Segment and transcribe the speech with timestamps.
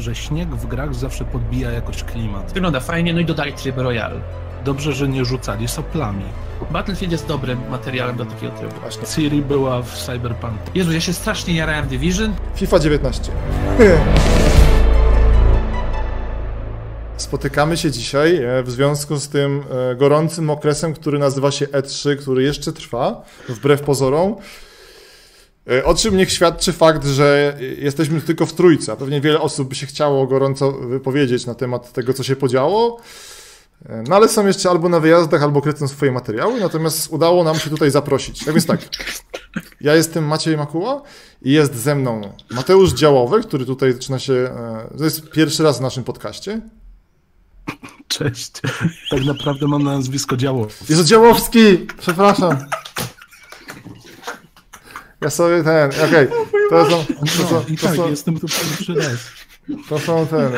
[0.00, 2.52] że śnieg w grach zawsze podbija jakoś klimat.
[2.52, 4.20] Wygląda fajnie, no i dodali tryb Royal.
[4.64, 6.24] Dobrze, że nie rzucali soplami.
[6.70, 8.74] Battlefield jest dobrym materiałem do takiego trybu.
[8.80, 9.06] Właśnie.
[9.06, 10.54] Ciri była w Cyberpunk.
[10.74, 12.34] Jezu, ja się strasznie jarałem Division.
[12.54, 13.32] FIFA 19.
[17.16, 22.16] Spotykamy się dzisiaj e, w związku z tym e, gorącym okresem, który nazywa się E3,
[22.16, 24.36] który jeszcze trwa, wbrew pozorom.
[25.70, 29.74] E, O czym niech świadczy fakt, że jesteśmy tylko w trójce, pewnie wiele osób by
[29.74, 33.00] się chciało gorąco wypowiedzieć na temat tego, co się podziało.
[33.88, 37.58] E, No ale są jeszcze albo na wyjazdach, albo kręcą swoje materiały, natomiast udało nam
[37.58, 38.44] się tutaj zaprosić.
[38.44, 38.80] Tak więc tak,
[39.80, 41.02] ja jestem Maciej Makuła
[41.42, 45.78] i jest ze mną Mateusz Działowy, który tutaj zaczyna się, e, to jest pierwszy raz
[45.78, 46.60] w naszym podcaście.
[48.08, 48.50] Cześć.
[49.10, 50.74] Tak naprawdę mam na nazwisko Działowy.
[50.88, 51.86] Jezu Działowski!
[51.98, 52.56] Przepraszam.
[55.20, 56.28] Ja sobie ten, okej,
[56.70, 59.16] to są, to No, są, to tak, są, jestem tu pierwszy raz.
[59.88, 60.50] to są ten,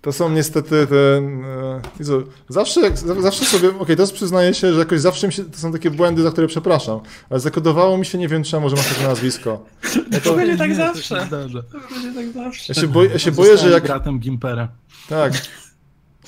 [0.00, 4.78] to są niestety ten, e, Jezu, zawsze, jak, zawsze sobie, okej, to przyznaję się, że
[4.78, 8.18] jakoś zawsze mi się, to są takie błędy, za które przepraszam, ale zakodowało mi się,
[8.18, 9.64] nie wiem czemu, że masz takie nazwisko.
[10.10, 11.26] No to będzie tak Nie, to zawsze.
[11.30, 12.64] To będzie tak zawsze.
[12.74, 14.68] Ja się, boję, ja się boję, że jak, bratem Gimpera.
[15.08, 15.32] Tak.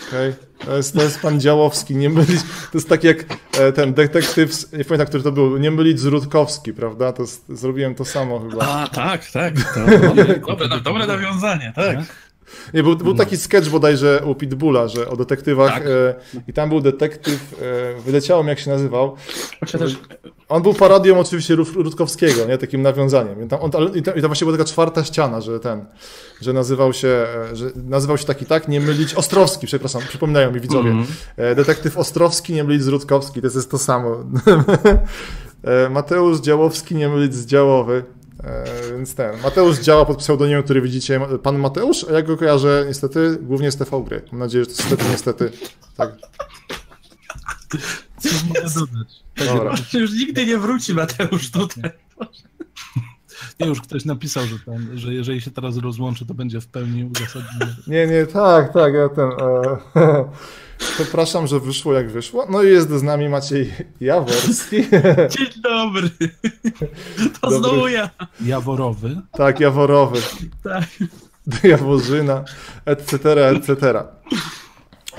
[0.02, 0.34] Okej.
[0.58, 2.42] To, jest, to jest pan Działowski, nie mylić.
[2.42, 3.24] To jest tak jak
[3.58, 7.12] e, ten detektyw, nie pamiętam, który to był, nie mylić z Rutkowski, prawda?
[7.12, 8.68] To jest, zrobiłem to samo chyba.
[8.68, 9.54] A, tak, tak.
[9.74, 9.80] To,
[10.56, 11.98] dobre, dobre nawiązanie, tak.
[12.74, 15.82] Nie, był, był taki sketch bodajże u Pitbulla, że o detektywach Tak.
[15.86, 16.14] e,
[16.48, 19.16] i tam był detektyw, e, wyleciało mi jak się nazywał.
[20.48, 22.58] On był parodią oczywiście Rut- Rutkowskiego, nie?
[22.58, 23.44] Takim nawiązaniem.
[23.44, 25.84] I, tam, on, i, tam, I tam właśnie była taka czwarta ściana, że ten,
[26.40, 27.08] że nazywał się,
[27.52, 30.90] e, że nazywał się taki tak, nie mylić, Ostrowski, przepraszam, przypominają mi widzowie.
[30.90, 31.06] Mhm.
[31.36, 34.16] E, Detektyw Ostrowski, nie mylić z Rutkowski, to jest to samo.
[35.64, 38.04] E, Mateusz Działowski, nie mylić z Działowy.
[38.46, 42.84] E, Więc ten, Mateusz działa pod pseudonimem, który widzicie, pan Mateusz, a ja go kojarzę
[42.88, 44.22] niestety głównie z TV Gry.
[44.32, 45.52] Mam nadzieję, że to niestety, niestety,
[45.96, 46.10] tak.
[48.18, 49.24] Co mogę dodać?
[49.46, 49.74] Dobra.
[49.92, 51.84] już nigdy nie wróci Mateusz tutaj.
[53.60, 57.04] Nie, już ktoś napisał, że, ten, że jeżeli się teraz rozłączy, to będzie w pełni
[57.04, 57.76] uzasadnione.
[57.86, 59.30] Nie, nie, tak, tak, ja ten.
[59.96, 60.24] E,
[60.94, 62.46] przepraszam, że wyszło jak wyszło.
[62.50, 64.76] No i jest z nami Maciej Jaworski.
[65.36, 66.10] Dzień dobry.
[67.40, 67.58] To Dobry.
[67.58, 68.10] znowu ja.
[68.40, 69.20] Jaworowy.
[69.32, 70.18] tak, Jaworowy,
[70.62, 70.84] Tak.
[71.64, 72.44] Jaworzyna,
[72.84, 74.04] etc., etc.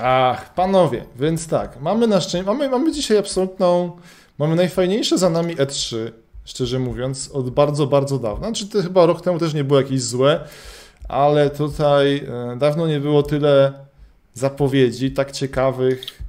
[0.00, 3.96] Ach, panowie, więc tak, mamy na szczęście, mamy, mamy dzisiaj absolutną,
[4.38, 5.96] mamy najfajniejsze za nami E3,
[6.46, 8.46] szczerze mówiąc, od bardzo, bardzo dawna.
[8.46, 10.40] Znaczy, to chyba rok temu też nie było jakieś złe,
[11.08, 13.72] ale tutaj e, dawno nie było tyle
[14.34, 16.22] zapowiedzi tak ciekawych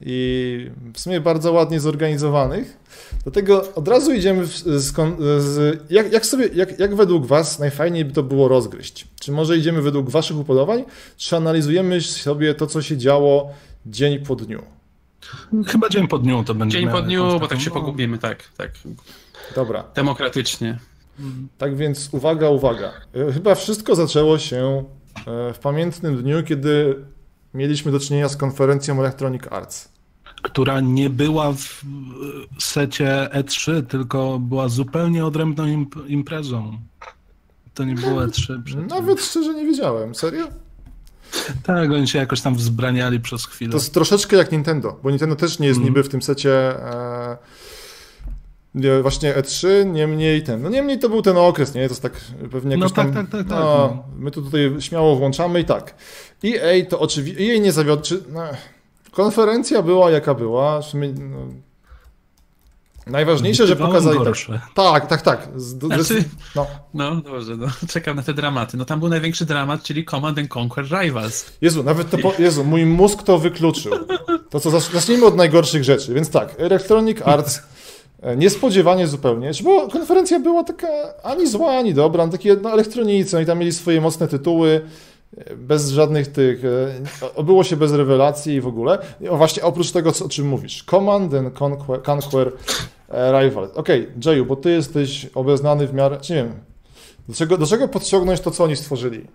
[0.00, 2.76] i w sumie bardzo ładnie zorganizowanych.
[3.22, 4.94] Dlatego od razu idziemy w, z,
[5.42, 9.06] z jak, jak sobie, jak, jak według Was najfajniej by to było rozgryźć?
[9.20, 10.84] Czy może idziemy według Waszych upodobań,
[11.16, 13.54] czy analizujemy sobie to, co się działo
[13.86, 14.62] dzień po dniu?
[15.66, 16.78] Chyba dzień po dniu to będzie.
[16.78, 18.70] Dzień po dniu, bo tak się no, pogubimy, tak, tak.
[19.54, 20.78] Dobra, Demokratycznie.
[21.58, 22.92] tak więc uwaga, uwaga.
[23.28, 24.84] E, Chyba wszystko zaczęło się
[25.26, 26.94] e, w pamiętnym dniu, kiedy
[27.54, 29.88] mieliśmy do czynienia z konferencją Electronic Arts.
[30.42, 31.82] Która nie była w
[32.56, 36.78] e, secie E3, tylko była zupełnie odrębną imp- imprezą.
[37.74, 38.90] To nie było E3 przecież.
[38.90, 40.14] Nawet szczerze nie wiedziałem.
[40.14, 40.46] Serio?
[41.62, 43.70] Tak, oni się jakoś tam wzbraniali przez chwilę.
[43.70, 45.94] To jest troszeczkę jak Nintendo, bo Nintendo też nie jest Mhm.
[45.94, 46.52] niby w tym secie
[46.84, 47.36] e,
[49.02, 51.88] właśnie E3, niemniej ten, no niemniej to był ten okres, nie?
[51.88, 52.12] To jest tak
[52.52, 54.04] pewnie No jakoś tak, tam, tak, tak, tak, no, no.
[54.18, 55.94] my to tutaj śmiało włączamy i tak.
[56.44, 58.42] EA to oczywiście, EA nie zawiodł, czy, no,
[59.10, 61.38] konferencja była jaka była, sumie, no,
[63.06, 64.60] najważniejsze, że pokazali tak, gorsze.
[64.74, 66.24] tak, tak, tak, z, Znaczy-
[66.56, 66.66] no.
[66.94, 67.66] No dobrze, no.
[67.92, 68.76] czekam na te dramaty.
[68.76, 71.46] No tam był największy dramat, czyli Command and Conquer Rivals.
[71.60, 73.92] Jezu, nawet to, po, Jezu, mój mózg to wykluczył.
[74.50, 76.14] To co, zacz- zacznijmy od najgorszych rzeczy.
[76.14, 77.62] Więc tak, Electronic Arts
[78.34, 80.88] niespodziewanie zupełnie, bo konferencja była taka
[81.22, 84.80] ani zła, ani dobra, no takie no, elektronicy, oni tam mieli swoje mocne tytuły,
[85.38, 88.98] e, bez żadnych tych, e, obyło się bez rewelacji i w ogóle.
[89.30, 92.52] O właśnie, oprócz tego, co, o czym mówisz, Command and Conquer, Conquer
[93.08, 93.68] e, Rival.
[93.74, 96.60] Okej, Jayu, bo ty jesteś obeznany w miarę, czy nie wiem,
[97.28, 99.26] do czego, do czego podciągnąć to, co oni stworzyli?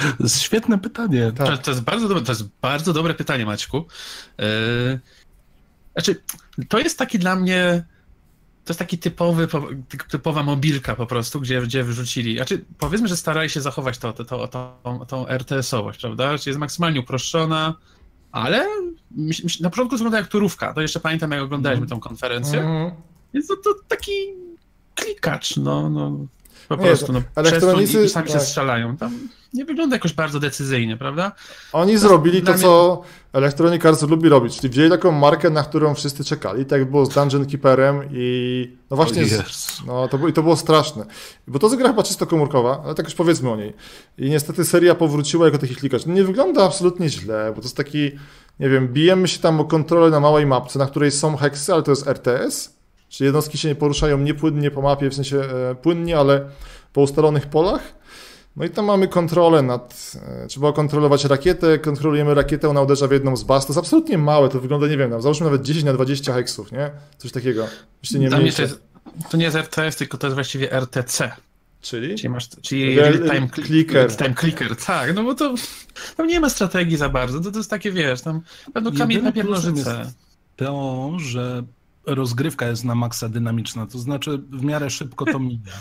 [0.00, 1.32] To jest świetne pytanie.
[1.36, 1.48] Tak.
[1.48, 3.84] To, to, jest bardzo dobre, to jest bardzo dobre pytanie, Maćku.
[4.38, 4.44] Yy,
[5.98, 6.22] znaczy,
[6.68, 7.84] to jest taki dla mnie.
[8.64, 12.36] To jest taki typowy, po- ty- typowa mobilka po prostu, gdzie, gdzie wyrzucili.
[12.36, 16.38] Znaczy, powiedzmy, że starali się zachować to, to, to, to, tą RTS-owość, prawda?
[16.38, 17.74] Czyli jest maksymalnie uproszczona,
[18.32, 18.66] ale
[19.60, 20.74] na początku wygląda jak turówka.
[20.74, 22.60] To jeszcze pamiętam, jak oglądaliśmy tą konferencję.
[22.60, 22.90] Mhm.
[23.32, 24.12] Jest to, to taki
[24.94, 26.26] klikacz, no, no.
[26.68, 28.40] Po Nie, prostu, no, elektronicy- to i sami tak.
[28.40, 28.96] się strzelają.
[28.96, 29.18] Tam
[29.54, 31.32] nie wygląda jakoś bardzo decyzyjnie, prawda?
[31.72, 35.62] Oni zrobili dla to, mnie- co Electronic Arts lubi robić, czyli wzięli taką markę, na
[35.62, 39.42] którą wszyscy czekali, tak jak było z Dungeon Keeperem i no właśnie, z, Jezu.
[39.86, 41.04] no, to, było- i to było straszne.
[41.46, 43.72] Bo to jest gra chyba czysto komórkowa, ale tak już powiedzmy o niej.
[44.18, 46.06] I niestety seria powróciła jako taki klikacz.
[46.06, 48.10] Nie wygląda absolutnie źle, bo to jest taki,
[48.60, 51.82] nie wiem, bijemy się tam o kontrolę na małej mapce, na której są heksy, ale
[51.82, 52.77] to jest RTS,
[53.08, 56.48] czyli jednostki się nie poruszają niepłynnie po mapie, w sensie e, płynnie, ale
[56.92, 57.82] po ustalonych polach.
[58.56, 60.12] No i tam mamy kontrolę nad.
[60.44, 63.66] e, Trzeba kontrolować rakietę, kontrolujemy rakietę, ona uderza w jedną z baz.
[63.66, 66.72] To jest absolutnie małe, to wygląda, nie wiem, no, załóżmy nawet 10 na 20 heksów,
[66.72, 66.90] nie?
[67.18, 67.66] Coś takiego.
[68.02, 68.56] Myślę, nie mniejsze.
[68.56, 68.80] to, jest,
[69.30, 71.32] to nie jest RTS, tylko to jest właściwie RTC.
[71.80, 72.14] Czyli?
[72.16, 73.94] Czyli masz, czyli Real- time cli- clicker.
[73.96, 75.54] real time clicker, tak, no bo to
[76.16, 78.40] tam nie ma strategii za bardzo, to, to jest takie, wiesz, tam
[78.74, 79.98] pewno kamień, Jedynym papier, plusem nożyce.
[79.98, 80.10] jest
[80.56, 81.62] To, że
[82.14, 85.72] rozgrywka jest na maksa dynamiczna, to znaczy w miarę szybko to mija.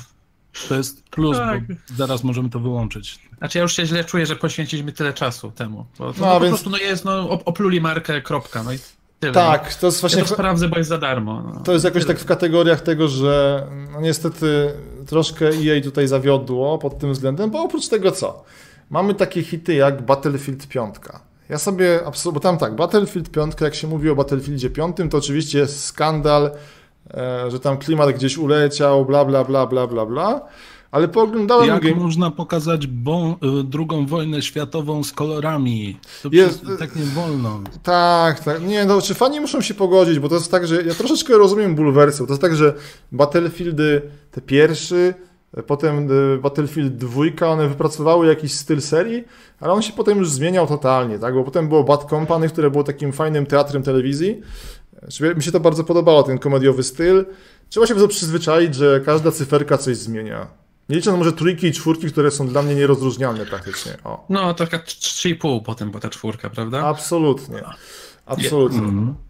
[0.69, 1.67] To jest plus, Tak.
[1.67, 3.19] bo zaraz możemy to wyłączyć.
[3.37, 6.33] Znaczy ja już się źle czuję, że poświęciliśmy tyle czasu temu, bo to No, no,
[6.33, 8.77] po więc- prostu no jest, no op- opluli markę, kropka, no i
[9.19, 9.33] tyle.
[9.33, 10.21] Tak, to jest Ja właśnie.
[10.21, 11.43] to sprawdzę, bo jest za darmo.
[11.55, 11.59] No.
[11.63, 12.13] To jest jakoś Tyle.
[12.13, 14.73] tak w kategoriach tego, że no niestety
[15.07, 18.43] troszkę EA tutaj zawiodło pod tym względem, bo oprócz tego co?
[18.89, 20.95] Mamy takie hity jak Battlefield 5.
[21.49, 25.17] Ja sobie, absol- bo tam tak, Battlefield 5, jak się mówi o Battlefieldzie 5, to
[25.17, 26.51] oczywiście jest skandal,
[27.13, 30.41] e, że tam klimat gdzieś uleciał, bla, bla, bla, bla, bla, bla,
[30.91, 31.95] ale pooglądałem Jak game...
[31.95, 35.99] można pokazać bo, y, drugą wojnę światową z kolorami?
[36.23, 37.59] To Jest- tak nie wolno.
[37.83, 38.61] Tak, tak.
[38.61, 41.75] Nie, no, czy fani muszą się pogodzić, bo to jest tak, że ja troszeczkę rozumiem
[41.75, 42.73] bulwersy, bo to jest tak, że
[43.11, 44.01] Battlefieldy
[44.31, 45.13] te pierwszy,
[45.67, 49.23] potem y, Battlefield 2, one wypracowały jakiś styl serii,
[49.59, 52.83] ale on się potem już zmieniał totalnie, tak, bo potem było Bad Company, które było
[52.83, 54.41] takim fajnym teatrem telewizji.
[55.35, 57.25] Mi się to bardzo podobało, ten komediowy styl.
[57.69, 60.47] Trzeba się prostu przyzwyczaić, że każda cyferka coś zmienia.
[60.89, 63.97] Nie licząc może trójki i czwórki, które są dla mnie nierozróżnialne praktycznie.
[64.03, 64.25] O.
[64.29, 66.79] No, taka 3,5 potem była ta czwórka, prawda?
[66.79, 67.63] Absolutnie.
[68.25, 68.79] Absolutnie.
[68.79, 69.09] Mhm.
[69.09, 69.26] E,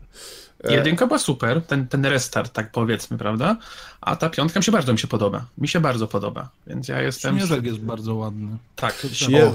[0.63, 3.57] Jedynka była super, ten, ten restart, tak powiedzmy, prawda?
[4.01, 5.45] A ta piątka mi się bardzo mi się podoba.
[5.57, 7.37] Mi się bardzo podoba, więc ja jestem...
[7.37, 8.57] Śnieżek jest bardzo ładny.
[8.75, 9.05] Tak,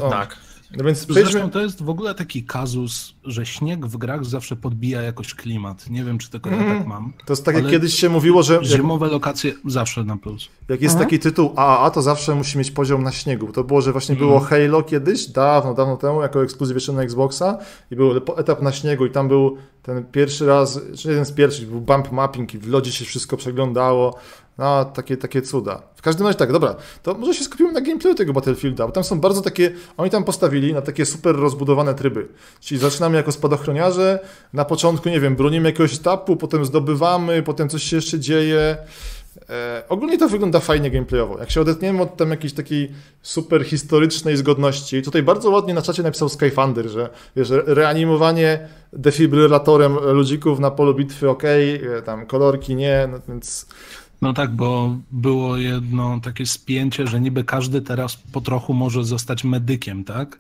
[0.01, 0.11] o, o.
[0.11, 0.37] tak.
[0.77, 1.51] No więc Zresztą przejdźmy...
[1.51, 5.91] to jest w ogóle taki kazus, że śnieg w grach zawsze podbija jakoś klimat.
[5.91, 7.13] Nie wiem, czy tylko ja tak mam.
[7.27, 10.49] To jest tak jak kiedyś się mówiło, że Zimowe lokacje zawsze na plus.
[10.69, 13.47] jak jest taki tytuł AAA, to zawsze musi mieć poziom na śniegu.
[13.47, 17.03] Bo To było, że właśnie było Halo kiedyś, dawno, dawno temu, jako ekskluzyw jeszcze na
[17.03, 17.59] Xboxa
[17.91, 21.69] i był etap na śniegu i tam był ten pierwszy raz, czy jeden z pierwszych,
[21.71, 24.19] był bump mapping i w lodzie się wszystko przeglądało.
[24.59, 25.83] No, takie, takie cuda.
[25.95, 29.05] W każdym razie tak, dobra, to może się skupimy na gameplayu tego Battlefielda, bo tam
[29.05, 32.29] są bardzo takie, oni tam postawili na takie super rozbudowane tryby.
[32.61, 34.19] Czyli zaczynamy jako spadochroniarze,
[34.53, 38.77] na początku, nie wiem, bronimy jakiegoś etapu, potem zdobywamy, potem coś się jeszcze dzieje.
[39.51, 41.39] E, ogólnie to wygląda fajnie gameplayowo.
[41.39, 46.03] Jak się odetniemy od tam jakiejś takiej super historycznej zgodności, tutaj bardzo ładnie na czacie
[46.03, 51.43] napisał Skyfunder, że wiesz, re- reanimowanie defibrylatorem ludzików na polu bitwy ok,
[52.05, 53.67] tam kolorki nie, no więc
[54.23, 59.45] No tak, bo było jedno takie spięcie, że niby każdy teraz po trochu może zostać
[59.45, 60.39] medykiem, tak?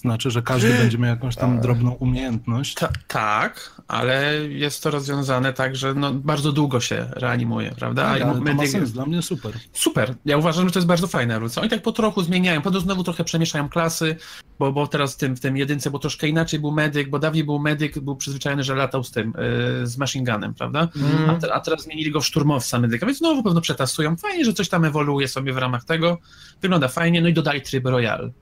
[0.00, 2.74] Znaczy, że każdy będzie miał jakąś tam drobną umiejętność.
[2.74, 8.02] Ta, tak, ale jest to rozwiązane tak, że no, bardzo długo się reanimuje, prawda?
[8.02, 9.52] Tak, I ale to ma medyk- sens, dla mnie super.
[9.72, 10.14] Super.
[10.24, 11.62] Ja uważam, że to jest bardzo fajna ewolucja.
[11.62, 14.16] Oni tak po trochu zmieniają, potem znowu trochę przemieszają klasy,
[14.58, 17.44] bo, bo teraz w tym, w tym jedynce było troszkę inaczej, był medyk, bo dawniej
[17.44, 19.32] był medyk, był przyzwyczajony, że latał z tym,
[19.80, 20.80] yy, z machine gunem, prawda?
[20.96, 21.30] Mhm.
[21.30, 24.16] A, te, a teraz zmienili go w szturmowca medyka, więc znowu pewno przetasują.
[24.16, 26.18] Fajnie, że coś tam ewoluuje sobie w ramach tego.
[26.62, 28.32] Wygląda fajnie, no i dodali tryb Royal.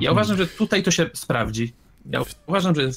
[0.00, 1.72] Ja uważam, że tutaj to się sprawdzi.
[2.10, 2.90] Ja uważam, że.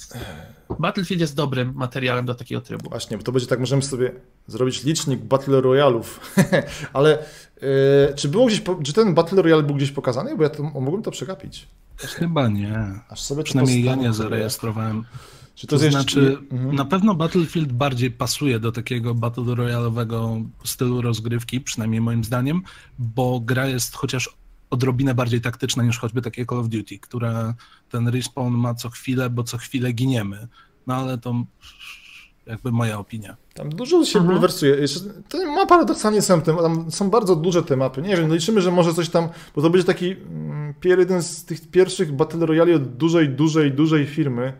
[0.80, 2.90] Battlefield jest dobrym materiałem do takiego trybu.
[2.90, 4.12] Właśnie, bo to będzie tak, możemy sobie
[4.48, 6.20] zrobić licznik Battle Royalów.
[6.94, 7.20] Ale
[8.10, 10.38] e, czy było gdzieś, po- czy ten Battle Royale był gdzieś pokazany?
[10.38, 11.68] Bo ja to, mogłem to przegapić.
[11.98, 12.80] Chyba nie.
[13.10, 15.04] Aż sobie Przynajmniej ja nie zarejestrowałem.
[15.56, 16.76] Czy To, to, jest znaczy, Mhm.
[16.76, 22.62] na pewno Battlefield bardziej pasuje do takiego Battle Royale'owego stylu rozgrywki, przynajmniej moim zdaniem,
[23.00, 24.30] bo gra jest chociaż
[24.70, 27.54] odrobinę bardziej taktyczna niż choćby takie Call of Duty, które
[27.90, 30.48] ten respawn ma co chwilę, bo co chwilę giniemy.
[30.88, 31.36] No ale to
[32.46, 33.36] jakby moja opinia.
[33.54, 34.34] Tam dużo się Mhm.
[34.36, 34.76] bulwersuje.
[35.30, 38.02] To ma paradoksalnie są, te, tam są bardzo duże te mapy.
[38.02, 41.46] Nie wiem, no liczymy, że może coś tam, bo to będzie taki mm, jeden z
[41.46, 44.54] tych pierwszych Battle Royale od dużej, dużej, dużej firmy,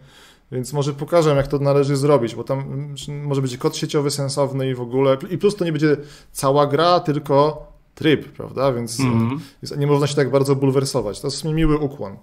[0.52, 2.96] więc może pokażę, jak to należy zrobić, bo tam mm,
[3.28, 5.18] może być kod sieciowy sensowny i w ogóle.
[5.30, 5.98] I plus to nie będzie
[6.32, 8.74] cała gra, tylko tryb, prawda?
[8.74, 9.40] Więc, Mhm.
[9.64, 11.22] więc nie można się tak bardzo bulwersować.
[11.22, 12.18] To jest sumie miły ukłon,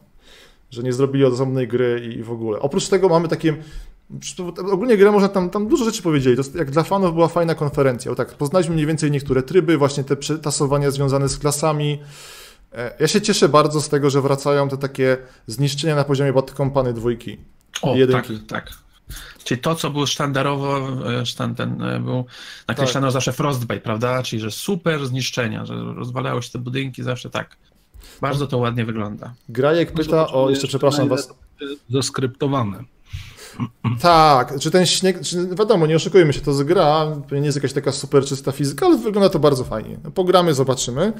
[0.70, 2.60] że nie zrobili osobnej gry i, i w ogóle.
[2.60, 3.56] Oprócz tego mamy takie
[4.72, 6.36] Ogólnie grę można tam, tam dużo rzeczy powiedzieli.
[6.36, 8.10] To jak dla fanów była fajna konferencja.
[8.10, 11.98] Bo tak, poznaliśmy mniej więcej niektóre tryby, właśnie te tasowania związane z klasami.
[12.72, 15.16] E, ja się cieszę bardzo z tego, że wracają te takie
[15.46, 17.36] zniszczenia na poziomie Bad Company dwójki.
[17.82, 18.40] O, jedynki.
[18.40, 18.83] tak, tak.
[19.44, 20.88] Czyli to, co było sztandarowo,
[21.24, 22.24] sztand ten był
[22.68, 23.12] nakreślano tak.
[23.12, 24.22] zawsze Frostbite, prawda?
[24.22, 27.56] Czyli, że super zniszczenia, że rozwalały się te budynki zawsze tak.
[28.20, 29.34] Bardzo to ładnie wygląda.
[29.48, 31.34] Grajek pyta o, jeszcze przepraszam was.
[31.90, 32.84] Zaskryptowane.
[34.00, 37.72] Tak, czy ten śnieg, czy, wiadomo, nie oszukujmy się, to jest gra, nie jest jakaś
[37.72, 39.98] taka super czysta fizyka, ale wygląda to bardzo fajnie.
[40.14, 41.12] Pogramy, zobaczymy.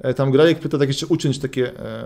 [0.00, 2.04] E, tam Grajek pyta tak jeszcze uczyć takie e,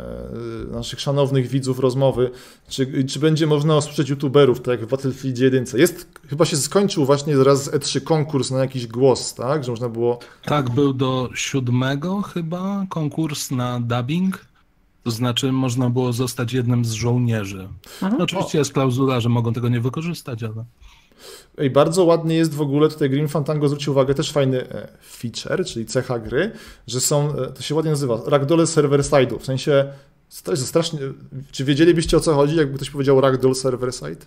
[0.71, 2.31] naszych szanownych widzów rozmowy,
[2.69, 5.65] czy, czy będzie można usłyszeć youtuberów, tak jak w Battlefield 1.
[5.75, 9.89] Jest, chyba się skończył właśnie zaraz z E3 konkurs na jakiś głos, tak, że można
[9.89, 10.19] było...
[10.45, 14.52] Tak, był do siódmego chyba konkurs na dubbing.
[15.05, 17.69] To znaczy, można było zostać jednym z żołnierzy.
[18.03, 18.61] No, oczywiście o.
[18.61, 20.65] jest klauzula, że mogą tego nie wykorzystać, ale.
[21.59, 25.65] I bardzo ładnie jest w ogóle, tutaj Grim Fantango zwrócił uwagę, też fajny e, feature,
[25.67, 26.53] czyli cecha gry,
[26.87, 29.85] że są, e, to się ładnie nazywa, ragdolle server side'u, w sensie,
[30.57, 30.99] strasznie,
[31.53, 34.27] czy wiedzielibyście o co chodzi, jakby ktoś powiedział ragdoll server side?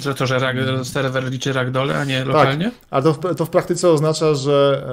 [0.00, 2.64] Że to, że rag, serwer liczy ragdole, a nie tak, lokalnie?
[2.64, 4.86] Tak, a to w, to w praktyce oznacza, że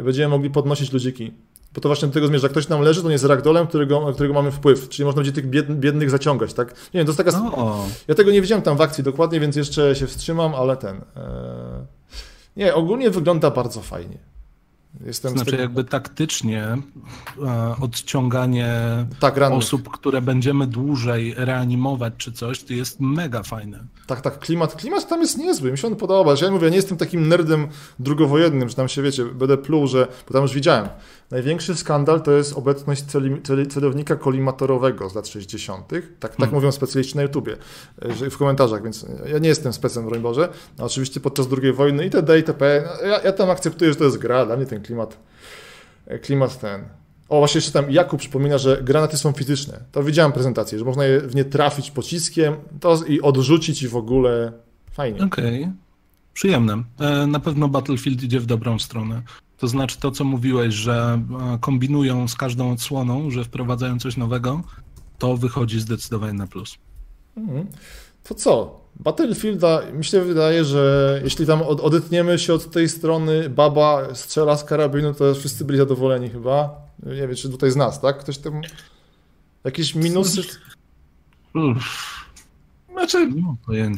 [0.00, 1.32] e, będziemy mogli podnosić ludziki
[1.74, 2.44] bo to właśnie do tego zmierza.
[2.44, 4.88] Jak ktoś nam leży, to nie jest ragdolem, którego, którego mamy wpływ.
[4.88, 6.68] Czyli można będzie tych biednych zaciągać, tak?
[6.68, 7.50] Nie wiem, to jest taka...
[7.56, 7.86] No.
[8.08, 10.96] Ja tego nie widziałem tam w akcji dokładnie, więc jeszcze się wstrzymam, ale ten...
[11.16, 11.86] E...
[12.56, 14.18] Nie, ogólnie wygląda bardzo fajnie.
[15.06, 15.62] Jestem znaczy tego...
[15.62, 18.80] jakby taktycznie e, odciąganie
[19.20, 23.84] tak, osób, które będziemy dłużej reanimować czy coś, to jest mega fajne.
[24.06, 26.34] Tak, tak, klimat, klimat tam jest niezły, mi się on podoba.
[26.42, 30.06] Ja mówię, ja nie jestem takim nerdem drugowojennym, że tam się, wiecie, będę pluł, że,
[30.26, 30.88] bo tam już widziałem.
[31.30, 35.88] Największy skandal to jest obecność celi, celi, celownika kolimatorowego z lat 60.
[35.88, 36.54] Tak, tak hmm.
[36.54, 37.56] mówią specjaliści na YouTubie,
[38.30, 40.48] w komentarzach, więc ja nie jestem specem, broń Boże.
[40.78, 42.38] No, oczywiście podczas II wojny itd.
[42.38, 42.84] itp.
[43.02, 45.18] Ja, ja tam akceptuję, że to jest gra, dla mnie ten klimat,
[46.22, 46.84] klimat ten.
[47.28, 49.80] O, właśnie jeszcze tam Jakub przypomina, że granaty są fizyczne.
[49.92, 53.96] To widziałem prezentację, że można je w nie trafić pociskiem to i odrzucić i w
[53.96, 54.52] ogóle
[54.92, 55.24] fajnie.
[55.24, 55.62] Okej.
[55.62, 55.72] Okay.
[56.34, 56.82] Przyjemne.
[57.00, 59.22] E, na pewno Battlefield idzie w dobrą stronę.
[59.60, 61.22] To znaczy to, co mówiłeś, że
[61.54, 64.62] e, kombinują z każdą odsłoną, że wprowadzają coś nowego,
[65.18, 66.78] to wychodzi zdecydowanie na plus.
[67.36, 67.66] Mhm.
[68.24, 68.80] To co?
[68.96, 74.64] Battlefielda, mi się wydaje, że jeśli tam odetniemy się od tej strony, baba strzela z
[74.64, 76.76] karabinu, to wszyscy byli zadowoleni chyba.
[77.06, 78.18] Nie wiem, czy tutaj z nas, tak?
[78.18, 78.60] Ktoś tam...
[79.64, 80.42] Jakieś minusy?
[81.54, 82.19] Uff.
[83.00, 83.28] Znaczy,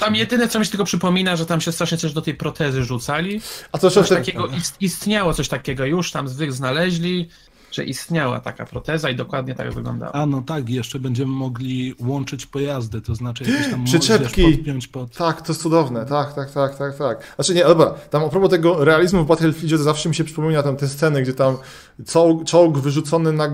[0.00, 2.84] tam jedyne, co mi się tylko przypomina, że tam się strasznie coś do tej protezy
[2.84, 3.40] rzucali.
[3.72, 4.48] A to coś takiego
[4.80, 7.28] istniało coś takiego już, tam zwyk znaleźli
[7.72, 10.12] że istniała taka proteza i dokładnie tak wyglądała.
[10.12, 14.42] A no tak, jeszcze będziemy mogli łączyć pojazdy, to znaczy jakieś tam Przyczepki.
[14.42, 15.16] podpiąć pod...
[15.16, 17.34] Tak, to jest cudowne, tak, tak, tak, tak, tak.
[17.34, 20.62] Znaczy nie, dobra, tam a propos tego realizmu w Battlefieldzie to zawsze mi się przypomina
[20.62, 21.56] tam te sceny, gdzie tam
[22.06, 23.48] czołg, czołg wyrzucony na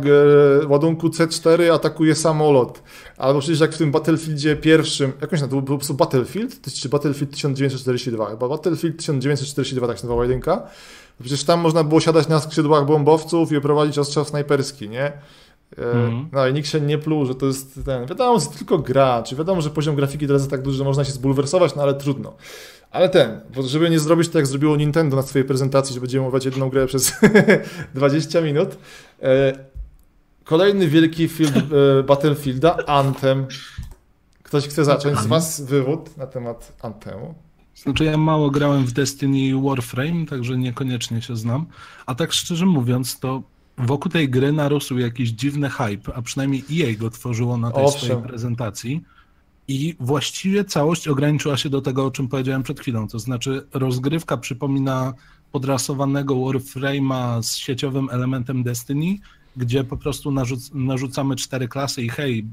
[0.68, 2.82] ładunku C4 atakuje samolot.
[3.16, 6.88] Albo przecież jak w tym Battlefieldzie pierwszym, jakąś na to był po prostu Battlefield, czy
[6.88, 10.68] Battlefield 1942, chyba Battlefield 1942 tak się nazywała jedynka,
[11.20, 15.12] Przecież tam można było siadać na skrzydłach bombowców i prowadzić ostrzał snajperski, nie?
[15.76, 16.28] Mm.
[16.32, 18.06] No i nikt się nie pluł, że to jest ten.
[18.06, 20.84] Wiadomo, że to tylko gra, czy wiadomo, że poziom grafiki teraz jest tak duży, że
[20.84, 22.36] można się zbulwersować, no ale trudno.
[22.90, 26.44] Ale ten, żeby nie zrobić tak, jak zrobiło Nintendo na swojej prezentacji, że będziemy omawiać
[26.44, 27.12] jedną grę przez
[27.94, 28.78] 20 minut.
[29.22, 29.52] E,
[30.44, 31.52] kolejny wielki film
[31.98, 33.46] e, Battlefielda, Anthem.
[34.42, 37.34] Ktoś chce zacząć z Was wywód na temat Anthemu?
[37.82, 41.66] Znaczy ja mało grałem w Destiny Warframe, także niekoniecznie się znam.
[42.06, 43.42] A tak szczerze mówiąc, to
[43.78, 48.00] wokół tej gry narósł jakiś dziwny hype, a przynajmniej EA go tworzyło na tej Owszem.
[48.00, 49.02] swojej prezentacji.
[49.68, 53.08] I właściwie całość ograniczyła się do tego, o czym powiedziałem przed chwilą.
[53.08, 55.14] To znaczy, rozgrywka przypomina
[55.52, 59.18] podrasowanego Warframe'a z sieciowym elementem Destiny,
[59.56, 62.44] gdzie po prostu narzuc narzucamy cztery klasy i hej,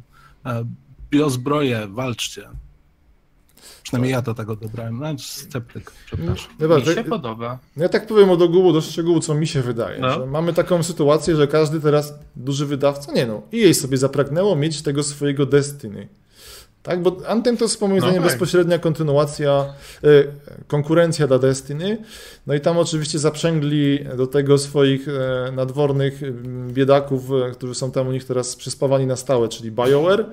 [0.45, 0.65] e,
[1.11, 2.49] biozbroje, walczcie.
[3.83, 4.99] Przynajmniej ja do tego odebrałem.
[4.99, 6.51] No, sceptyk, przepraszam.
[6.59, 7.59] Dobra, mi się tak, podoba.
[7.77, 9.99] Ja tak powiem od ogółu do szczegółu, co mi się wydaje.
[9.99, 10.25] No.
[10.25, 14.81] mamy taką sytuację, że każdy teraz duży wydawca, nie no, i jej sobie zapragnęło mieć
[14.81, 16.07] tego swojego Destiny.
[16.85, 18.21] Tak, bo Anthem to jest moim no tak.
[18.21, 20.27] bezpośrednia kontynuacja, y,
[20.67, 21.97] konkurencja dla Destiny.
[22.47, 25.11] No i tam oczywiście zaprzęgli do tego swoich y,
[25.51, 26.21] nadwornych
[26.67, 30.25] biedaków, y, którzy są tam u nich teraz przyspawani na stałe, czyli BioWare.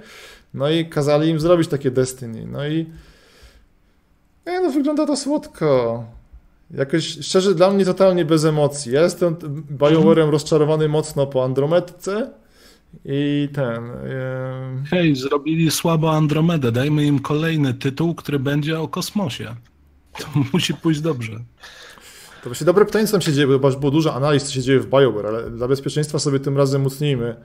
[0.54, 2.46] No i kazali im zrobić takie Destiny.
[2.46, 2.86] No i
[4.46, 6.04] nie, no wygląda to słodko.
[6.70, 8.92] Jakoś, szczerze, dla mnie totalnie bez emocji.
[8.92, 9.36] Ja jestem
[9.78, 12.30] BioWare'em rozczarowany mocno po Andromedce
[13.04, 13.84] I ten.
[13.84, 14.88] Yy...
[14.90, 16.72] Hej, zrobili słabo Andromedę.
[16.72, 19.54] Dajmy im kolejny tytuł, który będzie o kosmosie.
[20.18, 21.32] To musi pójść dobrze.
[22.42, 24.80] To właśnie dobre pytanie, co tam się dzieje, bo było dużo analiz, co się dzieje
[24.80, 27.36] w BioWare, ale dla bezpieczeństwa sobie tym razem mocnijmy.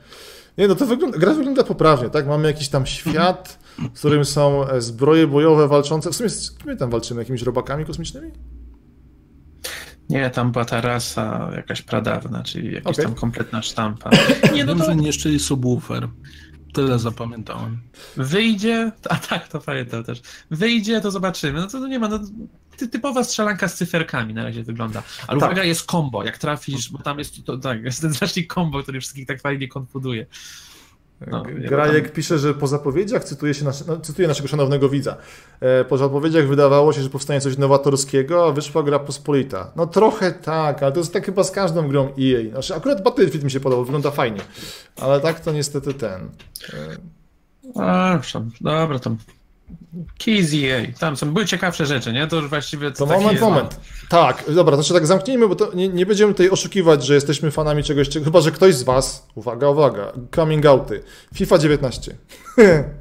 [0.58, 2.28] Nie, no to wygląda, gra wygląda poprawnie, tak?
[2.28, 6.12] Mamy jakiś tam świat, w którym są e, zbroje bojowe walczące.
[6.12, 7.22] W sumie z kim my tam walczymy?
[7.22, 8.32] Jakimiś robakami kosmicznymi?
[10.10, 13.06] Nie, tam była ta rasa jakaś pradawna, czyli jakaś okay.
[13.06, 14.10] tam kompletna sztampa.
[14.54, 14.86] Nie, no to...
[14.86, 16.08] że niszczyli subwoofer.
[16.74, 17.78] Tyle zapamiętałem.
[18.18, 20.22] Wyjdzie, a tak, to pamiętam też.
[20.52, 21.60] Wyjdzie, to zobaczymy.
[21.60, 22.20] No to, to nie ma, no,
[22.92, 25.04] typowa strzelanka z cyferkami na razie wygląda.
[25.28, 25.50] Ale tak.
[25.50, 29.00] uwaga, jest combo, jak trafisz, bo tam jest, to, tak, jest ten znacznik combo, który
[29.00, 30.26] wszystkich tak fajnie konfuduje.
[31.28, 32.16] No, Grajek tam...
[32.16, 35.18] pisze, że po zapowiedziach, cytuje, się nasz, no, cytuję naszego szanownego widza,
[35.60, 39.72] e, po zapowiedziach wydawało się, że powstanie coś nowatorskiego, a wyszła gra pospolita.
[39.76, 42.52] No trochę tak, ale to jest tak chyba z każdą grą EA.
[42.52, 44.42] Znaczy, akurat Battlefield mi się podobał, wygląda fajnie,
[45.02, 46.30] ale tak to niestety ten...
[46.74, 47.82] E...
[47.82, 48.20] A,
[48.62, 49.18] dobra, tam
[50.26, 52.28] Keys EA, tam są, były ciekawsze rzeczy, nie?
[52.28, 52.92] To już właściwie...
[52.92, 53.80] To, to moment, moment.
[54.10, 57.84] Tak, dobra, znaczy tak zamknijmy, bo to nie, nie, będziemy tutaj oszukiwać, że jesteśmy fanami
[57.84, 62.16] czegoś, chyba że ktoś z was, uwaga, uwaga, coming outy, FIFA 19.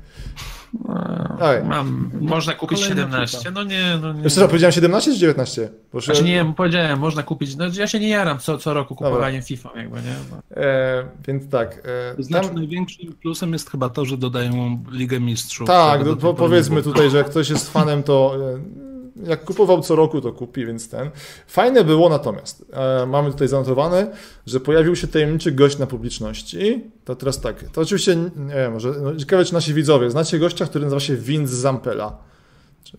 [1.64, 4.23] Mam, można kupić Kolejna 17, no nie, no nie.
[4.23, 5.68] Jeszcze raz, powiedziałem 17 czy 19?
[5.92, 9.42] Bo znaczy nie, powiedziałem, można kupić, no ja się nie jaram co, co roku kupowaniem
[9.42, 10.14] FIFA jakby, nie?
[10.30, 10.62] No.
[10.62, 11.83] E, więc tak.
[12.18, 12.56] E, znaczy tam...
[12.56, 15.66] największym plusem jest chyba to, że dodają Ligę Mistrzów.
[15.66, 19.97] Tak, do, po, powiedzmy tutaj, że jak ktoś jest fanem, to e, jak kupował co
[19.97, 21.11] roku, to kupi, więc ten.
[21.47, 24.13] Fajne było natomiast, e, mamy tutaj zanotowane,
[24.47, 26.85] że pojawił się tajemniczy gość na publiczności.
[27.05, 30.67] To teraz tak, to oczywiście, nie wiem, może, no, ciekawe czy nasi widzowie, znacie gościa,
[30.67, 32.19] który nazywa się Vince Zampella.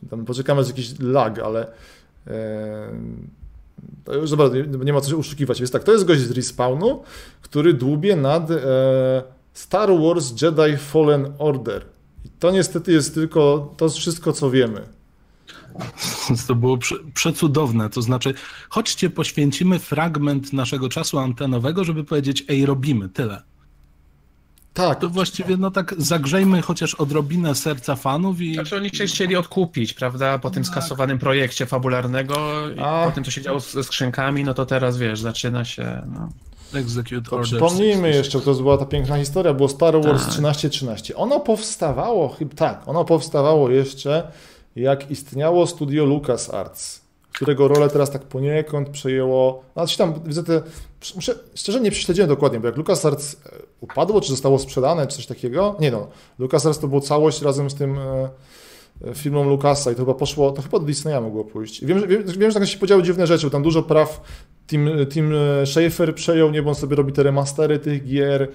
[0.10, 1.68] Tam poczekamy, z jakiś lag, ale
[2.28, 2.92] e,
[4.14, 4.50] już dobra,
[4.84, 5.60] nie ma co się uszukiwać.
[5.60, 7.04] Więc tak, to jest gość z Respawnu,
[7.42, 8.58] który dłubie nad e,
[9.54, 11.86] Star Wars Jedi Fallen Order.
[12.26, 14.82] I to niestety jest tylko to wszystko, co wiemy.
[16.48, 17.90] To było prze, przecudowne.
[17.90, 18.34] To znaczy,
[18.70, 23.42] chodźcie, poświęcimy fragment naszego czasu antenowego, żeby powiedzieć, ej, robimy, tyle.
[24.74, 25.00] Tak.
[25.00, 28.54] To właściwie, no tak, zagrzejmy chociaż odrobinę serca fanów i...
[28.54, 30.72] Znaczy oni się chcieli odkupić, prawda, po tym tak.
[30.72, 32.36] skasowanym projekcie fabularnego
[32.76, 33.06] i A.
[33.06, 36.30] po tym, co się działo ze skrzynkami, no to teraz, wiesz, zaczyna się, no...
[36.74, 37.50] Execute Orders.
[37.50, 40.30] Przypomnijmy jeszcze, to była ta piękna historia, było Star Wars tak.
[40.30, 41.16] 1313.
[41.16, 44.28] Ono powstawało, chyba tak, ono powstawało jeszcze
[44.82, 47.02] jak istniało studio LucasArts,
[47.34, 49.64] którego rolę teraz tak poniekąd przejęło.
[49.74, 50.62] Znaczy tam widzę te.
[51.16, 53.50] Muszę, szczerze nie prześledziłem dokładnie, bo jak LucasArts e,
[53.82, 55.76] upadło, czy zostało sprzedane, czy coś takiego.
[55.80, 56.08] Nie no,
[56.40, 58.30] LucasArts to było całość razem z tym e,
[59.06, 61.86] e, filmą Lucasa i to chyba poszło, to chyba do Disneya mogło pójść.
[61.86, 64.22] wiem, wiem, wiem że tak się podziały dziwne rzeczy, bo tam dużo praw
[64.68, 65.34] Tim, Tim
[65.66, 68.52] Schafer przejął, nie, bo on sobie robi te remastery tych gier.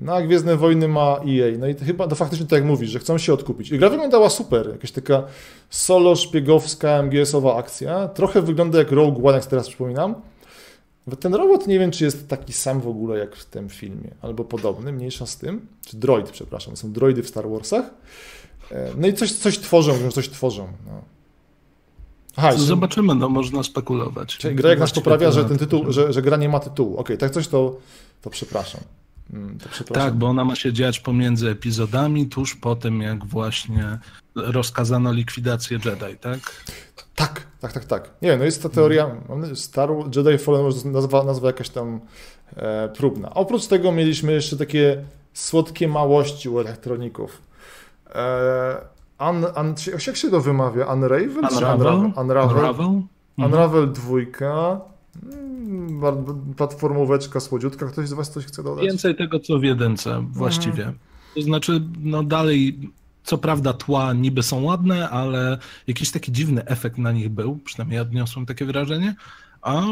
[0.00, 1.58] No a Gwiezdne Wojny ma EA.
[1.58, 3.70] No i to chyba to faktycznie tak jak mówisz, że chcą się odkupić.
[3.70, 4.68] I gra wyglądała super.
[4.72, 5.22] Jakaś taka
[5.70, 8.08] solo szpiegowska MGS-owa akcja.
[8.08, 10.14] Trochę wygląda jak Rogue One, jak teraz przypominam.
[11.20, 14.44] Ten robot nie wiem, czy jest taki sam w ogóle jak w tym filmie, albo
[14.44, 15.66] podobny, mniejsza z tym.
[15.86, 16.76] Czy droid, przepraszam.
[16.76, 17.84] Są droidy w Star Warsach.
[18.70, 20.68] E, no i coś, coś tworzą, coś tworzą.
[20.86, 21.02] No.
[22.36, 24.36] Aha, Zobaczymy, no można spekulować.
[24.36, 26.92] Czyli gra jak nas poprawia, że ten tytuł, że, że gra nie ma tytułu.
[26.92, 27.76] Okej, okay, tak coś to,
[28.22, 28.80] to przepraszam.
[29.32, 29.58] Mm,
[29.92, 33.98] tak, bo ona ma się dziać pomiędzy epizodami, tuż po tym, jak właśnie
[34.34, 36.38] rozkazano likwidację Jedi, tak?
[37.14, 38.10] Tak, tak, tak, tak.
[38.22, 39.10] Nie, no jest ta teoria,
[39.54, 42.00] Star Jedi Fallen nazwa, nazwa jakaś tam
[42.56, 43.34] e, próbna.
[43.34, 47.42] Oprócz tego mieliśmy jeszcze takie słodkie małości u elektroników.
[48.14, 48.76] E,
[49.30, 49.74] un, un,
[50.06, 50.86] jak się to wymawia?
[50.86, 51.38] Unravel?
[51.38, 51.52] Unravel?
[51.56, 52.12] Unravel?
[52.16, 53.02] Unravel, Unravel?
[53.38, 54.89] Unravel 2,
[56.56, 57.86] platformóweczka, słodziutka.
[57.86, 58.84] Ktoś z Was coś chce dodać?
[58.84, 60.82] Więcej tego, co w jedynce właściwie.
[60.82, 60.98] Mm.
[61.34, 62.78] To znaczy, no dalej,
[63.24, 67.96] co prawda tła niby są ładne, ale jakiś taki dziwny efekt na nich był, przynajmniej
[67.96, 69.14] ja odniosłem takie wrażenie.
[69.62, 69.82] A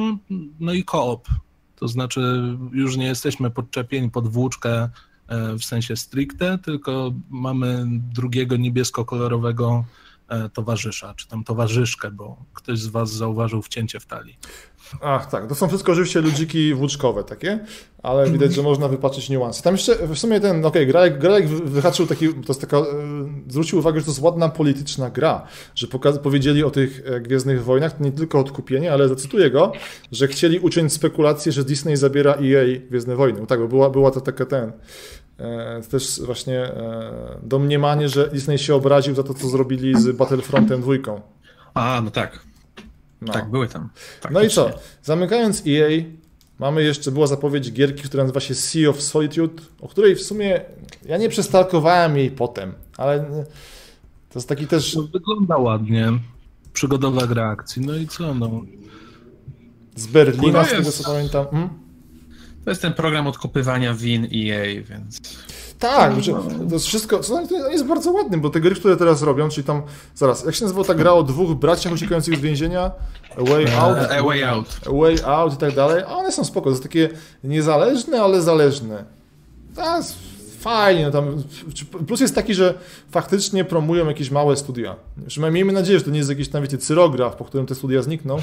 [0.60, 1.28] no i koop.
[1.76, 4.88] To znaczy, już nie jesteśmy podczepieni pod włóczkę
[5.28, 9.84] e, w sensie stricte, tylko mamy drugiego niebiesko-kolorowego
[10.54, 14.38] towarzysza, czy tam towarzyszkę, bo ktoś z Was zauważył wcięcie w talii.
[15.02, 15.46] Ach, tak.
[15.46, 17.58] To są wszystko oczywiście ludziki włóczkowe takie,
[18.02, 19.62] ale widać, że można wypatrzeć niuanse.
[19.62, 22.84] Tam jeszcze w sumie ten, okej, okay, Grajek, Grajek wyhaczył taki, to jest taka, e,
[23.48, 27.64] zwrócił uwagę, że to jest ładna polityczna gra, że pokaz, powiedzieli o tych e, Gwiezdnych
[27.64, 29.72] Wojnach, to nie tylko odkupienie, ale zacytuję go,
[30.12, 33.40] że chcieli uciąć spekulację, że Disney zabiera EA Gwiezdne Wojny.
[33.40, 34.72] No tak, bo była, była to taka ten,
[35.38, 40.80] e, też właśnie e, domniemanie, że Disney się obraził za to, co zrobili z Battlefrontem
[40.80, 41.20] dwójką.
[41.74, 42.38] A, no tak.
[43.20, 43.32] No.
[43.32, 43.88] Tak, były tam.
[44.30, 44.70] No i co?
[45.02, 45.88] Zamykając EA,
[46.58, 50.60] Mamy jeszcze, była zapowiedź gierki, która nazywa się Sea of Solitude, o której w sumie
[51.04, 53.20] ja nie przestarkowałem jej potem, ale
[54.30, 54.94] to jest taki też...
[54.96, 56.12] No, wygląda ładnie.
[56.72, 57.86] Przygodowa gra akcji.
[57.86, 58.62] No i co, no.
[59.96, 61.46] Z Berlina, No z tego co pamiętam.
[61.50, 61.68] Hmm?
[62.64, 65.20] To jest ten program odkopywania win EA, więc...
[65.78, 66.32] Tak, znaczy,
[66.68, 69.82] to jest wszystko, to jest bardzo ładne, bo te gry, które teraz robią, czyli tam,
[70.14, 72.90] zaraz, jak się nazywa ta gra o dwóch braciach uciekających z więzienia?
[73.36, 73.98] A Way Out?
[73.98, 74.80] A Way Out.
[74.86, 77.08] A Way Out i tak dalej, a one są spoko, to jest takie
[77.44, 79.04] niezależne, ale zależne.
[79.74, 80.16] To jest
[80.58, 81.42] fajnie, no tam,
[82.06, 82.74] plus jest taki, że
[83.10, 84.96] faktycznie promują jakieś małe studia.
[85.52, 88.36] Miejmy nadzieję, że to nie jest jakiś tam, wiecie, cyrograf, po którym te studia znikną,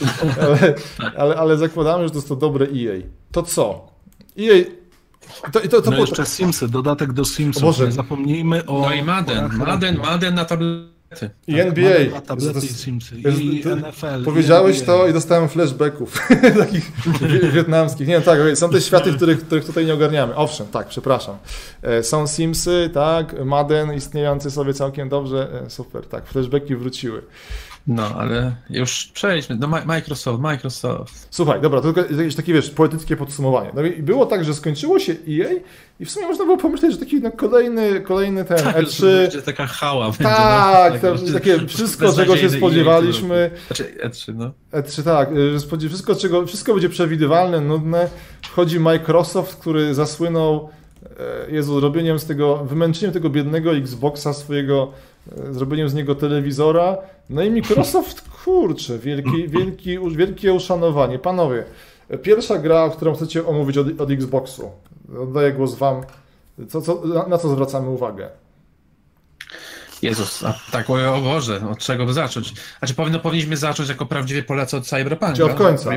[0.42, 0.74] ale,
[1.16, 3.02] ale, ale zakładamy, że to jest to dobre EA.
[3.32, 3.88] To co?
[4.38, 4.64] EA...
[5.52, 7.62] To, to, to, No było- jeszcze Simsy, dodatek do Simsów.
[7.62, 7.86] Boże.
[7.86, 8.80] Nie zapomnijmy o...
[8.80, 9.98] No i Madden, Madden.
[9.98, 10.46] Madden na.
[11.46, 12.20] I Tak, NBA.
[12.26, 13.14] Tablety To i jest- Simsy.
[13.20, 14.24] jest- I NFL.
[14.24, 18.08] Powiedziałeś i to i dostałem flashbacków takich wie- wietnamskich.
[18.08, 20.34] Nie, tak, są te światy, których, których tutaj nie ogarniamy.
[20.36, 21.36] Owszem, tak, przepraszam.
[21.82, 27.22] E, Są Simsy, tak, Madden istniejący sobie całkiem dobrze, e, super, tak, flashbacki wróciły.
[27.86, 31.28] No, ale już przejdźmy do Mi- Microsoft, Microsoft.
[31.30, 33.70] Słuchaj, dobra, to tylko jakieś takie, wiesz, poetyckie podsumowanie.
[33.74, 35.48] No i było tak, że skończyło się EA
[36.00, 39.02] i w sumie można było pomyśleć, że taki no, kolejny, kolejny ten Tak, E3...
[39.06, 40.04] będzie taka hała.
[40.06, 43.50] będzie, Tak, no, będzie takie wszystko, czego się spodziewaliśmy.
[43.66, 44.50] Znaczy E3, no.
[44.72, 45.30] E3, tak,
[45.88, 48.08] wszystko, czego, wszystko będzie przewidywalne, nudne.
[48.42, 50.68] Wchodzi Microsoft, który zasłynął
[51.48, 54.92] e, Jezu, robieniem z tego, wymęczeniem tego biednego Xboxa swojego, e,
[55.50, 56.96] zrobieniem z niego telewizora.
[57.30, 61.18] No i Microsoft, kurczę, wielki, wielki, wielkie uszanowanie.
[61.18, 61.64] Panowie,
[62.22, 64.70] pierwsza gra, którą chcecie omówić od, od Xboxu.
[65.22, 66.02] Oddaję głos wam.
[66.68, 68.28] Co, co, na, na co zwracamy uwagę?
[70.02, 72.54] Jezus, a tak, o, o Boże, od czego by zacząć?
[72.78, 75.34] Znaczy, powinno, powinniśmy zacząć jako prawdziwie Polacy od Cyberpunka.
[75.34, 75.90] Czy od końca?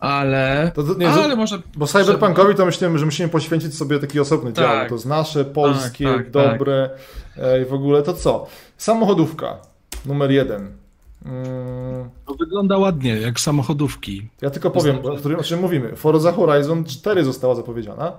[0.00, 1.58] Ale, To- to nie, ale może...
[1.76, 4.64] Bo Cyberpunkowi to myślimy, że musimy poświęcić sobie taki osobny Tak.
[4.64, 4.88] dział.
[4.88, 6.90] To jest nasze, polskie, Tak, tak, dobre e,
[7.62, 8.02] i w ogóle.
[8.02, 8.46] To co?
[8.76, 9.58] Samochodówka
[10.06, 10.72] numer jeden.
[11.24, 14.28] Mm, To wygląda ładnie, jak samochodówki.
[14.42, 15.96] ja tylko powiem, o, którym, o czym mówimy.
[15.96, 18.12] Forza Horizon 4 została zapowiedziana.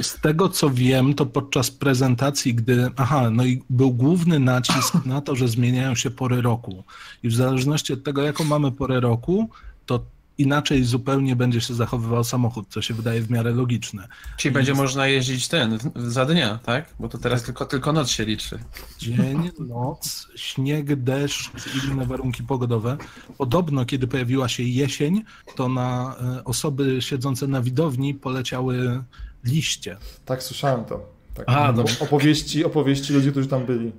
[0.00, 2.90] Z tego co wiem, to podczas prezentacji, gdy.
[2.96, 6.84] Aha, no i był główny nacisk na to, że zmieniają się pory roku.
[7.22, 9.48] I w zależności od tego, jaką mamy porę roku,
[9.86, 10.00] to
[10.42, 14.08] inaczej zupełnie będzie się zachowywał samochód, co się wydaje w miarę logiczne.
[14.36, 16.86] Czyli będzie można jeździć ten, za dnia, tak?
[17.00, 18.58] Bo to teraz tylko, tylko noc się liczy.
[18.98, 22.96] Dzień, noc, śnieg, deszcz i inne warunki pogodowe.
[23.38, 25.22] Podobno, kiedy pojawiła się jesień,
[25.56, 29.02] to na e, osoby siedzące na widowni poleciały
[29.44, 29.96] liście.
[30.24, 31.06] tak, słyszałem to.
[31.34, 31.44] Tak.
[31.48, 31.96] A, O- dobrze.
[32.00, 33.92] opowieści, opowieści ludzi, którzy tam byli.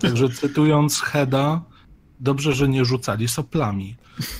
[0.00, 1.62] Także cytując Heda,
[2.20, 3.96] dobrze, że nie rzucali soplami.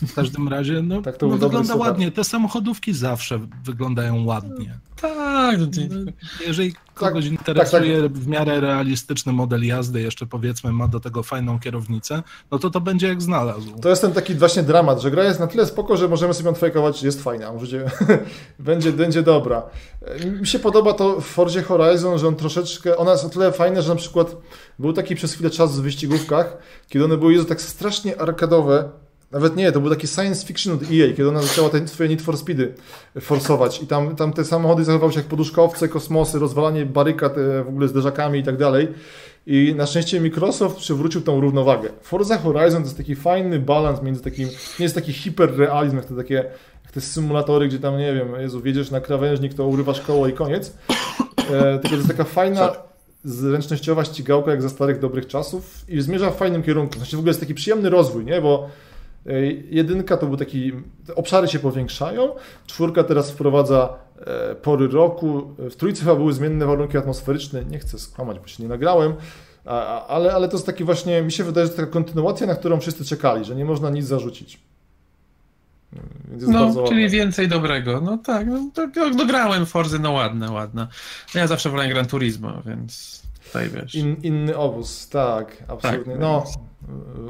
[0.09, 2.11] W każdym razie, no, Tak to no wygląda ładnie.
[2.13, 4.79] Te samochodówki zawsze wyglądają ładnie.
[5.01, 6.13] Tak, No,
[6.47, 11.59] Jeżeli kogoś tak, interesuje w miarę realistyczny model jazdy, jeszcze powiedzmy ma do tego fajną
[11.61, 13.79] kierownicę, no to to będzie jak znalazł.
[13.81, 16.49] To jest ten taki właśnie dramat, że gra jest na tyle spoko, że możemy sobie
[16.49, 17.85] ją fejkować, jest fajna, możecie,
[18.59, 19.63] będzie, będzie dobra.
[20.41, 23.83] Mi się podoba to w Forzie Horizon, że on troszeczkę, ona jest o tyle fajna,
[23.83, 24.37] że na przykład
[24.79, 26.57] był taki przez chwilę czas w wyścigówkach,
[26.89, 28.91] kiedy one były Jezu, tak strasznie arkadowe,
[29.31, 32.23] nawet nie, to był taki science fiction od EA, kiedy ona zaczęła te swoje Need
[32.23, 32.75] for Speedy
[33.21, 37.69] forsować i tam, tam te samochody zachowały się jak poduszkowce, kosmosy, rozwalanie barykad e, w
[37.69, 38.89] ogóle z derzakami i tak dalej.
[39.47, 41.89] I na szczęście Microsoft przywrócił tą równowagę.
[42.03, 46.17] Forza Horizon to jest taki fajny balans między takim, nie jest taki hiperrealizm, jak te
[46.17, 46.35] takie,
[46.85, 50.33] jak te symulatory, gdzie tam, nie wiem, Jezu, wjedziesz na krawężnik, to urywasz koło i
[50.33, 50.73] koniec.
[51.51, 52.73] E, tylko to jest taka fajna,
[53.25, 56.95] zręcznościowa ścigałka, jak za starych, dobrych czasów i zmierza w fajnym kierunku.
[56.95, 58.41] Znaczy w ogóle jest taki przyjemny rozwój, nie?
[58.41, 58.69] Bo
[59.71, 60.73] jedynka to był taki,
[61.15, 62.35] obszary się powiększają,
[62.67, 67.99] czwórka teraz wprowadza e, pory roku, w trójce chyba były zmienne warunki atmosferyczne, nie chcę
[67.99, 69.15] skłamać, bo się nie nagrałem,
[70.09, 72.81] ale, ale to jest taki właśnie, mi się wydaje, że to taka kontynuacja, na którą
[72.81, 74.61] wszyscy czekali, że nie można nic zarzucić.
[76.29, 77.09] Bardzo No, czyli ładne.
[77.09, 78.01] więcej dobrego.
[78.01, 80.89] No tak, no, to, no, no grałem Forzy, no ładne, ładne.
[81.35, 83.95] No, ja zawsze wolałem Gran Turismo, więc tutaj wiesz.
[83.95, 86.13] In, inny obóz, tak, absolutnie.
[86.13, 86.45] Tak, no,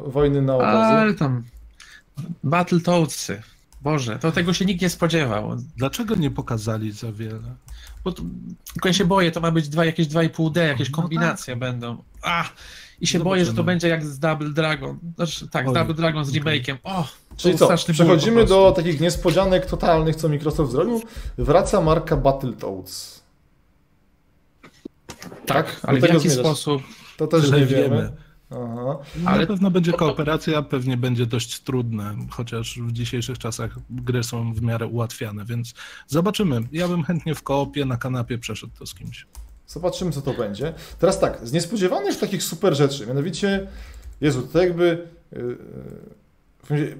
[0.07, 0.69] e, wojny na obozy.
[0.71, 1.43] Ale tam
[2.45, 3.43] Battletoadsy.
[3.83, 5.57] Boże, to tego się nikt nie spodziewał.
[5.77, 7.55] Dlaczego nie pokazali za wiele?
[8.05, 8.23] Bo to,
[8.73, 12.03] tylko ja się boję, to ma być dwa, jakieś 2,5D, jakieś No kombinacje będą.
[12.23, 12.45] A!
[13.01, 13.25] I się Zobaczymy.
[13.25, 14.99] boję, że to będzie jak z Double Dragon.
[15.17, 16.77] Znaczy, tak, z Oj, Double Dragon z remake'iem.
[16.85, 17.07] O!
[17.37, 21.03] Czyli to co, przechodzimy do takich niespodzianek totalnych, co Microsoft zrobił.
[21.39, 23.23] Wraca marka Battletoads.
[25.47, 26.47] Tak, do ale w tego jaki zmierzasz?
[26.47, 26.83] sposób?
[27.17, 27.83] To też Tyle nie wiemy.
[27.83, 28.13] wiemy.
[28.51, 28.99] Aha.
[29.27, 29.41] Ale...
[29.41, 34.63] Na pewno będzie kooperacja, pewnie będzie dość trudne, chociaż w dzisiejszych czasach gry są w
[34.63, 35.75] miarę ułatwiane, więc
[36.07, 36.61] zobaczymy.
[36.73, 39.27] Ja bym chętnie w koopie na kanapie przeszedł to z kimś.
[39.67, 40.75] Zobaczymy, co to będzie.
[40.99, 43.67] Teraz tak, z niespodziewanych takich super rzeczy, mianowicie,
[44.21, 45.59] Jezu, to jakby yy,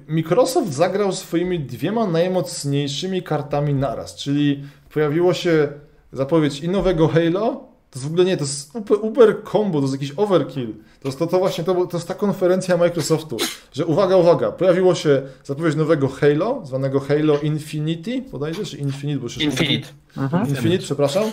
[0.07, 5.71] Microsoft zagrał swoimi dwiema najmocniejszymi kartami naraz, czyli pojawiło się
[6.11, 10.01] zapowiedź i nowego Halo, to jest w ogóle nie, to jest uber combo, to jest
[10.01, 10.73] jakiś overkill.
[11.01, 13.37] To jest to, to właśnie, to, to jest ta konferencja Microsoftu,
[13.71, 19.19] że uwaga, uwaga, pojawiło się zapowiedź nowego Halo, zwanego Halo Infinity, bodajże, czy Infinite?
[19.19, 19.87] Bo już Infinite.
[20.17, 20.49] Mhm.
[20.49, 21.23] Infinite, przepraszam.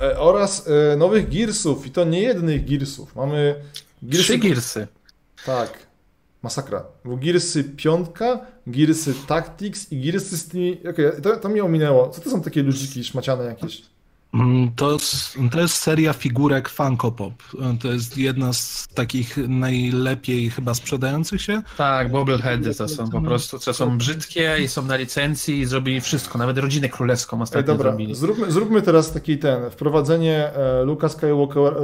[0.00, 3.16] E, oraz e, nowych Gearsów i to nie jednych Gearsów.
[3.16, 3.54] Mamy
[4.02, 4.22] Gearsy...
[4.22, 4.86] Trzy Gearsy.
[5.46, 5.78] Tak.
[6.42, 6.84] Masakra.
[7.04, 10.80] Bo Gearsy piątka, Gearsy Tactics i Gearsy z tymi...
[10.90, 12.08] Okay, to, to mi ominęło.
[12.08, 13.82] Co to są takie ludziki szmaciane jakieś?
[14.34, 14.96] Mm, to,
[15.52, 17.32] to jest seria figurek Funko Pop.
[17.80, 21.62] To jest jedna z takich najlepiej chyba sprzedających się.
[21.76, 26.00] Tak, bobbleheady to są po prostu, co są brzydkie i są na licencji i zrobili
[26.00, 28.14] wszystko, nawet rodzinę królewską ostatnio Ej, dobra, zrobili.
[28.14, 31.74] Zróbmy, zróbmy teraz taki ten, wprowadzenie e, Luka Skywalker,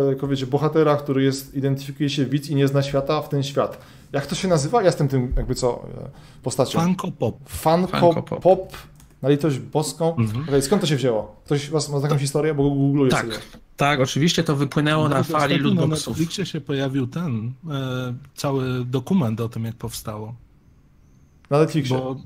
[0.43, 3.79] e, bohatera, który jest, identyfikuje się widz i nie zna świata w ten świat.
[4.13, 4.81] Jak to się nazywa?
[4.81, 6.11] Ja jestem tym jakby co, e,
[6.43, 6.81] postacią.
[6.81, 7.37] Funko Pop.
[7.49, 8.43] Funko, Funko Pop.
[8.43, 8.73] Pop
[9.23, 10.17] na litość boską.
[10.17, 10.43] Mhm.
[10.43, 11.37] Okay, skąd to się wzięło?
[11.45, 13.37] Ktoś was ma taką historię, bo googluje tak, sobie.
[13.77, 16.07] Tak, oczywiście to wypłynęło no, na fali lootboxów.
[16.07, 20.35] Na Netflixie się pojawił ten e, cały dokument o tym, jak powstało.
[21.51, 21.97] Na Netflixie?
[21.97, 22.17] Bo,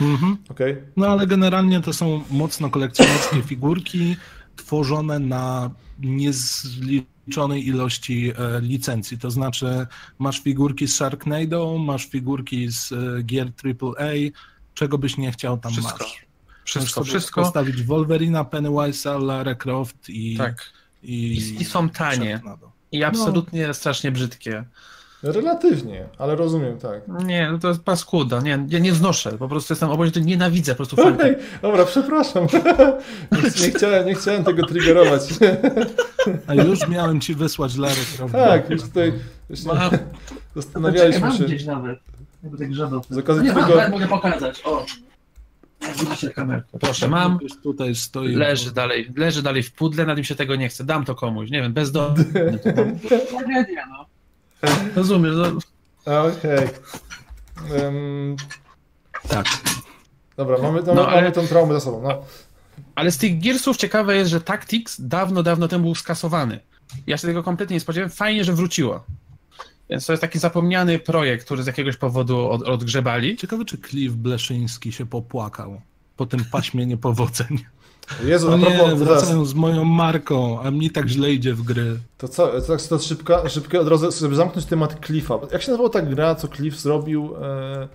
[0.00, 0.36] mhm.
[0.48, 0.82] okay.
[0.96, 4.16] No ale generalnie to są mocno kolekcjonerskie figurki
[4.56, 9.18] tworzone na niezliczonej ilości e, licencji.
[9.18, 9.86] To znaczy
[10.18, 14.12] masz figurki z Sharknado, masz figurki z e, gier AAA,
[14.74, 16.04] czego byś nie chciał tam Wszystko.
[16.04, 16.25] masz.
[16.66, 17.42] Wszystko, wszystko.
[17.42, 20.36] Postawić Wolverina, Pennywise'a, Lara Croft i...
[20.36, 20.64] Tak.
[21.02, 22.40] I, I, i są tanie.
[22.92, 23.74] I absolutnie no.
[23.74, 24.64] strasznie brzydkie.
[25.22, 27.08] Relatywnie, ale rozumiem, tak.
[27.24, 30.86] Nie, no to jest paskuda, nie, ja nie znoszę, po prostu jestem obojętny, nienawidzę po
[30.86, 31.22] prostu.
[31.22, 32.46] Ej, dobra, przepraszam,
[33.62, 35.22] nie, chciałem, nie chciałem tego triggerować.
[36.46, 38.34] A już miałem ci wysłać Larry Croft.
[38.34, 39.12] Tak, już tutaj
[39.50, 39.90] już mam,
[40.56, 41.44] zastanawialiśmy mam się.
[41.44, 41.98] gdzieś nawet,
[42.42, 43.02] jakby tak grzebał.
[43.10, 43.76] Z okazji nie, tego...
[43.76, 44.86] mam, mogę pokazać, o.
[46.34, 46.78] Kamerkę.
[46.78, 47.38] Proszę, mam.
[47.62, 48.34] Tutaj stoi.
[48.34, 50.84] Leży dalej, leży dalej w pudle, na tym się tego nie chce.
[50.84, 52.14] Dam to komuś, nie wiem, bez do.
[53.30, 54.06] Tragedia, no.
[54.96, 55.46] Rozumiesz, no.
[56.20, 56.58] Okej.
[56.58, 57.84] Okay.
[57.84, 58.36] Um...
[59.28, 59.46] Tak.
[60.36, 61.16] Dobra, mamy, mamy, no, ale...
[61.16, 62.02] mamy tą traumę za sobą.
[62.02, 62.22] No.
[62.94, 66.60] Ale z tych Gearsów ciekawe jest, że Tactics dawno, dawno temu był skasowany.
[67.06, 68.10] Ja się tego kompletnie nie spodziewałem.
[68.10, 69.04] Fajnie, że wróciło.
[69.90, 73.36] Więc to jest taki zapomniany projekt, który z jakiegoś powodu od, odgrzebali.
[73.36, 75.80] Ciekawe, czy Cliff Bleszyński się popłakał
[76.16, 77.58] po tym paśmie niepowodzeń.
[78.24, 81.98] Jezu, no nie, wracają z moją marką, a mi tak źle idzie w gry.
[82.18, 85.38] To co, tak to szybko, szybko od razu, żeby zamknąć temat Cliffa.
[85.52, 87.36] Jak się nazywa ta gra, co Cliff zrobił?
[87.42, 87.88] E,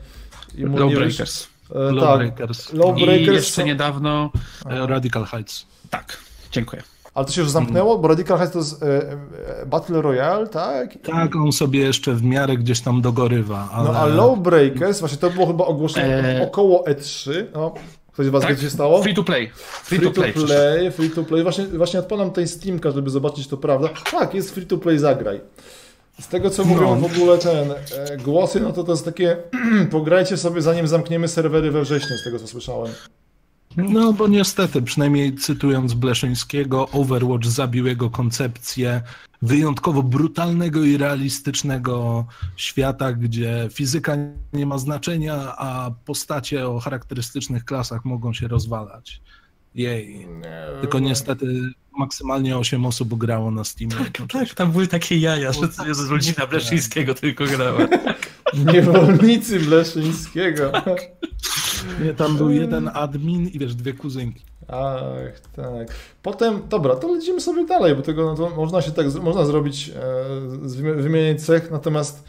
[0.56, 1.48] i mu Lowbreakers.
[1.76, 2.66] E, Lowbreakers.
[2.66, 3.28] Tak, Lowbreakers.
[3.28, 4.32] I jeszcze niedawno...
[4.66, 5.66] E, Radical Heights.
[5.90, 6.18] Tak,
[6.52, 6.84] dziękuję.
[7.14, 10.98] Ale to się już zamknęło, bo Radical Heights to jest e, Battle Royale, tak?
[11.04, 13.70] Tak, on sobie jeszcze w miarę gdzieś tam dogorywa.
[13.74, 13.90] Ale...
[13.90, 16.44] No a Lowbreakers, właśnie to było chyba ogłoszone e...
[16.44, 17.32] około E3.
[17.54, 17.74] No,
[18.14, 18.52] Ktoś z was tak?
[18.52, 19.04] wie, co się stało?
[19.04, 19.52] Free to play.
[19.54, 21.44] Free, free to, play, to play, free to play.
[21.44, 23.90] Właśnie, właśnie odpalam tutaj Steamka, żeby zobaczyć to prawda.
[24.12, 25.42] Tak, jest free to play, zagraj.
[26.20, 27.08] Z tego, co mówią no.
[27.08, 29.38] w ogóle ten e, głosy, no to to jest takie
[29.92, 32.92] pograjcie sobie, zanim zamkniemy serwery we wrześniu, z tego, co słyszałem.
[33.78, 39.02] No, bo niestety, przynajmniej cytując Bleszyńskiego, Overwatch zabił jego koncepcję
[39.42, 44.18] wyjątkowo brutalnego i realistycznego świata, gdzie fizyka
[44.54, 49.22] nie ma znaczenia, a postacie o charakterystycznych klasach mogą się rozwalać.
[49.76, 50.28] Jej.
[50.82, 51.46] Tylko niestety
[51.98, 53.96] maksymalnie 8 osób grało na Steamie.
[53.96, 57.80] Tak, tak, tam były takie jaja, że jest rodzina Bleszyńskiego tylko grała.
[58.54, 60.72] Niewolnicy Bleszyńskiego.
[62.04, 64.44] Nie, tam był jeden admin i wiesz, dwie kuzynki.
[64.68, 65.88] Ach, tak.
[66.24, 70.94] Potem, dobra, to lecimy sobie dalej, bo tego no można się tak, można zrobić, e,
[70.96, 72.24] wymienić cech, natomiast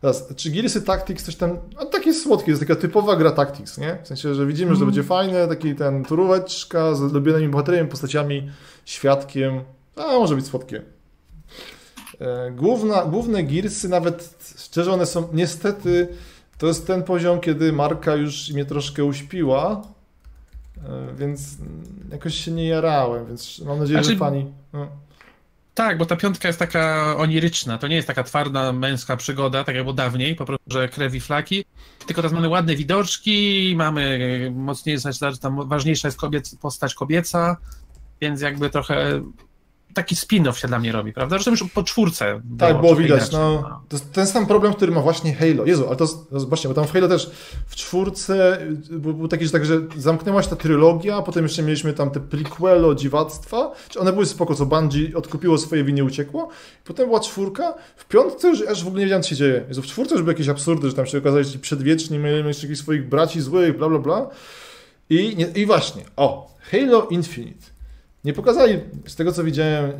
[0.00, 3.98] teraz, czy Gearsy Tactics coś tam, no takie słodkie, jest taka typowa gra Tactics, nie?
[4.02, 5.08] W sensie, że widzimy, że to będzie mm.
[5.08, 8.50] fajne, taki ten turóweczka z lubionymi bohaterami, postaciami,
[8.84, 9.60] świadkiem,
[9.96, 10.82] a może być słodkie.
[12.20, 16.08] E, główna, główne Gearsy nawet, szczerze one są, niestety,
[16.58, 19.82] to jest ten poziom, kiedy marka już mnie troszkę uśpiła,
[20.76, 21.56] e, więc
[22.12, 24.52] jakoś się nie jarałem, więc mam nadzieję, znaczy, że pani...
[24.72, 24.88] No.
[25.74, 29.74] Tak, bo ta piątka jest taka oniryczna, to nie jest taka twarda, męska przygoda, tak
[29.74, 31.64] jak było dawniej, po prostu, że krew i flaki,
[32.06, 37.56] tylko teraz mamy ładne widoczki, mamy mocniejsze, tam ważniejsza jest kobiec, postać kobieca,
[38.20, 39.22] więc jakby trochę
[39.96, 41.36] taki spin-off się dla mnie robi, prawda?
[41.36, 42.40] Zresztą już po czwórce.
[42.58, 43.32] Tak, było widać.
[43.32, 45.64] No, to jest ten sam problem, który ma właśnie Halo.
[45.64, 47.30] Jezu, ale to, to właśnie, bo tam w Halo też
[47.66, 48.58] w czwórce
[48.90, 52.20] był, był taki, że, tak, że zamknęła się ta trylogia, potem jeszcze mieliśmy tam te
[52.20, 53.72] prequelo, dziwactwa.
[53.88, 56.48] Czy one były spoko, co Bungie odkupiło swoje winy uciekło.
[56.84, 57.74] Potem była czwórka.
[57.96, 59.64] W piątce już aż w ogóle nie wiedziałem, co się dzieje.
[59.68, 62.66] Jezu, w czwórce już były jakieś absurdy, że tam się okazali ci przedwieczni, mieli jeszcze
[62.66, 64.26] jakichś swoich braci złych, bla, bla, bla.
[65.10, 67.75] I, nie, I właśnie, o, Halo Infinite.
[68.26, 69.92] Nie pokazali, z tego co widziałem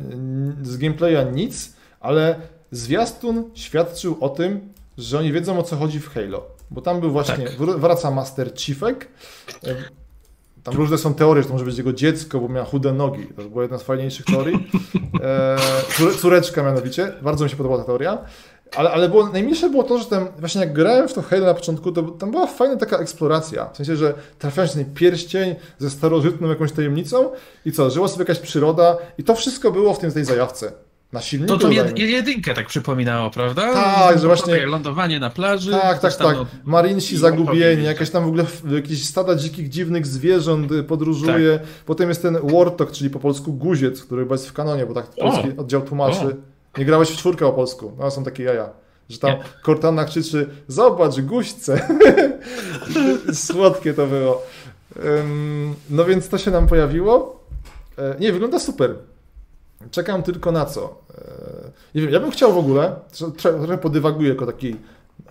[0.63, 2.35] z gameplaya nic, ale
[2.71, 6.45] zwiastun świadczył o tym, że oni wiedzą o co chodzi w Halo.
[6.71, 7.57] Bo tam był właśnie, tak.
[7.57, 9.07] wraca Master Chiefek.
[10.63, 13.27] Tam różne są teorie, że to może być jego dziecko, bo miał chude nogi.
[13.35, 14.57] To była jedna z fajniejszych teorii.
[15.21, 15.57] E,
[16.21, 17.13] córeczka mianowicie.
[17.21, 18.17] Bardzo mi się podobała ta teoria.
[18.75, 21.53] Ale, ale było, najmilsze było to, że tam właśnie jak grałem w to Halo na
[21.53, 23.69] początku, to tam była fajna taka eksploracja.
[23.73, 27.29] W sensie, że trafiałeś na ten pierścień ze starożytną jakąś tajemnicą
[27.65, 30.71] i co, żyła sobie jakaś przyroda i to wszystko było w tym, tej zajawce.
[31.11, 31.53] Na silniku.
[31.53, 33.73] To to jed, jedynkę tak przypominało, prawda?
[33.73, 34.65] Tak, że właśnie.
[34.65, 35.71] Lądowanie na plaży.
[35.71, 36.37] Tak, tak, tak.
[36.65, 41.59] Marinsi zagubieni, jakieś tam w ogóle jakieś stada dzikich, dziwnych zwierząt y, podróżuje.
[41.59, 41.67] Tak.
[41.85, 45.05] Potem jest ten Wartok, czyli po polsku guziec, który chyba jest w kanonie, bo tak
[45.05, 45.61] polski o.
[45.61, 46.25] oddział tłumaczy.
[46.25, 46.56] O.
[46.77, 47.91] Nie grałeś w czwórkę o polsku.
[47.99, 48.69] No, są takie jaja.
[49.09, 49.43] Że tam nie.
[49.65, 51.87] Cortana krzyczy, zobacz, guźce.
[53.33, 54.41] Słodkie to było.
[55.89, 57.43] No więc to się nam pojawiło.
[57.97, 58.95] E, nie, wygląda super.
[59.91, 61.01] Czekam tylko na co.
[61.17, 62.95] E, nie wiem, ja bym chciał w ogóle,
[63.37, 64.75] trochę podywaguję jako taki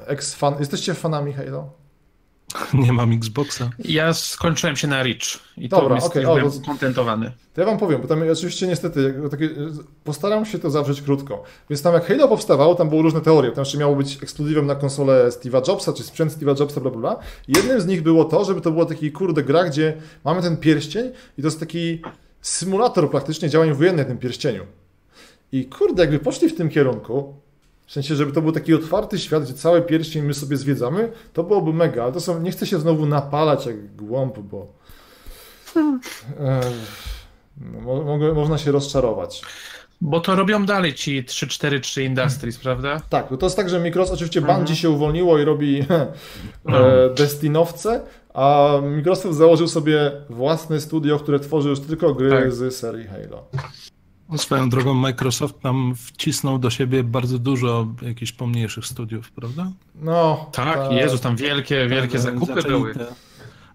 [0.06, 0.54] ex-fan.
[0.60, 1.70] Jesteście fanami Halo?
[2.84, 3.70] Nie mam Xboxa.
[3.78, 7.32] Ja skończyłem się na Reach i Dobra, to okay, o, kontentowany.
[7.54, 9.50] To ja wam powiem, bo tam oczywiście niestety takie,
[10.04, 11.42] postaram się to zawrzeć krótko.
[11.70, 13.52] Więc tam jak Halo powstawało, tam były różne teorie.
[13.52, 17.00] Tam jeszcze miało być ekskluzywem na konsolę Steve'a Jobsa, czy sprzęt Steve'a Jobsa, bla, bla,
[17.00, 17.16] bla.
[17.48, 21.10] Jednym z nich było to, żeby to było taki kurde gra, gdzie mamy ten pierścień
[21.38, 22.02] i to jest taki
[22.40, 24.62] symulator praktycznie działań wojennych w tym pierścieniu.
[25.52, 27.34] I kurde, jakby poszli w tym kierunku,
[27.86, 31.44] w sensie, żeby to był taki otwarty świat, gdzie całe pierścień my sobie zwiedzamy, to
[31.44, 34.66] byłoby mega, ale to są, nie chcę się znowu napalać jak głąb, bo
[36.40, 36.60] e,
[37.60, 39.42] no, mo, można się rozczarować.
[40.00, 43.00] Bo to robią dalej ci 3-4-3 Industries, prawda?
[43.08, 44.58] Tak, to jest tak, że Microsoft, oczywiście mhm.
[44.58, 46.06] Bungie się uwolniło i robi e,
[46.64, 47.14] mhm.
[47.14, 48.00] Destinowce,
[48.34, 52.52] a Microsoft założył sobie własne studio, które tworzy już tylko gry tak.
[52.52, 53.44] z serii Halo.
[54.36, 59.72] Swoją drogą Microsoft tam wcisnął do siebie bardzo dużo jakichś pomniejszych studiów, prawda?
[59.94, 60.50] No.
[60.52, 60.92] Tak, ta...
[60.92, 62.94] Jezus, tam wielkie, wielkie tak, zakupy zaczęli były.
[62.94, 63.06] Te,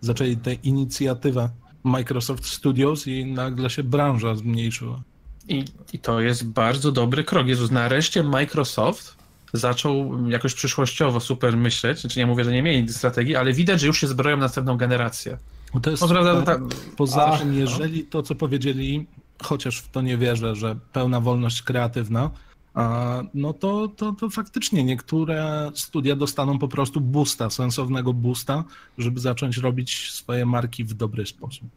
[0.01, 1.49] zaczęli tę inicjatywę
[1.83, 5.01] Microsoft Studios i nagle się branża zmniejszyła.
[5.47, 7.47] I, I to jest bardzo dobry krok.
[7.47, 9.15] Jezus, nareszcie Microsoft
[9.53, 11.99] zaczął jakoś przyszłościowo super myśleć.
[11.99, 14.77] Znaczy nie mówię, że nie mieli strategii, ale widać, że już się zbroją na następną
[14.77, 15.37] generację.
[15.81, 16.59] To jest, no, ta...
[16.97, 19.05] Poza tym, jeżeli to, co powiedzieli
[19.43, 22.29] chociaż w to nie wierzę, że pełna wolność kreatywna,
[23.33, 28.63] no to, to, to faktycznie niektóre studia dostaną po prostu boosta, sensownego boosta,
[28.97, 31.69] żeby zacząć robić swoje marki w dobry sposób.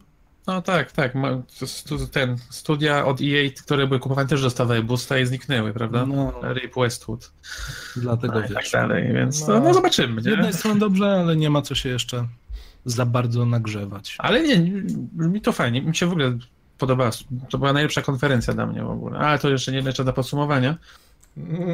[0.46, 1.14] No tak, tak.
[2.12, 6.06] Ten studia od EA, które były kupowane, też dostawały boosta i zniknęły, prawda?
[6.06, 6.32] No.
[6.54, 7.32] Rip Westwood.
[7.96, 10.14] Dlatego no, tak dalej, więc no, no zobaczymy.
[10.14, 10.22] Nie?
[10.22, 12.26] Z jednej strony dobrze, ale nie ma co się jeszcze
[12.84, 14.16] za bardzo nagrzewać.
[14.18, 14.82] Ale nie,
[15.28, 15.82] mi to fajnie.
[15.82, 16.38] Mi się w ogóle
[16.78, 17.10] podobała.
[17.50, 19.18] To była najlepsza konferencja dla mnie w ogóle.
[19.18, 20.78] Ale to jeszcze nie jeszcze do podsumowania.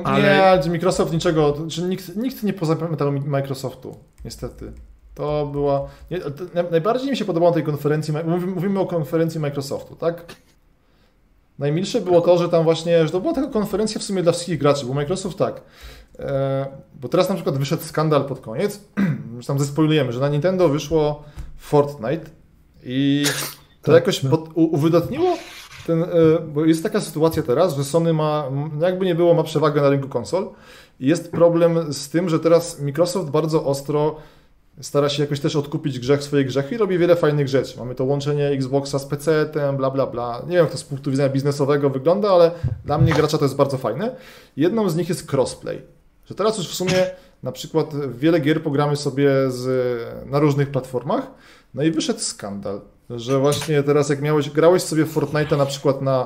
[0.05, 0.61] Ale...
[0.65, 4.73] Nie, Microsoft niczego, czy nikt, nikt nie pozapamiętał Microsoftu, niestety.
[5.15, 5.89] To była.
[6.11, 8.15] Nie, to najbardziej mi się podobało tej konferencji.
[8.47, 10.25] Mówimy o konferencji Microsoftu, tak?
[11.59, 14.59] Najmilsze było to, że tam właśnie, że to była taka konferencja w sumie dla wszystkich
[14.59, 15.61] graczy, bo Microsoft tak.
[16.19, 18.81] E, bo teraz na przykład wyszedł skandal pod koniec,
[19.41, 21.23] że tam zespoilujemy, że na Nintendo wyszło
[21.57, 22.31] Fortnite
[22.83, 23.25] i
[23.83, 24.31] to tak, jakoś no.
[24.31, 25.37] pod, u, uwydatniło
[25.87, 26.07] ten, e,
[26.55, 30.09] bo jest taka sytuacja teraz, że Sony ma, jakby nie było, ma przewagę na rynku
[30.09, 30.49] konsol
[31.01, 34.17] i jest problem z tym, że teraz Microsoft bardzo ostro
[34.81, 37.79] stara się jakoś też odkupić grzech swoje grzechy i robi wiele fajnych rzeczy.
[37.79, 40.43] Mamy to łączenie Xboxa z PC-tem, bla, bla, bla.
[40.47, 42.51] Nie wiem, jak to z punktu widzenia biznesowego wygląda, ale
[42.85, 44.17] dla mnie gracza to jest bardzo fajne.
[44.57, 45.83] Jedną z nich jest crossplay.
[46.27, 47.11] Że teraz już w sumie
[47.43, 49.67] na przykład wiele gier pogramy sobie z,
[50.27, 51.31] na różnych platformach,
[51.75, 52.81] no i wyszedł skandal
[53.17, 56.25] że właśnie teraz jak miałeś, grałeś sobie Fortnite'a na przykład na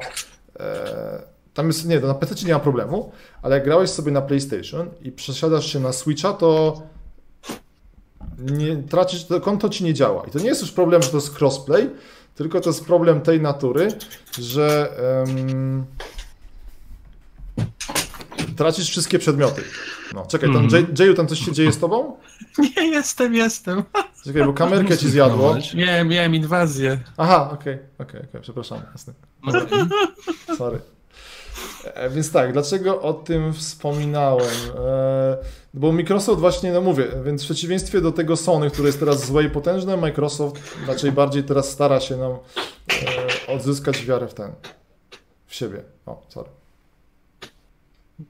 [0.61, 1.23] e,
[1.55, 5.12] tam jest, nie, na PC nie ma problemu, ale jak grałeś sobie na PlayStation i
[5.12, 6.83] przesiadasz się na Switcha, to
[8.38, 10.24] nie, tracisz, to konto ci nie działa.
[10.28, 11.91] I to nie jest już problem, że to jest crossplay,
[12.35, 13.89] tylko to jest problem tej natury,
[14.39, 14.93] że
[18.55, 19.62] tracisz wszystkie przedmioty.
[20.14, 20.94] No, czekaj, tam, mm.
[20.98, 22.16] Jayu, tam coś się dzieje z tobą?
[22.76, 23.82] Nie, jestem, jestem.
[24.24, 25.57] Czekaj, bo kamerkę ci zjadło.
[25.74, 26.98] Miałem, miałem inwazję.
[27.16, 28.80] Aha, okej, okay, okej, okay, okay, przepraszam.
[28.92, 29.12] Jasne.
[30.59, 30.80] Sorry.
[31.84, 34.55] E, Więc tak, dlaczego o tym wspominałem?
[34.78, 35.36] E,
[35.74, 39.44] Bo Microsoft właśnie, no mówię, więc w przeciwieństwie do tego Sony, które jest teraz złe
[39.44, 42.36] i potężne, Microsoft raczej bardziej teraz stara się nam e,
[43.52, 44.52] odzyskać wiarę w ten,
[45.46, 45.82] w siebie.
[46.07, 46.50] O, sorry.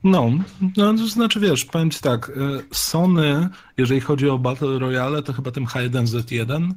[0.05, 0.31] No,
[0.77, 2.33] no to znaczy wiesz, powiem ci tak, y,
[2.73, 6.71] Sony, jeżeli chodzi o Battle Royale, to chyba tym H1Z1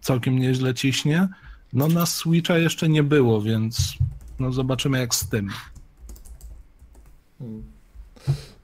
[0.00, 1.28] całkiem nieźle ciśnie.
[1.72, 3.94] No na Switcha jeszcze nie było, więc
[4.38, 5.50] no zobaczymy jak z tym.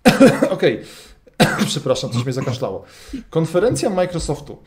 [0.51, 0.81] Okej,
[1.67, 2.85] przepraszam, coś mnie zakaszlało.
[3.31, 4.59] Konferencja Microsoftu.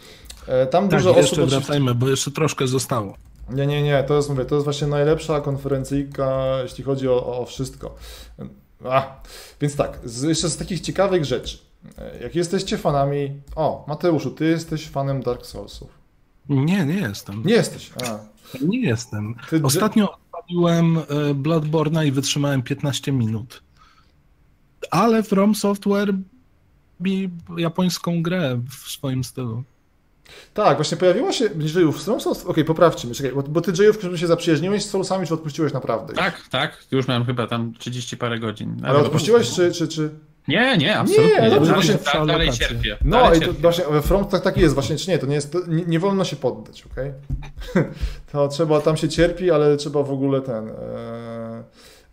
[0.48, 1.22] E, Tam Tak, dużo osób...
[1.22, 3.18] jeszcze wracajmy, bo jeszcze troszkę zostało.
[3.50, 7.46] Nie, nie, nie, to jest, mówię, to jest właśnie najlepsza konferencyjka, jeśli chodzi o, o
[7.46, 7.96] wszystko.
[8.86, 9.22] A,
[9.62, 11.58] więc tak, z, jeszcze z takich ciekawych rzeczy.
[11.98, 13.42] E, Jak jesteście fanami...
[13.56, 15.90] O, Mateuszu, ty jesteś fanem Dark Soulsów.
[16.50, 17.44] Nie, nie jestem.
[17.46, 17.92] Nie jesteś.
[18.06, 18.20] A.
[18.66, 19.36] Nie jestem.
[19.50, 21.04] Ty, Ostatnio odpaliłem y,
[21.36, 23.64] Bloodborne'a i wytrzymałem 15 minut.
[24.92, 26.14] Ale From Software
[27.00, 29.64] robi japońską grę w swoim stylu.
[30.54, 32.10] Tak, właśnie pojawiła się J-ów.
[32.46, 35.74] Okej, poprawcie mnie, czekaj, bo, bo ty J-ów, którym się zaprzyjaźniłeś z Soulsami, czy odpuściłeś
[35.74, 36.14] naprawdę?
[36.14, 38.82] Tak, tak, już miałem chyba tam 30 parę godzin.
[38.86, 39.72] Ale odpuściłeś, czy...
[39.72, 40.10] czy, czy...
[40.48, 41.42] Nie, nie, absolutnie.
[41.42, 42.68] Nie, dobrze, dalej, właśnie- da, dalej Lokacje.
[42.68, 42.98] cierpię.
[43.02, 45.36] No dalej i to właśnie we From tak, tak jest właśnie, czy nie, to nie
[45.36, 47.12] jest, to nie, nie wolno się poddać, okej?
[48.32, 51.64] to trzeba, tam się cierpi, ale trzeba w ogóle ten, e,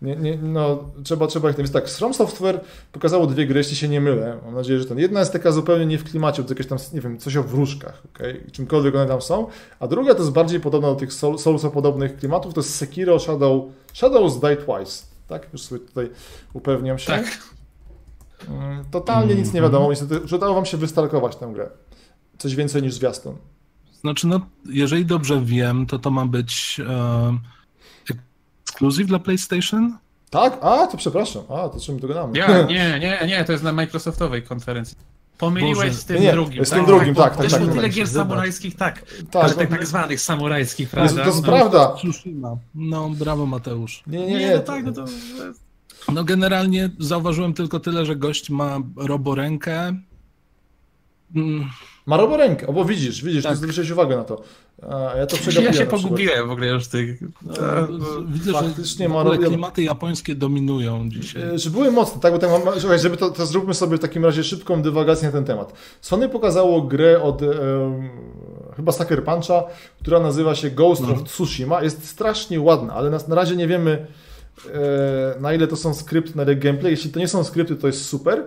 [0.05, 2.61] nie, nie, no, trzeba, trzeba ich jest tak, From Software
[2.93, 5.87] pokazało dwie gry, jeśli się nie mylę, mam nadzieję, że ten, jedna jest taka zupełnie
[5.87, 9.23] nie w klimacie, to jakieś tam, nie wiem, coś o wróżkach, okej, czymkolwiek one tam
[9.23, 9.47] są,
[9.81, 13.65] a druga to jest bardziej podobna do tych Soul- Soulsa-podobnych klimatów, to jest Sekiro Shadow,
[13.93, 15.53] Shadows Die Twice, tak?
[15.53, 16.11] Już sobie tutaj
[16.53, 17.07] upewniam się.
[17.07, 17.25] Tak.
[18.49, 21.69] Mm, Totalnie nic nie wiadomo, niestety udało wam się wystalkować tę grę.
[22.39, 23.37] Coś więcej niż zwiastun.
[24.01, 27.39] Znaczy, no, jeżeli dobrze wiem, to to ma być e,
[28.75, 29.99] ekskluzyw dla PlayStation?
[30.31, 30.59] Tak?
[30.63, 31.43] A, to przepraszam.
[31.49, 32.39] A, to czym dogadamy?
[32.39, 34.97] Ja, nie, nie, nie, to jest na Microsoftowej konferencji.
[35.39, 35.93] Pomyliłeś Boże.
[35.95, 36.65] z tym Nie, drugim.
[36.67, 37.73] z tym drugim, tak, tak, tak, tak.
[37.73, 38.29] tyle gier Zobacz.
[38.29, 39.03] samurajskich, tak.
[39.31, 41.23] tak, Ale tak, tak zwanych samurajskich, jest, prawda?
[41.23, 41.49] to jest No.
[41.49, 41.95] prawda.
[41.99, 42.57] Tsushima.
[42.75, 44.03] No, brawo Mateusz.
[44.07, 44.55] Nie, nie, Nie, nie.
[44.57, 45.05] no tak, no to...
[46.13, 49.97] No generalnie zauważyłem tylko tyle, że gość ma roborękę.
[51.37, 51.71] Mm,
[52.07, 53.53] Ma roborękę, o, bo widzisz, widzisz, Tak.
[53.53, 54.43] ty zwróciłeś uwagę na to.
[54.91, 57.21] A ja to przegapiłem Ja się pogubiłem w ogóle już w tych...
[57.43, 57.55] no,
[58.29, 61.43] widzę, faktycznie że ma robią- klimaty japońskie dominują dzisiaj.
[61.43, 62.33] E, Czy były mocne, tak?
[62.33, 65.45] Bo tam, słuchaj, żeby to, to zróbmy sobie w takim razie szybką dywagację na ten
[65.45, 65.73] temat.
[66.01, 67.43] Sony pokazało grę od
[68.77, 69.65] chyba Sucker Puncha,
[70.01, 71.19] która nazywa się Ghost Mhm.
[71.23, 71.83] of Tsushima.
[71.83, 74.07] Jest strasznie ładna, ale na, na razie nie wiemy
[75.37, 76.91] e, na ile to są skrypty, na ile gameplay.
[76.93, 78.45] Jeśli to nie są skrypty, to jest super.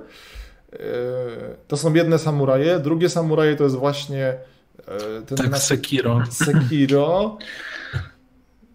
[1.68, 6.22] To są jedne samuraje, drugie samuraje to jest właśnie e, ten Tak, nasz- Sekiro.
[6.30, 7.38] Sekiro.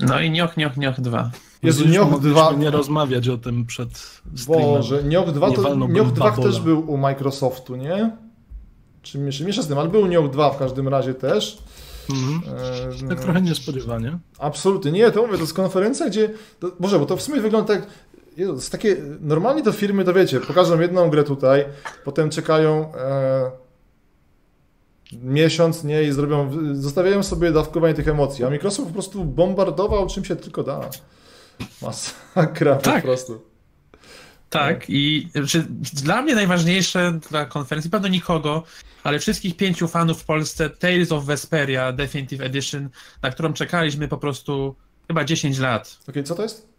[0.01, 1.31] No i Nioch, Nioch, Nioch 2.
[1.63, 2.53] Jezu, Widzisz, Nioh mogliśmy 2.
[2.53, 3.89] nie rozmawiać o tym przed
[4.37, 4.67] streamem.
[4.69, 6.49] Boże, Nioh 2 Nie to Nioh 2 babola.
[6.49, 8.17] też był u Microsoftu, nie?
[9.03, 11.59] Czy miesza, z tym, ale był Nioh 2 w każdym razie też.
[12.11, 12.57] Mhm.
[13.07, 14.19] E, Tak trochę niespodziewanie.
[14.39, 16.31] Absolutnie, nie, to mówię, to jest konferencja, gdzie,
[16.61, 17.87] to, Boże, bo to w sumie wygląda tak,
[18.37, 21.65] Jezu, to jest takie, normalnie to firmy, to wiecie, pokażą jedną grę tutaj,
[22.05, 23.51] potem czekają e,
[25.13, 30.25] miesiąc, nie, i zrobią, zostawiają sobie dawkowanie tych emocji, a Microsoft po prostu bombardował czym
[30.25, 30.91] się tylko da.
[31.83, 33.03] Masakra po Tak.
[33.03, 33.43] prostu.
[34.51, 38.63] Tak, i znaczy, dla mnie najważniejsze dla konferencji, pewno nikogo,
[39.03, 42.89] ale wszystkich pięciu fanów w Polsce Tales of Vesperia Definitive Edition,
[43.23, 44.75] na którą czekaliśmy po prostu
[45.09, 45.99] chyba 10 lat.
[46.09, 46.72] Okej, co to jest?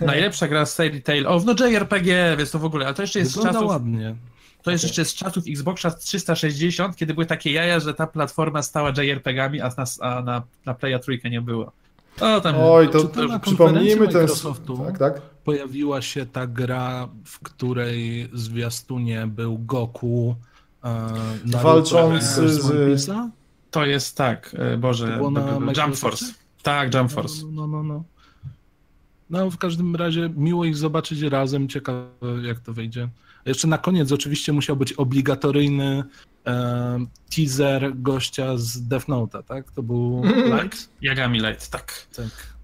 [0.00, 3.18] Najlepsza gra z serii Tale of, no JRPG, więc to w ogóle, ale to jeszcze
[3.18, 4.14] jest z Wygląda czasów, ładnie.
[4.62, 8.90] to jest jeszcze z czasów Xboxa 360, kiedy były takie jaja, że ta platforma stała
[8.90, 11.72] JRPG-ami, a na, a na, na Playa trójkę nie było.
[12.20, 14.20] O, tam, Oj, to to na przypomnijmy ten...
[14.22, 14.78] Microsoftu?
[14.86, 15.20] Tak, tak.
[15.44, 20.36] Pojawiła się ta gra, w której zwiastunie był Goku
[20.84, 21.08] e,
[21.44, 23.10] Walczący z-
[23.70, 25.18] to jest tak, e, Boże,
[25.74, 25.96] To Jump?
[25.96, 26.24] Force.
[26.62, 27.42] Tak, Jump Force.
[27.44, 28.04] No, no, no, no.
[29.30, 32.08] No, w każdym razie miło ich zobaczyć razem, ciekawe
[32.42, 33.08] jak to wyjdzie.
[33.46, 36.04] A Jeszcze na koniec oczywiście musiał być obligatoryjny
[36.46, 37.06] e,
[37.36, 39.70] teaser gościa z Death Note'a, tak?
[39.70, 40.22] To był
[40.62, 40.88] Light?
[41.02, 42.06] Yagami Light, tak.
[42.16, 42.58] Tak.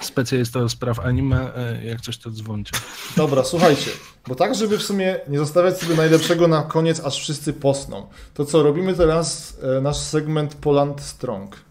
[0.00, 2.72] Specjalista do spraw anime, e, jak coś to dzwoncie.
[3.16, 3.90] Dobra, słuchajcie,
[4.28, 8.44] bo tak, żeby w sumie nie zostawiać sobie najlepszego na koniec, aż wszyscy posną, to
[8.44, 11.65] co, robimy teraz e, nasz segment Poland Strong.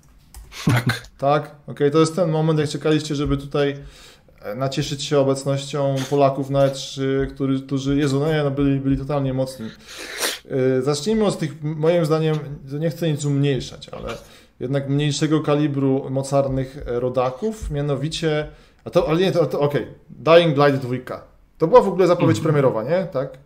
[0.65, 0.85] Tak.
[1.17, 1.55] Tak?
[1.67, 3.75] Okej, to jest ten moment, jak czekaliście, żeby tutaj
[4.41, 8.97] e, nacieszyć się obecnością Polaków na E3, który, którzy, Jezu, no nie, no byli, byli
[8.97, 9.69] totalnie mocni.
[10.77, 12.35] E, Zacznijmy od tych, moim zdaniem,
[12.79, 14.09] nie chcę nic umniejszać, ale
[14.59, 18.47] jednak mniejszego kalibru mocarnych e, rodaków, mianowicie
[18.85, 19.87] A to, ale nie, to, to okej.
[20.09, 21.21] Dying Light 2.
[21.57, 22.43] To była w ogóle zapowiedź Mhm.
[22.43, 23.07] premierowa, nie?
[23.13, 23.37] Tak?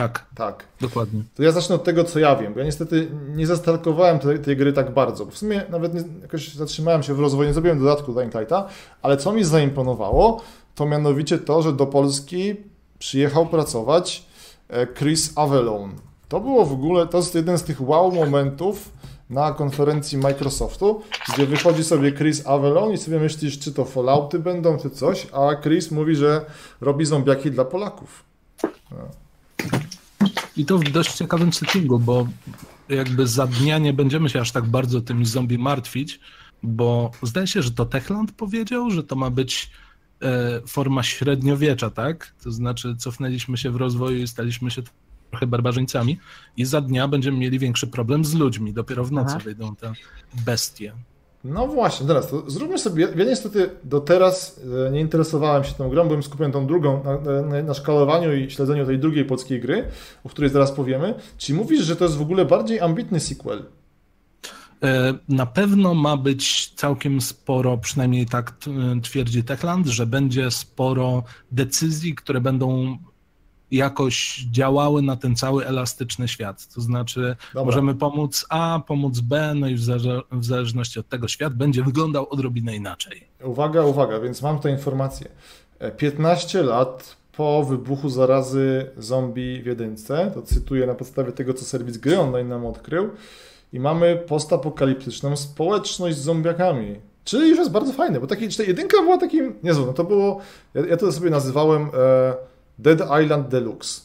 [0.00, 0.64] Tak, Tak.
[0.80, 1.22] dokładnie.
[1.34, 4.56] To ja zacznę od tego, co ja wiem, bo ja niestety nie zastalkowałem tej, tej
[4.56, 5.26] gry tak bardzo.
[5.26, 8.68] W sumie nawet nie, jakoś zatrzymałem się w rozwoju, nie zrobiłem dodatku Dying Lighta,
[9.02, 10.42] ale co mi zaimponowało,
[10.74, 12.56] to mianowicie to, że do Polski
[12.98, 14.26] przyjechał pracować
[14.68, 15.94] e, Chris Avellone.
[16.28, 18.92] To było w ogóle, to jest jeden z tych wow momentów
[19.30, 21.02] na konferencji Microsoftu,
[21.34, 25.62] gdzie wychodzi sobie Chris Avellone i sobie myślisz, czy to Fallouty będą, czy coś, a
[25.62, 26.44] Chris mówi, że
[26.80, 28.24] robi zombiaki dla Polaków.
[30.56, 32.26] I to w dość ciekawym settingu, bo
[32.88, 36.20] jakby za dnia nie będziemy się aż tak bardzo tymi zombie martwić,
[36.62, 39.70] bo zdaje się, że to Techland powiedział, że to ma być
[40.22, 42.34] e, forma średniowiecza, tak?
[42.42, 44.82] To znaczy cofnęliśmy się w rozwoju i staliśmy się
[45.30, 46.18] trochę barbarzyńcami
[46.56, 48.72] i za dnia będziemy mieli większy problem z ludźmi.
[48.72, 49.44] Dopiero w nocy Aha.
[49.44, 49.92] wyjdą te
[50.44, 50.92] bestie.
[51.44, 53.08] No właśnie, teraz to zróbmy sobie.
[53.16, 57.42] Ja niestety do teraz e, nie interesowałem się tą grą, byłem skupiony tą drugą na,
[57.42, 59.84] na, na szkalowaniu i śledzeniu tej drugiej polskiej gry,
[60.24, 61.14] o której zaraz powiemy.
[61.38, 63.62] Czy mówisz, że to jest w ogóle bardziej ambitny sequel?
[64.82, 68.70] E, Na pewno ma być całkiem sporo, przynajmniej tak t-
[69.02, 71.22] twierdzi Techland, że będzie sporo
[71.52, 72.98] decyzji, które będą
[73.70, 76.66] jakoś działały na ten cały elastyczny świat.
[76.74, 77.64] To znaczy, Dobra.
[77.64, 81.82] możemy pomóc A, pomóc B, no i w, zale- w zależności od tego świat będzie
[81.82, 83.24] wyglądał odrobinę inaczej.
[83.44, 85.28] Uwaga, uwaga, więc mam tutaj informację.
[85.78, 91.64] E, 15 lat po wybuchu zarazy zombie w jedynce, to cytuję na podstawie tego, co
[91.64, 93.10] serwis gry online nam odkrył,
[93.72, 96.96] i mamy postapokaliptyczną społeczność z zombiakami.
[97.24, 100.40] Czyli już jest bardzo fajne, bo taki, jedynka była takim niezłą, no to było,
[100.74, 102.34] ja, ja to sobie nazywałem e,
[102.82, 104.00] Dead Island Deluxe.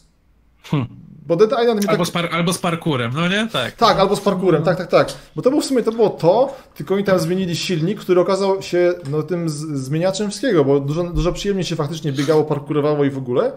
[0.64, 0.86] Hm.
[1.28, 1.92] Bo Dead Island mi tak...
[1.92, 3.48] Albo z, par, albo z parkurem, no nie?
[3.48, 3.76] Tak.
[3.76, 5.14] Tak, albo z parkurem, tak, tak, tak.
[5.36, 8.62] Bo to było w sumie to było to, tylko oni tam zmienili silnik, który okazał
[8.62, 13.10] się no, tym z, zmieniaczem wszystkiego, bo dużo, dużo przyjemniej się faktycznie biegało, parkurowało i
[13.10, 13.52] w ogóle.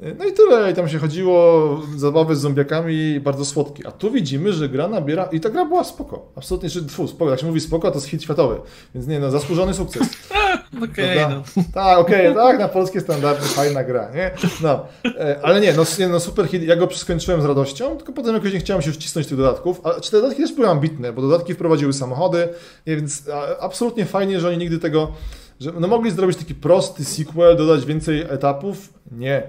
[0.00, 3.86] No i tyle, i tam się chodziło, zabawy z zombiakami, bardzo słodkie.
[3.86, 7.30] A tu widzimy, że gra nabiera, i ta gra była spoko, absolutnie, czy, tfu, spoko,
[7.30, 8.60] jak się mówi spoko, to jest hit światowy,
[8.94, 10.02] więc nie no, zasłużony sukces.
[10.90, 11.42] Okej, Prawda?
[11.56, 11.62] no.
[11.74, 14.30] Tak, okej, tak, na polskie standardy fajna gra, nie?
[14.62, 18.12] No, e, ale nie, no, nie, no super hit, ja go skończyłem z radością, tylko
[18.12, 21.12] potem jakoś nie chciałem się wcisnąć tych dodatków, a czy te dodatki też były ambitne,
[21.12, 22.48] bo dodatki wprowadziły samochody,
[22.86, 23.22] nie, więc
[23.60, 25.12] absolutnie fajnie, że oni nigdy tego,
[25.60, 29.42] że no mogli zrobić taki prosty sequel, dodać więcej etapów, nie.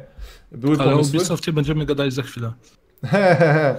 [0.51, 1.17] Były Ale o pomysły.
[1.17, 2.53] Ubisoftie będziemy gadać za chwilę.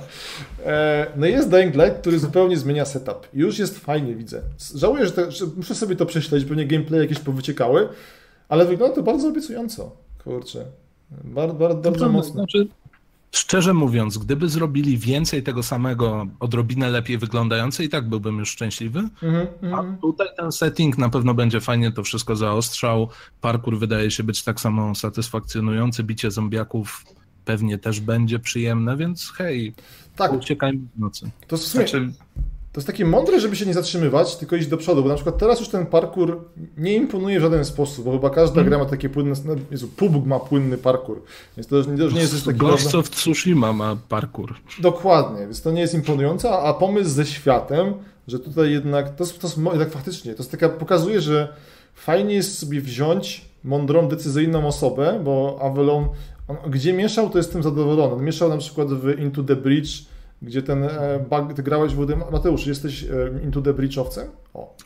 [0.67, 3.29] E, No jest Dying Light, który zupełnie zmienia setup.
[3.35, 4.43] Już jest fajnie, widzę.
[4.75, 7.89] Żałuję, że, te, że muszę sobie to prześledzić, pewnie gameplay jakieś powyciekały,
[8.49, 9.97] ale wygląda to bardzo obiecująco.
[10.25, 10.65] Kurczę.
[11.25, 12.33] Bardzo, bardzo, bardzo To mocno.
[12.33, 12.69] Znaczy,
[13.33, 18.99] szczerze mówiąc, gdyby zrobili więcej tego samego, odrobinę lepiej wyglądające, i tak byłbym już szczęśliwy.
[18.99, 19.99] Mhm, A mhm.
[19.99, 23.09] tutaj ten setting na pewno będzie fajnie to wszystko zaostrzał.
[23.41, 26.05] Parkour wydaje się być tak samo satysfakcjonujący.
[26.05, 27.05] Bicie zombiaków
[27.45, 29.75] pewnie też będzie przyjemne, więc hej,
[30.17, 31.31] Tak, uciekajmy w nocy.
[31.47, 32.13] to jest, w sumie, Znaczy,
[32.73, 35.39] to jest takie mądre, żeby się nie zatrzymywać, tylko iść do przodu, bo na przykład
[35.39, 36.45] teraz już ten parkour
[36.77, 40.27] nie imponuje w żaden sposób, bo chyba każda gra ma takie płynne, no, Jezu, PUBG
[40.27, 41.23] ma płynny parkour,
[41.57, 42.67] więc to już, to już nie jest coś takiego...
[42.67, 44.55] Ghost of Tsushima ma parkour.
[44.79, 47.95] Dokładnie, więc to nie jest imponujące, a a pomysł ze światem,
[48.29, 51.55] że tutaj jednak, to to jest tak faktycznie, to jest taka, pokazuje, że
[51.95, 56.09] fajnie jest sobie wziąć mądrą, decyzyjną osobę, bo Avalon,
[56.49, 58.15] on, gdzie mieszał, to jestem zadowolony.
[58.15, 60.05] On mieszał na przykład w Into the Bridge,
[60.43, 60.91] gdzie ten e,
[61.31, 63.09] bug, ty grałeś w Mateusz, jesteś e,
[63.45, 64.25] Into the Bridge'owcem?
[64.55, 64.77] O,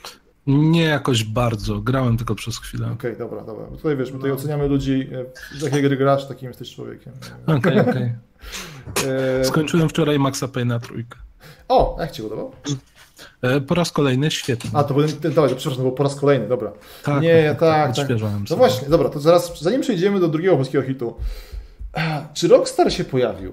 [0.47, 2.91] Nie jakoś bardzo, grałem tylko przez chwilę.
[2.93, 3.67] okej, dobra, dobra.
[3.71, 5.09] Bo tutaj wiesz, my tutaj oceniamy ludzi,
[5.55, 7.13] e, z jakiej gry grasz, takim jesteś człowiekiem.
[7.47, 8.13] Okej, okej.
[9.41, 11.19] E, Skończyłem wczoraj Maxa Payne'a trójkę.
[11.69, 12.53] o, jak ci podobał?
[13.43, 14.71] E, Po raz kolejny świetnie.
[14.75, 16.73] A, to był, dawaj, przepraszam, był po raz kolejny, dobra.
[17.03, 17.91] tak, nie, ja tak, tak.
[17.91, 18.59] odświeżałem No sobie.
[18.59, 21.15] właśnie, dobra, to zaraz, zanim przejdziemy do drugiego polskiego hitu,
[22.35, 23.53] czy Rockstar się pojawił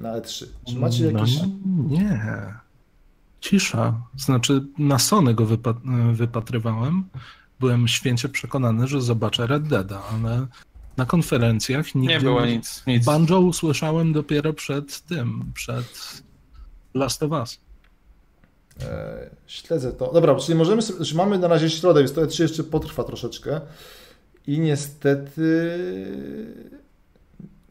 [0.00, 0.46] na E3?
[0.68, 1.38] Czy macie jakieś...
[1.38, 1.46] No,
[1.88, 2.54] nie.
[3.40, 4.02] Cisza.
[4.16, 7.04] Znaczy, na Sony go wypa- wypatrywałem.
[7.60, 10.46] Byłem święcie przekonany, że zobaczę Red Deada, ale
[10.96, 12.82] na konferencjach nigdzie nie było nic.
[12.86, 13.04] nic.
[13.04, 16.22] Banjo usłyszałem dopiero przed tym, przed
[16.94, 17.60] Last of Us.
[18.82, 20.12] E, śledzę to.
[20.12, 20.82] Dobra, czyli możemy
[21.14, 23.60] mamy na razie środę, więc to E3 jeszcze potrwa troszeczkę
[24.46, 25.78] i niestety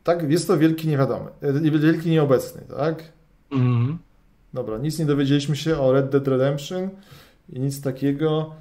[0.04, 3.04] tak, jest to wielki niewiadomy, e, wielki nieobecny, tak?
[3.52, 3.97] Mhm.
[4.54, 6.89] Dobra, nic nie dowiedzieliśmy się o Red Dead Redemption
[7.50, 8.52] i nic takiego.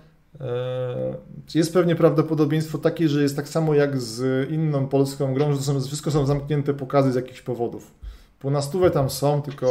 [0.40, 1.16] E,
[1.54, 5.64] Jest pewnie prawdopodobieństwo takie, że jest tak samo jak z inną polską grą, że to
[5.64, 7.94] są, wszystko są zamknięte pokazy z jakichś powodów.
[8.38, 9.66] Po na stówę tam są, tylko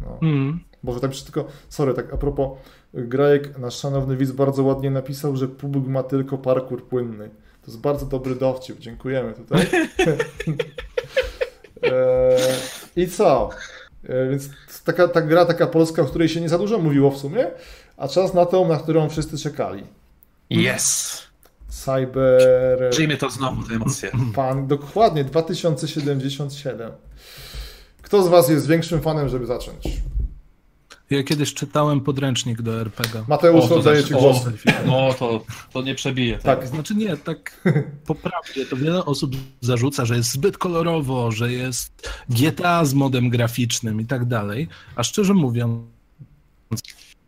[0.00, 0.60] no, Mhm.
[0.82, 2.58] Boże, tak tylko, sorry, tak a propos,
[2.94, 7.30] Grajek, nasz szanowny widz, bardzo ładnie napisał, że PUBG ma tylko parkour płynny.
[7.68, 9.66] To jest bardzo dobry dowcip, dziękujemy tutaj.
[11.84, 12.36] e,
[12.96, 13.50] I co?
[14.04, 14.48] E, więc
[14.84, 17.46] taka ta gra, taka polska, o której się nie za dużo mówiło w sumie,
[17.96, 19.82] a czas na tą, na którą wszyscy czekali.
[20.50, 21.22] Yes!
[21.68, 22.90] Cyber...
[22.90, 24.10] Przyjmie to znowu te emocje.
[24.34, 26.92] Pan, dokładnie, 2077.
[28.02, 29.84] Kto z Was jest większym fanem, żeby zacząć?
[31.10, 33.24] Ja kiedyś czytałem podręcznik do RPG.
[33.28, 34.36] Mateusz, oddaję Ci głos.
[34.86, 36.38] No to, to nie przebije.
[36.38, 36.66] Tak.
[36.66, 37.60] Znaczy nie, tak
[38.06, 44.00] poprawnie, to wiele osób zarzuca, że jest zbyt kolorowo, że jest GTA z modem graficznym
[44.00, 45.82] i tak dalej, a szczerze mówiąc,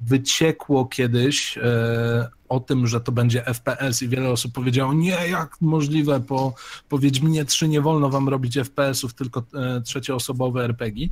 [0.01, 5.61] wyciekło kiedyś e, o tym, że to będzie FPS i wiele osób powiedziało, nie, jak
[5.61, 6.55] możliwe, po,
[6.89, 11.09] po Wiedźminie 3 nie wolno wam robić FPS-ów, tylko e, trzecioosobowe RPG.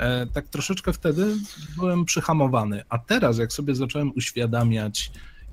[0.00, 1.36] E, tak troszeczkę wtedy
[1.76, 5.12] byłem przyhamowany, a teraz jak sobie zacząłem uświadamiać,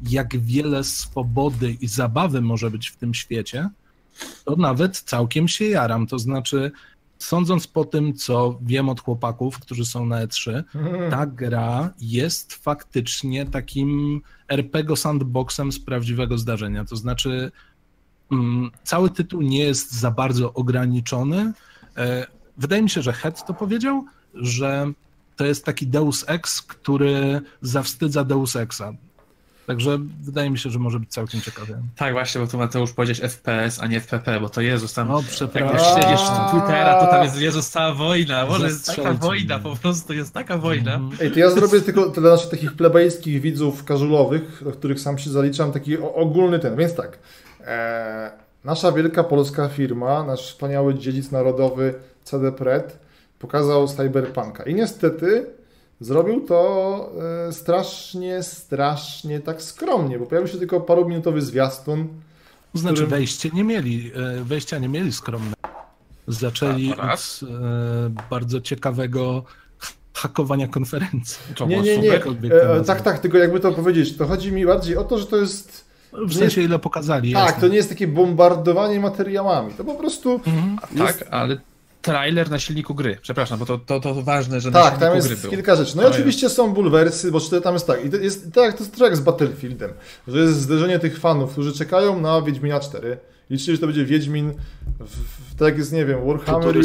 [0.09, 3.69] jak wiele swobody i zabawy może być w tym świecie,
[4.45, 6.07] to nawet całkiem się jaram.
[6.07, 6.71] To znaczy,
[7.17, 10.63] sądząc po tym, co wiem od chłopaków, którzy są na E3,
[11.09, 16.85] ta gra jest faktycznie takim RPG sandboxem z prawdziwego zdarzenia.
[16.85, 17.51] To znaczy,
[18.31, 21.53] mm, cały tytuł nie jest za bardzo ograniczony.
[21.97, 22.27] E,
[22.57, 24.91] wydaje mi się, że Head to powiedział, że
[25.35, 28.93] to jest taki Deus Ex, który zawstydza Deus Exa.
[29.67, 31.77] Także wydaje mi się, że może być całkiem ciekawie.
[31.95, 35.07] Tak, właśnie, bo tu Mateusz powiedzieć FPS, a nie FPP, bo to Jezus tam.
[35.07, 36.47] No, Jak przepraszam.
[36.47, 38.45] z Twittera, to tam jest Jezus cała wojna.
[38.45, 40.93] Może jest taka wojna, po prostu jest taka wojna.
[40.93, 41.21] Mhm.
[41.21, 45.29] Ej, to ja zrobię tylko dla naszych takich plebejskich widzów casualowych, do których sam się
[45.29, 46.75] zaliczam, taki ogólny ten.
[46.75, 47.19] Więc tak,
[47.61, 48.31] e,
[48.63, 53.06] nasza wielka polska firma, nasz wspaniały dziedzic narodowy CD Pred
[53.39, 54.63] pokazał Cyberpunka.
[54.63, 55.45] I niestety
[55.99, 57.11] zrobił to
[57.47, 62.07] e, strasznie, strasznie tak skromnie, bo pojawił się tylko paruminutowy zwiastun.
[62.73, 65.53] To znaczy którym- wejście nie mieli, e, wejścia nie mieli skromne.
[66.27, 69.43] Zaczęli od e, bardzo ciekawego
[70.13, 71.55] hakowania konferencji.
[71.55, 72.13] To Nie, nie, nie.
[72.13, 75.37] e, tak, tak, tylko jakby to powiedzieć, to chodzi mi bardziej o to, że to
[75.37, 75.85] jest
[76.27, 77.33] W sensie ile pokazali.
[77.33, 77.61] Tak, jasne.
[77.61, 79.73] to nie jest takie bombardowanie materiałami.
[79.73, 80.33] To po prostu.
[80.33, 80.77] Mhm.
[80.95, 81.57] jest- Tak, ale
[82.01, 83.17] trailer na silniku gry.
[83.21, 85.51] Przepraszam, bo to, to, to ważne, że na Tak, silniku tam gry jest był.
[85.51, 85.97] kilka rzeczy.
[85.97, 88.05] No i oczywiście są bulwersy, bo czy tam jest tak.
[88.05, 89.91] I to jest tak, to jest trochę jak z Battlefieldem,
[90.27, 93.17] że jest zderzenie tych fanów, którzy czekają na Wiedźmina 4.
[93.49, 94.53] Liczyli, że to będzie Wiedźmin,
[94.99, 95.05] w,
[95.51, 96.75] w, tak jest, nie wiem, Warhammer.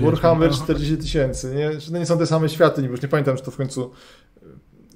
[0.00, 0.64] Warhammer Aha.
[0.64, 1.54] 40 tysięcy.
[1.54, 1.80] Nie?
[1.80, 3.90] Że to nie są te same światy, już nie pamiętam, czy to w końcu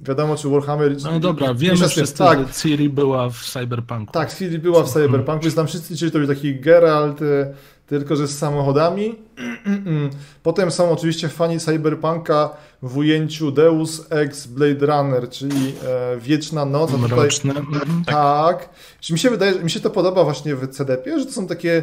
[0.00, 0.96] wiadomo, czy Warhammer...
[1.02, 4.12] No dobra, wiemy wszyscy, Tak, że Ciri była w Cyberpunku.
[4.12, 7.54] Tak, Ciri była w Cyberpunku, więc tam wszyscy liczyli, że to będzie taki Geralt, e,
[7.86, 9.14] tylko że z samochodami.
[10.42, 12.50] Potem są oczywiście fani Cyberpunka
[12.82, 16.90] w ujęciu Deus Ex Blade Runner, czyli e, Wieczna Noc.
[16.90, 17.54] A tutaj, Mroczne.
[18.06, 18.68] Tak.
[19.10, 21.82] Mi się wydaje, mi się to podoba właśnie w CDP, że to są takie...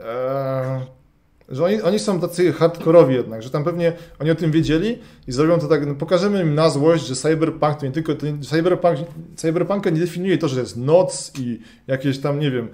[0.00, 1.03] E,
[1.48, 5.32] że oni, oni są tacy hardkorowi jednak, że tam pewnie oni o tym wiedzieli i
[5.32, 8.38] zrobią to tak, no pokażemy im na złość, że Cyberpunk to nie tylko, to nie,
[8.38, 8.98] Cyberpunk,
[9.36, 12.68] Cyberpunka nie definiuje to, że jest noc i jakieś tam, nie wiem,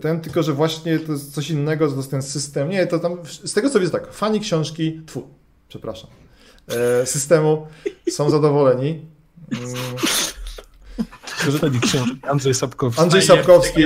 [0.00, 3.16] ten, tylko że właśnie to jest coś innego, to jest ten system, nie, to tam,
[3.44, 5.28] z tego co widzę tak, fani książki, tfu,
[5.68, 6.10] przepraszam,
[6.68, 7.66] e, systemu
[8.10, 9.06] są zadowoleni.
[9.52, 9.74] Mm,
[11.58, 12.16] Wtedy książki.
[12.22, 13.02] Andrzej Sapkowski.
[13.02, 13.82] Andrzej Sapkowski.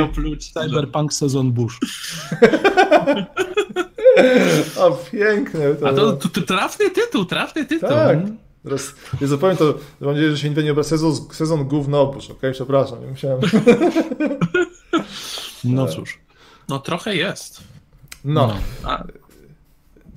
[0.54, 1.78] Cyberpunk sezon Bush.
[4.76, 7.88] o, piękne to A to, to, to trafny tytuł, trafny tytuł.
[7.88, 8.18] Tak.
[8.64, 10.88] Teraz, Jezu, powiem to, mam nadzieję, że się nigdy nie obrazi.
[10.88, 12.52] Sezon, sezon gówno opusz, okej?
[12.52, 13.40] Przepraszam, nie musiałem.
[15.64, 16.18] No cóż.
[16.68, 17.60] No trochę jest.
[18.24, 18.56] No.
[18.84, 19.04] A,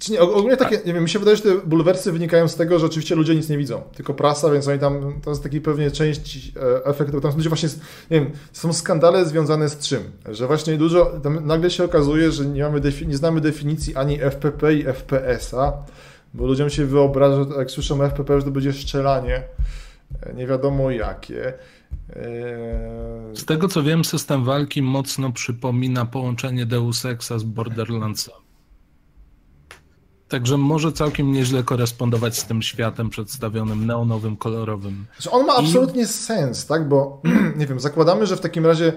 [0.03, 2.55] Czy nie, og- ogólnie takie, nie wiem, mi się wydaje, że te bulwersy wynikają z
[2.55, 5.61] tego, że oczywiście ludzie nic nie widzą, tylko prasa, więc oni tam, to jest taki
[5.61, 7.69] pewnie część e, efekt, bo tam ludzie właśnie,
[8.11, 10.03] nie wiem, są skandale związane z czym?
[10.31, 14.83] Że właśnie dużo, nagle się okazuje, że nie mamy, nie znamy definicji ani FPP i
[14.83, 15.73] FPS-a,
[16.33, 19.43] bo ludziom się wyobraża, jak słyszą FPP, że to będzie strzelanie,
[20.23, 21.53] e, nie wiadomo jakie.
[22.09, 28.42] E, Z tego co wiem, system walki mocno przypomina połączenie Deus Exa z Borderlandsem.
[30.33, 35.05] Także może całkiem nieźle korespondować z tym światem przedstawionym neonowym, kolorowym.
[35.19, 36.89] Że on ma I- absolutnie sens, tak?
[36.89, 37.21] Bo
[37.59, 38.93] nie wiem, zakładamy, że w takim razie,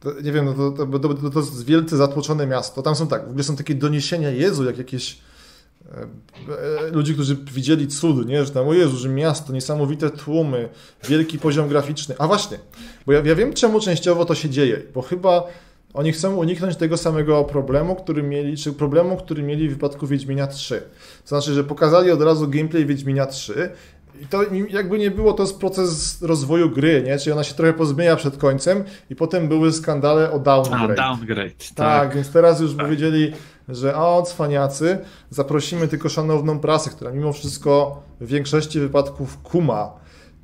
[0.00, 2.82] to, nie wiem, no to, to, to, to, jest wielce zatłoczone miasto.
[2.82, 5.18] Tam są tak, w ogóle są takie doniesienia, Jezu, jak jakieś
[5.92, 6.02] e,
[6.86, 8.44] e, ludzi, którzy widzieli cud, nie?
[8.44, 10.68] Że tam, o Jezu, że miasto, niesamowite tłumy,
[11.08, 12.14] wielki poziom graficzny.
[12.18, 12.58] A właśnie,
[13.06, 15.44] bo ja, ja wiem, czemu częściowo to się dzieje, bo chyba
[15.94, 20.46] oni chcą uniknąć tego samego problemu, który mieli, czy problemu, który mieli w wypadku Wiedźmina
[20.46, 20.82] 3.
[21.22, 23.70] To znaczy, że pokazali od razu gameplay Wiedźmina 3
[24.20, 27.18] i to jakby nie było, to jest proces rozwoju gry, nie?
[27.18, 31.00] Czyli ona się trochę pozmienia przed końcem i potem były skandale o downgrade.
[31.00, 31.58] A, downgrade.
[31.58, 32.86] Tak, tak więc teraz już tak.
[32.86, 33.32] powiedzieli,
[33.68, 34.98] że o, cwaniacy,
[35.30, 39.92] zaprosimy tylko szanowną prasę, która mimo wszystko w większości wypadków kuma,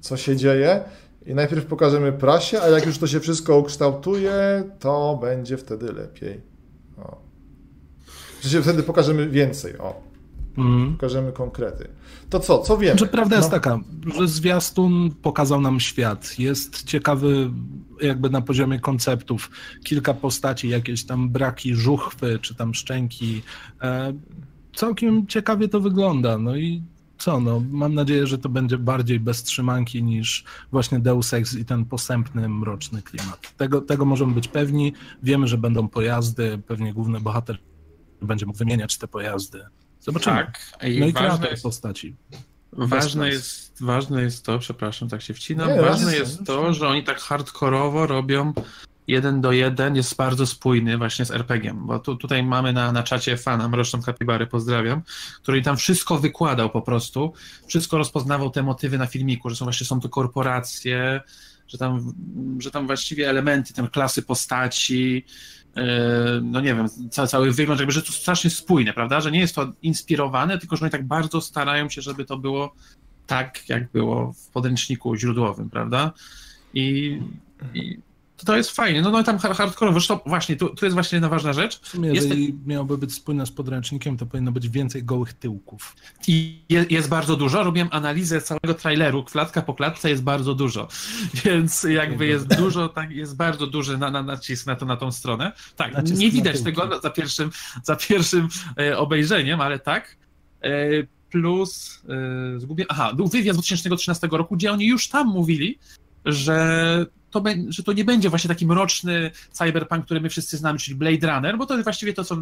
[0.00, 0.80] co się dzieje
[1.26, 6.40] i najpierw pokażemy prasie, a jak już to się wszystko ukształtuje, to będzie wtedy lepiej.
[6.98, 7.16] O.
[8.42, 10.02] Że wtedy pokażemy więcej, o.
[10.58, 10.92] Mm.
[10.92, 11.88] Pokażemy konkrety.
[12.30, 12.98] To co, co wiemy?
[12.98, 13.40] Że prawda no.
[13.40, 13.80] jest taka,
[14.18, 16.38] że zwiastun pokazał nam świat.
[16.38, 17.50] Jest ciekawy
[18.02, 19.50] jakby na poziomie konceptów.
[19.84, 23.42] Kilka postaci, jakieś tam braki żuchwy, czy tam szczęki.
[23.82, 24.12] E,
[24.74, 26.38] całkiem ciekawie to wygląda.
[26.38, 26.82] No i
[27.18, 31.64] co, no, mam nadzieję, że to będzie bardziej bez trzymanki niż właśnie Deus Ex i
[31.64, 33.56] ten posępny, mroczny klimat.
[33.56, 34.92] Tego, tego możemy być pewni.
[35.22, 37.58] Wiemy, że będą pojazdy, pewnie główny bohater
[38.22, 39.64] będzie mógł wymieniać te pojazdy.
[40.00, 40.36] Zobaczymy.
[40.36, 40.60] Tak.
[40.82, 42.16] I no i kreator jest, postaci.
[42.72, 46.88] Ważne jest, ważne jest to, przepraszam, tak się wcinam, Nie, ważne jest, jest to, że
[46.88, 48.52] oni tak hardkorowo robią
[49.06, 53.02] jeden do jeden, jest bardzo spójny właśnie z RPG-iem, bo tu, tutaj mamy na, na
[53.02, 55.02] czacie fana, Mroczną Kapibary, pozdrawiam,
[55.42, 57.32] który tam wszystko wykładał po prostu,
[57.66, 61.20] wszystko rozpoznawał te motywy na filmiku, że są właśnie są to korporacje,
[61.68, 62.14] że tam,
[62.58, 65.24] że tam właściwie elementy, tam klasy postaci,
[65.76, 69.20] E, no nie wiem, cały, cały wygląd, jakby, że to strasznie spójne, prawda?
[69.20, 72.74] Że nie jest to inspirowane, tylko że oni tak bardzo starają się, żeby to było
[73.26, 76.12] tak, jak było w podręczniku źródłowym, prawda?
[76.74, 77.18] I,
[77.74, 77.98] i
[78.44, 79.02] to jest fajnie.
[79.02, 81.80] No, no tam hardcore, zresztą właśnie, tu, tu jest właśnie jedna ważna rzecz.
[81.80, 85.96] W sumie, jest jeżeli miałoby być spójne z podręcznikiem, to powinno być więcej gołych tyłków.
[86.28, 87.64] I jest, jest bardzo dużo.
[87.64, 90.88] Robiłem analizę całego traileru, klatka po klatce jest bardzo dużo.
[91.44, 95.12] Więc jakby jest dużo, tak, jest bardzo duży na, na, nacisk na, to, na tą
[95.12, 95.52] stronę.
[95.76, 97.50] Tak, nacisk nie widać tego za pierwszym,
[97.82, 100.16] za pierwszym e, obejrzeniem, ale tak.
[100.62, 100.70] E,
[101.30, 102.02] plus,
[102.56, 105.78] e, zgubię, aha, był wywiad z 2013 roku, gdzie oni już tam mówili,
[106.26, 110.96] że to, że to nie będzie właśnie taki mroczny cyberpunk, który my wszyscy znamy, czyli
[110.96, 112.36] Blade Runner, bo to jest właściwie to, co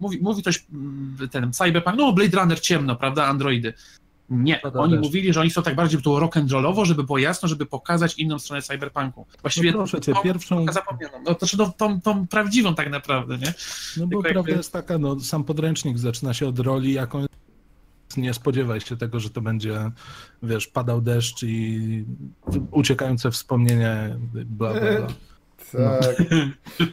[0.00, 3.74] mówi, mówi coś mm, ten cyberpunk, no Blade Runner ciemno, prawda, androidy.
[4.30, 5.02] Nie, no oni też.
[5.02, 8.62] mówili, że oni są tak bardziej było rock'n'rollowo, żeby było jasno, żeby pokazać inną stronę
[8.62, 9.26] cyberpunku.
[9.42, 10.66] Właściwie no proszę cię, tą, pierwszą...
[10.72, 13.54] zapomnianą, no, to znaczy no, tą, tą prawdziwą tak naprawdę, nie?
[13.96, 14.52] No bo Tylko prawda jakby...
[14.52, 17.26] jest taka, no sam podręcznik zaczyna się od roli, jaką
[18.16, 19.90] nie spodziewaj się tego, że to będzie,
[20.42, 22.04] wiesz, padał deszcz i
[22.70, 25.06] uciekające wspomnienie, bla, bla, bla.
[25.72, 26.18] Tak.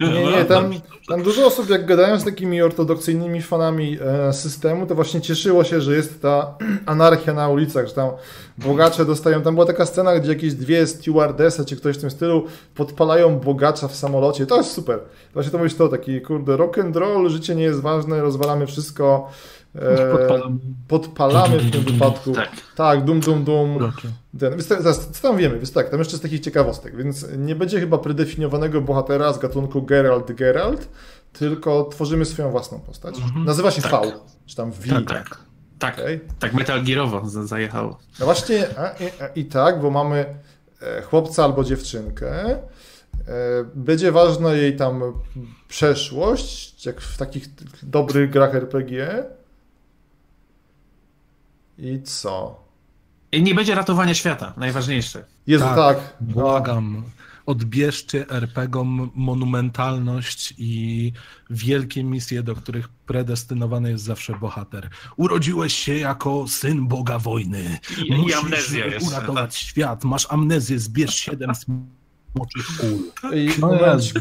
[0.01, 0.71] Nie, nie, tam,
[1.07, 5.81] tam dużo osób, jak gadają z takimi ortodoksyjnymi fanami e, systemu, to właśnie cieszyło się,
[5.81, 8.09] że jest ta anarchia na ulicach, że tam
[8.57, 9.41] bogacze dostają.
[9.41, 12.45] Tam była taka scena, gdzie jakieś dwie stewardesy czy ktoś w tym stylu
[12.75, 14.45] podpalają bogacza w samolocie.
[14.45, 14.99] To jest super.
[15.33, 19.29] Właśnie to mówisz to, taki kurde rock and roll, życie nie jest ważne, rozwalamy wszystko.
[19.75, 20.59] E, podpalamy.
[20.87, 22.31] podpalamy w tym wypadku.
[22.31, 23.91] Tak, tak dum, dum, dum.
[24.39, 25.55] Ten, więc teraz, co tam wiemy?
[25.55, 29.81] Więc tak, tam jeszcze z takich ciekawostek, więc nie będzie chyba predefiniowanego bohatera z gatunku
[29.81, 30.89] Geralt Geralt,
[31.33, 33.17] tylko tworzymy swoją własną postać.
[33.17, 33.45] Mhm.
[33.45, 33.91] Nazywa się tak.
[33.91, 34.11] V,
[34.45, 34.87] czy tam V.
[34.87, 35.39] Tak, tak.
[35.79, 36.19] Tak, okay.
[36.39, 37.99] tak Metal Gearowo zajechało.
[38.19, 40.25] No właśnie, a, i, a, i tak, bo mamy
[40.81, 42.59] e, chłopca albo dziewczynkę, e,
[43.75, 45.03] będzie ważna jej tam
[45.67, 47.45] przeszłość, jak w takich
[47.83, 49.25] dobrych grach RPG,
[51.77, 52.65] i co?
[53.31, 55.25] I nie będzie ratowania świata, najważniejsze.
[55.47, 55.75] Jezu, tak.
[55.75, 56.13] tak.
[56.21, 57.03] Błagam.
[57.45, 61.11] Odbierzcie RPGom monumentalność i
[61.49, 64.89] wielkie misje, do których predestynowany jest zawsze bohater.
[65.17, 67.79] Urodziłeś się jako syn Boga wojny.
[68.05, 69.07] I, Musisz i jest.
[69.07, 69.53] uratować tak.
[69.53, 70.03] świat.
[70.03, 73.31] Masz amnezję, zbierz siedem smoczych kul.
[73.33, 73.71] I, no,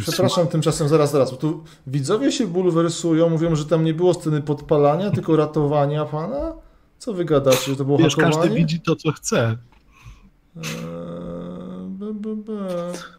[0.01, 4.43] przepraszam, tymczasem zaraz, zaraz, bo tu widzowie się bulwersują, mówią, że tam nie było sceny
[4.43, 6.53] podpalania, tylko ratowania pana?
[7.05, 8.37] Co wy gadacie, że to było Wiesz, hakowanie?
[8.37, 9.57] każdy widzi to, co chce.
[10.57, 10.65] Eee,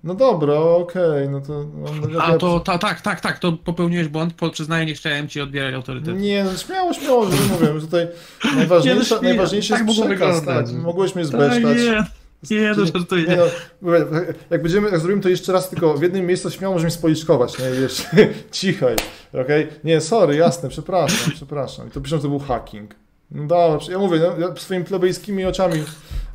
[0.03, 1.65] no dobra, okej, okay, no to...
[2.11, 5.73] No, A to, ta, tak, tak, tak, to popełniłeś błąd, przyznaję, nie chciałem ci odbierać
[5.73, 6.17] autorytetu.
[6.17, 8.07] Nie, no śmiało, śmiało, że mówię, tutaj
[8.55, 11.77] najważniejsze, nie, najważniejsze tak jest przekaz, tak, mogłeś mnie zbesztać.
[12.51, 13.23] Nie, nie, no żartuję.
[13.23, 13.37] Nie,
[13.81, 13.91] no,
[14.49, 17.71] jak będziemy, jak zrobimy to jeszcze raz, tylko w jednym miejscu śmiało możemy spoliczkować, nie,
[17.71, 18.05] wiesz,
[18.51, 18.95] cichaj,
[19.33, 19.65] okej?
[19.65, 19.79] Okay?
[19.83, 21.87] Nie, sorry, jasne, przepraszam, przepraszam.
[21.87, 22.95] I to piszą, że to był hacking.
[23.31, 25.83] No dobrze, ja mówię, no, ja swoimi plebejskimi oczami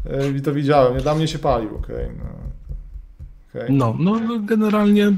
[0.04, 2.06] e, to widziałem, nie, dla mnie się palił, okej.
[2.06, 2.40] Okay, no.
[3.54, 3.66] Okay.
[3.70, 5.12] No, no generalnie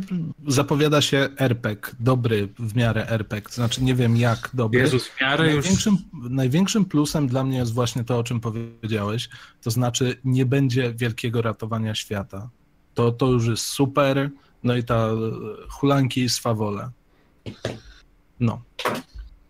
[0.47, 4.81] zapowiada się RPG, dobry w miarę RPG, to znaczy nie wiem jak dobry.
[4.81, 6.31] Jezus, w miarę największym, już...
[6.31, 9.29] największym plusem dla mnie jest właśnie to, o czym powiedziałeś,
[9.62, 12.49] to znaczy nie będzie wielkiego ratowania świata.
[12.95, 14.31] To, to już jest super,
[14.64, 15.09] no i ta
[15.68, 16.91] hulanki i swawole.
[18.41, 18.62] No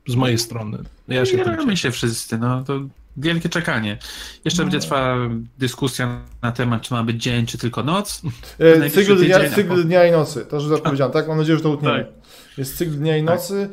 [0.06, 0.78] z mojej strony.
[1.08, 2.80] Ja się Jaramy się wszyscy, no to
[3.16, 3.98] wielkie czekanie.
[4.44, 4.70] Jeszcze no.
[4.70, 5.16] będzie trwała
[5.58, 8.22] dyskusja na temat, czy ma być dzień, czy tylko noc.
[8.58, 11.28] E, cykl, dnia, cykl dnia i nocy, to już zapowiedziałem, tak?
[11.28, 12.04] Mam nadzieję, że to utniemy.
[12.04, 12.58] Tak.
[12.58, 13.34] Jest cykl dnia i tak.
[13.34, 13.68] nocy.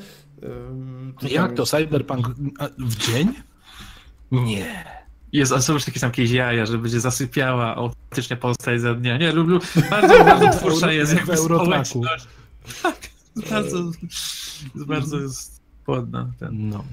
[1.21, 1.32] Tak.
[1.32, 1.65] Jak to?
[1.65, 2.27] Cyberpunk
[2.77, 3.34] w dzień?
[4.32, 4.99] Nie.
[5.32, 9.17] Jest, a są już takie tam jakieś jaja, że będzie zasypiała autentycznie postać za dnia.
[9.17, 9.59] Nie, lubię,
[9.89, 12.27] bardzo, bardzo twórcza jest jakby społeczność.
[12.84, 12.97] Tak,
[13.49, 13.91] bardzo,
[14.75, 15.59] bardzo jest
[15.89, 16.31] płodna.
[16.39, 16.69] Ten.
[16.69, 16.83] No.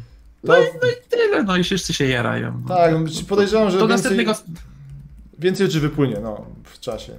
[0.44, 2.62] No, i, no i tyle, no i wszyscy się jarają.
[2.68, 2.68] No.
[2.68, 2.94] Tak,
[3.28, 4.34] podejrzewam, że Do więcej, następnego...
[5.38, 7.12] więcej rzeczy wypłynie no, w czasie.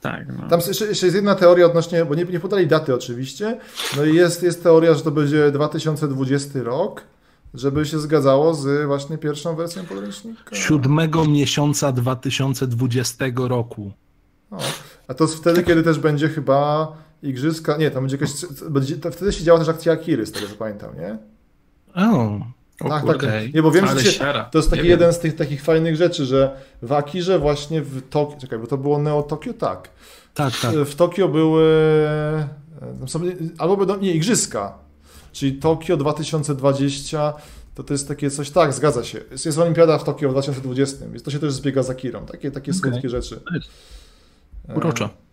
[0.00, 0.48] Tak, no.
[0.48, 3.58] Tam jeszcze, jeszcze, jest jedna teoria odnośnie, bo nie, nie podali daty oczywiście,
[3.96, 7.02] no i jest, jest teoria, że to będzie 2020 rok,
[7.54, 10.56] żeby się zgadzało z właśnie pierwszą wersją podręcznika.
[10.56, 13.92] Siódmego miesiąca 2020 roku.
[14.50, 14.58] O,
[15.08, 16.92] a to wtedy, kiedy też będzie chyba
[17.24, 18.30] igrzyska, nie, tam będzie jakaś,
[18.70, 21.18] będzie, wtedy się działa też akcja Akiry, z tego co pamiętam, nie?
[21.94, 22.40] O,
[22.80, 23.54] o tak, kurde, tak.
[23.54, 26.56] Nie, bo wiem, że się, to jest taki jeden z tych takich fajnych rzeczy, że
[26.82, 29.88] w Akirze właśnie w Tokio, czekaj, bo to było Neo Tokio, tak.
[30.34, 30.74] Tak, tak.
[30.74, 31.64] W Tokio były
[33.06, 33.20] są,
[33.58, 34.78] albo będą, nie, igrzyska,
[35.32, 37.32] czyli Tokio 2020,
[37.74, 39.20] to to jest takie coś, tak, zgadza się.
[39.30, 42.50] Jest, jest Olimpiada w Tokio w 2020, więc to się też zbiega z Akirą, takie,
[42.50, 42.90] takie okay.
[42.90, 43.40] słodkie rzeczy.
[44.74, 45.23] Uroczo.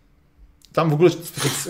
[0.72, 1.10] Tam w ogóle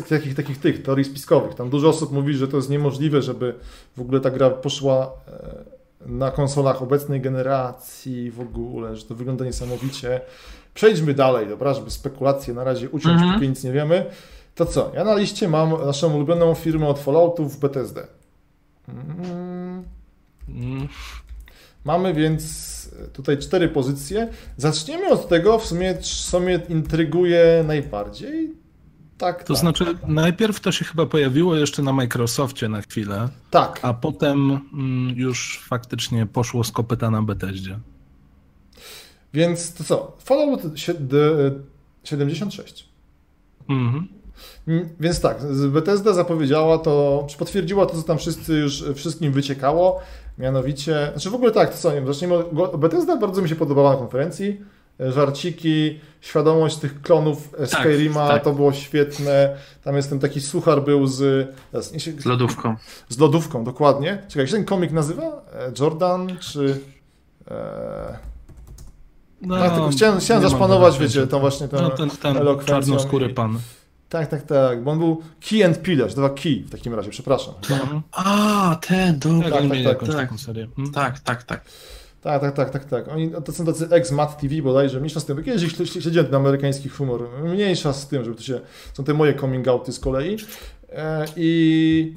[0.08, 3.54] takich, takich tych teorii spiskowych, tam dużo osób mówi, że to jest niemożliwe, żeby
[3.96, 9.44] w ogóle ta gra poszła e, na konsolach obecnej generacji w ogóle, że to wygląda
[9.44, 10.20] niesamowicie.
[10.74, 13.34] Przejdźmy dalej, dobra, żeby spekulacje na razie uciąć, mhm.
[13.34, 14.06] póki nic nie wiemy.
[14.54, 14.92] To co?
[14.94, 18.06] Ja na liście mam naszą ulubioną firmę od Falloutów BTSD.
[18.88, 19.84] Mm.
[20.48, 20.88] Mm.
[21.84, 22.72] Mamy więc
[23.12, 24.28] tutaj cztery pozycje.
[24.56, 25.98] Zaczniemy od tego, w sumie,
[26.28, 28.61] co mnie intryguje najbardziej.
[29.22, 29.60] Tak, to tak.
[29.60, 33.28] znaczy, najpierw to się chyba pojawiło jeszcze na Microsoftie na chwilę.
[33.50, 33.80] Tak.
[33.82, 37.78] A potem mm, już faktycznie poszło z kopyta na Bethesdzie.
[39.34, 40.16] Więc to co?
[40.18, 40.60] Fallout
[42.04, 42.88] 76.
[43.68, 44.08] Mhm.
[44.68, 50.00] Mm, więc tak, Bethesda zapowiedziała to, czy potwierdziła to, co tam wszyscy już wszystkim wyciekało,
[50.38, 53.92] mianowicie, znaczy w ogóle tak, to co, nie zacznijmy od, Bethesda bardzo mi się podobała
[53.92, 54.60] na konferencji,
[55.10, 58.44] żarciki, świadomość tych klonów tak, Skyrima, tak.
[58.44, 59.56] to było świetne.
[59.84, 61.48] Tam jest ten taki suchar był z...
[62.18, 62.76] Z lodówką.
[63.08, 64.22] Z lodówką, dokładnie.
[64.28, 65.22] Czekaj, jak się ten komik nazywa?
[65.22, 66.80] E, Jordan, czy...
[67.50, 68.18] E...
[69.42, 72.36] No, tak, tylko chciałem, chciałem zaszpanować, wiecie, tą właśnie tę no, ten, ten
[72.66, 73.58] czarnoskóry pan.
[74.08, 77.54] Tak, tak, tak, bo on był Key and Pillar, to Key w takim razie, przepraszam.
[77.70, 78.02] Mhm.
[78.12, 79.50] A, ten, dobra.
[79.50, 80.30] Tak, tak, tak, tak,
[80.94, 81.20] tak.
[81.20, 81.64] tak, tak,
[82.22, 82.40] tak.
[82.40, 83.08] Tak, tak, tak, tak.
[83.08, 85.44] Oni to są tacy ex-Mat TV bodajże, mniejsza z tym.
[85.44, 88.60] Kiedyś śledziłem ten amerykański humor, mniejsza z tym, żeby to się,
[88.94, 90.36] są te moje coming outy z kolei.
[90.92, 92.14] E, I,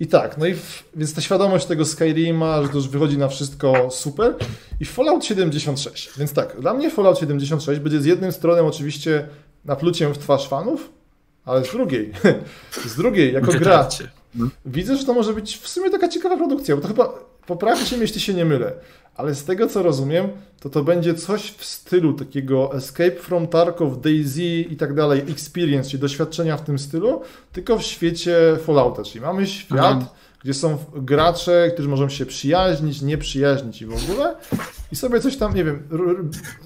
[0.00, 3.28] i tak, no i w, więc ta świadomość tego Skyrima, że to już wychodzi na
[3.28, 4.34] wszystko super.
[4.80, 6.10] I Fallout 76.
[6.18, 9.28] Więc tak, dla mnie Fallout 76 będzie z jednym stronem oczywiście
[9.64, 10.90] napluciem w twarz fanów,
[11.44, 12.12] ale z drugiej,
[12.92, 13.88] z drugiej, jako gra,
[14.66, 17.12] widzę, że to może być w sumie taka ciekawa produkcja, bo to chyba,
[17.46, 18.72] poprawcie mnie, jeśli się nie mylę,
[19.18, 20.28] ale z tego co rozumiem,
[20.60, 25.90] to to będzie coś w stylu takiego Escape from Tarkov, Daisy i tak dalej, experience,
[25.90, 31.70] czyli doświadczenia w tym stylu, tylko w świecie Fallouta, czyli mamy świat, gdzie są gracze,
[31.74, 34.36] którzy możemy się przyjaźnić, nie przyjaźnić i w ogóle
[34.92, 35.82] i sobie coś tam, nie wiem,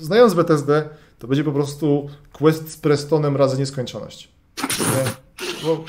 [0.00, 0.88] znając BTSD,
[1.18, 4.28] to będzie po prostu quest z Prestonem razy nieskończoność.
[4.58, 5.12] Nie?
[5.62, 5.84] Bo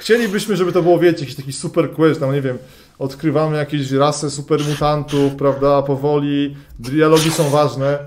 [0.00, 2.58] chcielibyśmy, żeby to było, wiecie, jakiś taki super quest, tam nie wiem,
[2.98, 7.98] odkrywamy jakieś rasę supermutantów, prawda, powoli, dialogi są ważne,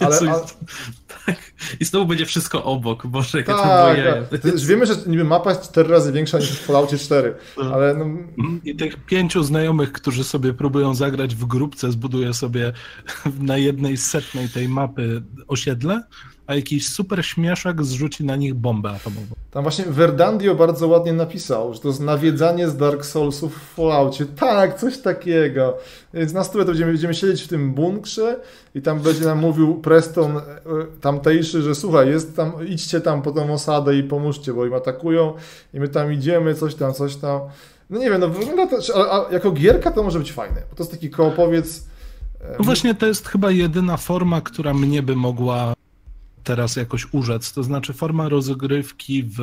[0.00, 0.16] ale...
[0.30, 0.40] A...
[1.26, 1.52] Tak.
[1.80, 4.56] I znowu będzie wszystko obok, Boże, jak tak, to tak.
[4.56, 7.74] Wiemy, że niby mapa jest cztery razy większa niż w Falloutie 4, no.
[7.74, 7.94] ale...
[7.94, 8.06] No...
[8.64, 12.72] I tych pięciu znajomych, którzy sobie próbują zagrać w grupce, zbuduje sobie
[13.40, 16.02] na jednej setnej tej mapy osiedle,
[16.52, 19.34] a jakiś super śmieszek zrzuci na nich bombę atomową.
[19.50, 24.26] Tam właśnie Verdandio bardzo ładnie napisał, że to jest nawiedzanie z Dark Soulsów w Falloutie.
[24.26, 25.76] Tak, coś takiego.
[26.14, 28.40] Więc na stówę to będziemy, będziemy siedzieć w tym bunkrze
[28.74, 30.42] i tam będzie nam mówił Preston e,
[31.00, 35.32] tamtejszy, że słuchaj, jest tam, idźcie tam po tą osadę i pomóżcie, bo im atakują
[35.74, 37.40] i my tam idziemy, coś tam, coś tam.
[37.90, 40.82] No nie wiem, no wygląda to, a, jako gierka to może być fajne, bo to
[40.82, 41.84] jest taki kołopowiec.
[42.58, 45.74] No właśnie to jest chyba jedyna forma, która mnie by mogła
[46.44, 49.38] teraz jakoś urzec, to znaczy forma rozgrywki w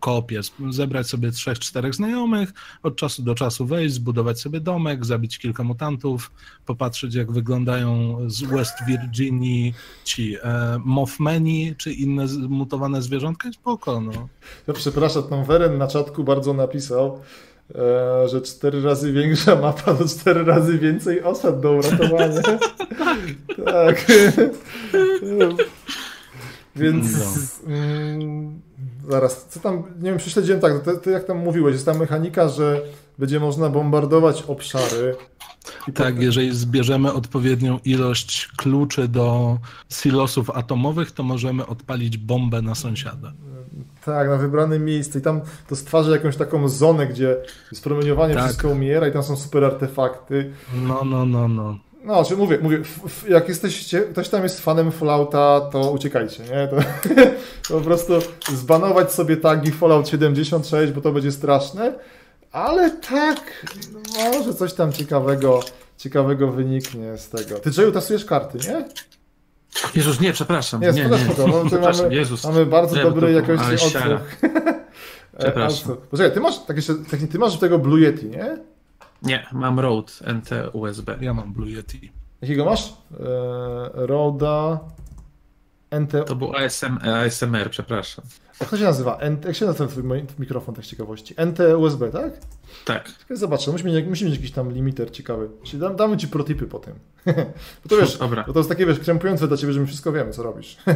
[0.00, 5.38] koopie, zebrać sobie trzech, czterech znajomych, od czasu do czasu wejść, zbudować sobie domek, zabić
[5.38, 6.30] kilka mutantów,
[6.66, 9.74] popatrzeć jak wyglądają z West Virginii
[10.04, 14.28] ci e, Mothmani, czy inne mutowane zwierzątka, spoko, no.
[14.66, 17.20] Ja przepraszam, tam Weren na czatku bardzo napisał,
[17.74, 22.42] e, że cztery razy większa mapa to cztery razy więcej osad do uratowania.
[23.64, 24.06] tak.
[26.76, 27.06] Więc
[27.66, 27.74] No.
[27.74, 28.60] mm,
[29.08, 32.48] zaraz, co tam, nie wiem, prześledziłem tak, to, to jak tam mówiłeś, jest ta mechanika,
[32.48, 32.82] że
[33.18, 35.16] będzie można bombardować obszary.
[35.86, 39.58] Tak, potem- jeżeli zbierzemy odpowiednią ilość kluczy do
[39.92, 43.32] silosów atomowych, to możemy odpalić bombę na sąsiada.
[44.04, 47.36] Tak, na wybrane miejsce i tam to stwarza jakąś taką zonę, gdzie
[47.72, 48.44] jest promieniowanie, Tak.
[48.44, 50.52] wszystko umiera i tam są super artefakty.
[50.82, 51.78] No, no, no, no.
[52.06, 52.76] No, czy mówię, mówię,
[53.06, 56.68] f, jak jesteście, ktoś tam jest fanem Fallouta, to uciekajcie, nie?
[56.68, 56.76] To,
[57.66, 58.12] to po prostu
[58.54, 61.92] zbanować sobie tagi Fallout 76, bo to będzie straszne,
[62.52, 63.66] ale tak,
[64.16, 65.60] może coś tam ciekawego,
[65.98, 67.58] ciekawego wyniknie z tego.
[67.58, 68.84] Ty, Joe'u, tasujesz karty, nie?
[69.94, 70.80] Jezus, nie, przepraszam.
[70.80, 72.44] Nie, Nie, nie, spoko, no, to Przepraszam, mamy, Jezus.
[72.44, 74.02] mamy bardzo Nie, bo dobrej to- jakości odsłuch.
[75.38, 75.96] Przepraszam.
[76.10, 78.58] Poczekaj, ty masz, tak jeszcze, tak, ty masz tego Blue Yeti, nie?
[79.26, 81.16] Nie, mam Rode NT USB.
[81.20, 82.12] Ja mam Blue Yeti.
[82.42, 82.88] Jakiego masz?
[82.88, 82.94] E,
[83.94, 84.80] Roda
[86.00, 86.12] NT...
[86.26, 88.24] To był ASM, ASMR, przepraszam.
[88.60, 89.16] Jak to się nazywa?
[89.18, 89.36] N...
[89.44, 90.02] Jak się nazywa twój
[90.38, 91.34] mikrofon, tak z ciekawości?
[91.46, 92.32] NT USB, tak?
[92.84, 93.10] Tak.
[93.30, 95.48] Zobaczę, musimy mieć, musimy mieć jakiś tam limiter ciekawy.
[95.64, 96.94] Czyli dam, damy ci protipy po tym.
[97.84, 98.44] bo to wiesz, Dobra.
[98.46, 100.76] bo to jest takie wiesz, krępujące dla ciebie, że my wszystko wiemy, co robisz.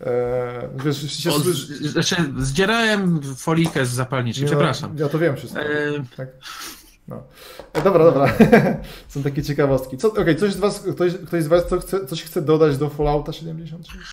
[0.00, 4.98] e, wiesz, się O, słyszy- z, znaczy, zdzierałem folikę z zapalniczki, no, przepraszam.
[4.98, 5.60] Ja to wiem wszystko.
[5.60, 5.66] E,
[6.16, 6.28] Tak.
[7.08, 7.22] No.
[7.72, 8.32] E, dobra, dobra.
[9.08, 9.96] Są takie ciekawostki.
[9.96, 12.88] Co, okej, coś z was, ktoś, ktoś z was co chce, coś chce dodać do
[12.90, 14.12] Fallouta 76?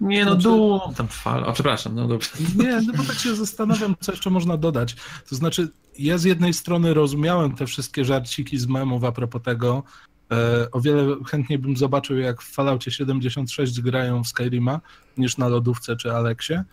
[0.00, 1.44] nie no, Znaczy- dół, tam fal.
[1.44, 2.30] O, przepraszam, no dobrze.
[2.56, 4.96] Nie, no bo tak się zastanawiam, co jeszcze można dodać.
[5.30, 5.68] To znaczy,
[5.98, 9.82] ja z jednej strony rozumiałem te wszystkie żarciki z memów a propos tego.
[10.32, 14.80] E, o wiele chętniej bym zobaczył, jak w Falloutie 76 grają w Skyrima,
[15.16, 16.64] niż na lodówce czy Alexie.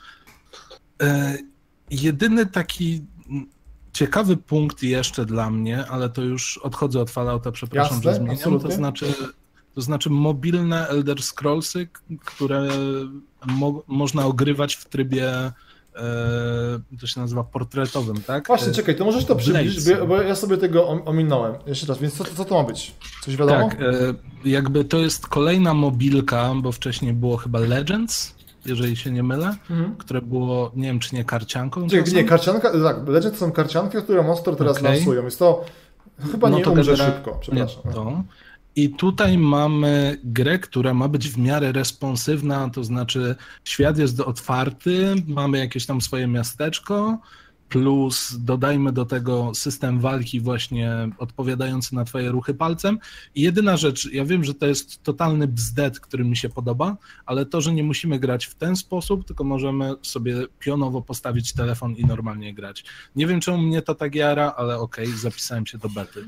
[1.02, 1.38] E,
[1.90, 3.02] jedyny taki
[3.96, 8.36] ciekawy punkt jeszcze dla mnie, ale to już odchodzę od Fallouta, przepraszam, Jasne, że zmieniam,
[8.36, 8.70] absolutnie.
[8.70, 9.14] to znaczy,
[9.76, 11.88] to znaczy mobilne Elder Scrollsy,
[12.26, 12.68] które
[13.46, 15.52] mo można ogrywać w trybie e,
[17.00, 18.48] to się nazywa portretowym, tak?
[18.48, 21.54] Właśnie, E, czekaj, to możesz to przybliżyć, bo, ja sobie tego om- ominąłem.
[21.68, 22.96] Jeszcze raz, więc co, co to ma być?
[23.22, 23.70] Coś wiadomo?
[23.70, 23.86] Tak, e,
[24.46, 28.35] jakby to jest kolejna mobilka, bo wcześniej było chyba Legends,
[28.66, 29.96] jeżeli się nie mylę, Mhm.
[29.96, 31.88] które było, nie wiem czy nie karcianką.
[31.90, 32.16] Czasem?
[32.16, 34.96] nie, karcianka, tak, Legend to są karcianki, które Monster teraz Okej.
[34.96, 35.24] lansują.
[35.26, 35.66] Jest to
[36.32, 37.82] chyba No nie to umrze genera- szybko, przepraszam.
[37.86, 38.24] Nie, to.
[38.76, 45.16] I tutaj mamy grę, która ma być w miarę responsywna, to znaczy świat jest otwarty,
[45.28, 47.18] mamy jakieś tam swoje miasteczko,
[47.70, 53.00] plus dodajmy do tego system walki właśnie odpowiadający na twoje ruchy palcem.
[53.36, 57.46] I jedyna rzecz, ja wiem, że to jest totalny bzdet, który mi się podoba, ale
[57.46, 62.06] to, że nie musimy grać w ten sposób, tylko możemy sobie pionowo postawić telefon i
[62.06, 62.86] normalnie grać.
[63.16, 66.26] Nie wiem, czemu mnie to tak jara, ale okej, zapisałem się do bety.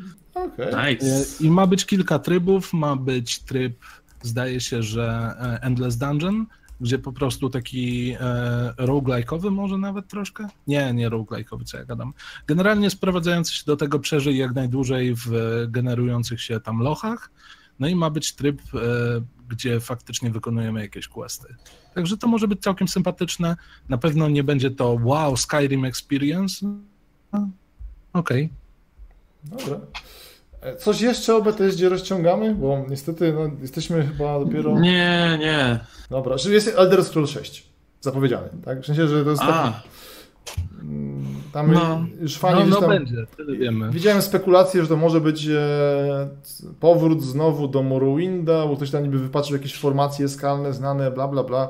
[0.58, 1.26] E, Nice.
[1.44, 2.74] I ma być kilka trybów.
[2.74, 3.86] Ma być tryb,
[4.22, 6.46] zdaje się, że e, Endless Dungeon,
[6.82, 10.48] gdzie po prostu taki e, roguelike'owy może nawet troszkę?
[10.68, 12.14] Nie, nie roguelike'owy, co ja gadam.
[12.48, 15.32] Generalnie sprowadzający się do tego przeżyj jak najdłużej w
[15.68, 17.32] generujących się tam lochach.
[17.80, 18.78] No i ma być tryb, e,
[19.50, 21.56] gdzie faktycznie wykonujemy jakieś questy.
[21.96, 23.56] Także to może być całkiem sympatyczne.
[23.90, 26.66] Na pewno nie będzie to wow, Skyrim Experience.
[27.34, 27.50] No,
[28.14, 28.50] Okej.
[29.44, 29.80] Dobra.
[30.68, 32.56] E, Coś jeszcze o BTSD rozciągamy?
[32.56, 34.80] Bo niestety no, jesteśmy chyba dopiero...
[34.80, 35.80] Nie, nie.
[36.10, 37.68] Dobra, czyli jest Elder Scrolls 6
[38.02, 38.82] zapowiedziany, tak?
[38.82, 39.54] W sensie, że to jest taki...
[39.54, 39.82] A,
[40.82, 42.06] mm, Tam No.
[42.22, 42.90] już fani No, no tam...
[42.90, 43.92] będzie, tyle wiemy.
[43.92, 45.60] Widziałem spekulacje, że to może być e,
[46.80, 51.44] powrót znowu do Morrowinda, bo ktoś tam niby wypatrzył jakieś formacje skalne znane, bla, bla,
[51.44, 51.70] bla.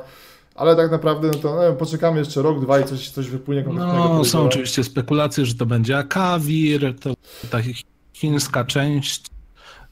[0.55, 4.09] Ale tak naprawdę, no to no, poczekamy jeszcze rok, dwa i coś, coś wypłynie konkretnego.
[4.13, 7.13] No, są oczywiście spekulacje, że to będzie Akawir, to
[7.51, 7.83] ta chi-
[8.21, 9.25] chińska część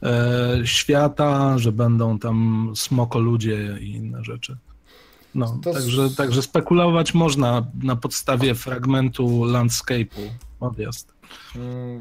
[0.03, 4.57] e, świata, że będą tam smoko ludzie i inne rzeczy.
[5.35, 10.21] No, To s- także, także spekulować można na podstawie fragmentu landscape'u
[10.59, 11.13] odjazd.
[11.55, 11.99] Mm,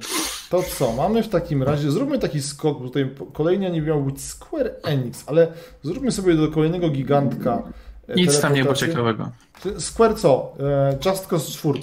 [0.50, 4.20] To co, mamy w takim razie, zróbmy taki skok, bo tutaj kolejny nie miał być
[4.22, 5.52] Square Enix, ale
[5.82, 7.62] zróbmy sobie do kolejnego gigantka.
[8.08, 9.30] e, nic tam nie było ciekawego.
[9.78, 10.52] Square co?
[11.06, 11.80] Just Cause 4.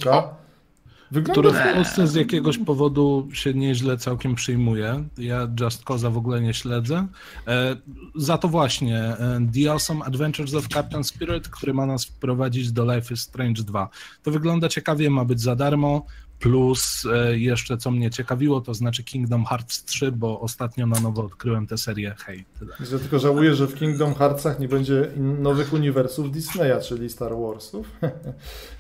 [1.12, 1.74] Wygląda Który w.
[1.74, 5.04] Polsce z jakiegoś powodu się nieźle całkiem przyjmuje.
[5.18, 7.08] Ja Just Cause'a w ogóle nie śledzę.
[7.48, 7.76] E,
[8.16, 12.96] za to właśnie e, The Awesome Adventures of Captain Spirit, który ma nas wprowadzić do
[12.96, 13.90] Life is Strange 2.
[14.24, 16.06] To wygląda ciekawie, ma być za darmo,
[16.42, 21.26] plus e, jeszcze co mnie ciekawiło, to znaczy Kingdom Hearts 3, bo ostatnio na nowo
[21.26, 22.16] odkryłem tę serię.
[22.26, 22.74] Hej, tyle.
[22.92, 27.88] Ja tylko żałuję, że w Kingdom Heartsach nie będzie nowych uniwersów Disneya, czyli Star Warsów.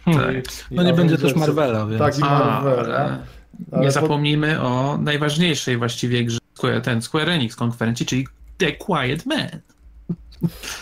[0.06, 0.36] Hmm.
[0.36, 1.36] I- i No nie będzie też.
[1.36, 2.00] Marvela, więc...
[2.00, 2.98] Tak, i A, Marvela.
[2.98, 3.20] ale-
[3.72, 6.40] Ale Nie po- zapomnijmy o najważniejszej właściwie grze
[6.84, 9.50] ten Square Enix konferencji, czyli The Quiet Man.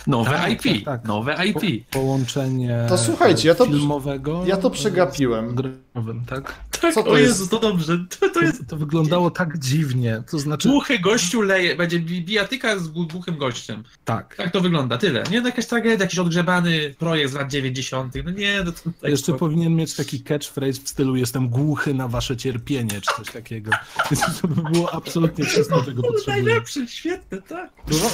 [0.08, 1.06] Nowe Tak, IP, tak, tak.
[1.08, 1.86] nowe IP.
[1.90, 5.56] Połączenie To słuchajcie, ja to- filmowego ja to przegapiłem.
[5.56, 6.56] growym, tak?
[6.82, 7.30] Tak, Co to o jest?
[7.40, 8.06] Jezu, to dobrze.
[8.20, 10.24] To, to jest To wyglądało tak dziwnie.
[10.32, 13.84] To znaczy, głuchy gościu leje, będzie bi- bijatyka z gł- głuchym gościem.
[14.06, 14.36] tak.
[14.36, 15.24] Tak to wygląda, tyle.
[15.32, 18.14] Nie, no jakaś tragedia, jakiś odgrzebany projekt z lat 90.
[18.26, 21.94] No nie, no to tak Jeszcze to- powinien mieć taki catchphrase w stylu jestem głuchy
[21.94, 23.72] na wasze cierpienie, czy coś takiego.
[24.42, 26.44] To by było absolutnie wszystko, czego To potrzebuję.
[26.44, 27.70] najlepszy, świetne, tak.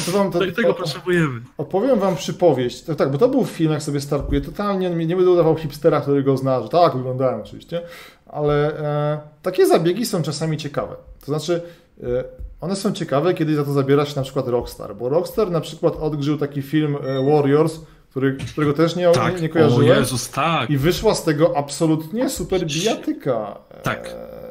[0.06, 1.35] To wam, to to, To, tego potrzebujemy.
[1.58, 2.84] Opowiem wam przypowieść.
[2.84, 4.42] To, tak, bo to był film, jak sobie startuje.
[4.42, 7.82] Totalnie nie, nie będę udawał hipstera, który go zna, że tak, wyglądałem oczywiście.
[8.26, 10.96] Ale e, takie zabiegi są czasami ciekawe.
[11.20, 11.62] To znaczy,
[12.04, 12.24] e,
[12.62, 14.96] one są ciekawe, kiedy za to zabiera się na przykład Rockstar.
[14.96, 17.80] Bo Rockstar na przykład odgrzył taki film e, Warriors,
[18.10, 19.88] który, którego też nie, nie, nie o kojarzyłem.
[19.88, 20.70] Jezus, tak.
[20.70, 23.58] I wyszła z tego absolutnie super bijatyka.
[23.84, 24.08] Tak.
[24.08, 24.46] E,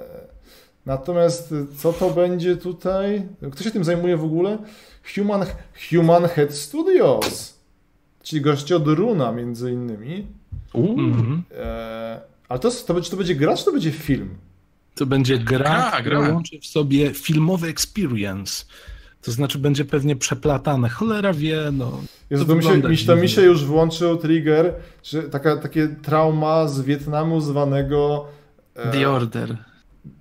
[0.87, 3.29] Natomiast y, co to będzie tutaj?
[3.53, 4.59] Kto się tym zajmuje w ogóle?
[5.15, 5.47] Human,
[5.91, 7.55] Human Head Studios.
[8.23, 10.27] Czyli goście od Runa między innymi.
[10.75, 11.43] Mhm.
[11.57, 14.29] E, ale to, to, będzie- czy to będzie gra, czy to będzie film?
[14.95, 16.33] To będzie gra, Gra, która gra.
[16.33, 18.65] łączy w sobie filmowy experience.
[19.23, 20.89] To znaczy będzie pewnie przeplatane.
[20.89, 22.01] Cholera wie, no.
[22.31, 26.69] Jezu, To mi się, mi, to mi się już włączył trigger, że taka, takie trauma
[26.69, 28.27] z Wietnamu zwanego...
[28.75, 29.57] e, The Order.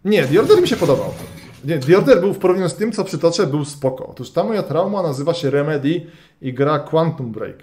[0.05, 1.13] Nie, The Order mi się podobał.
[1.64, 4.07] Nie, The Order był w porównaniu z tym, co przytoczę, był spoko.
[4.07, 6.05] Otóż ta moja trauma nazywa się Remedy
[6.41, 7.57] i gra Quantum Break.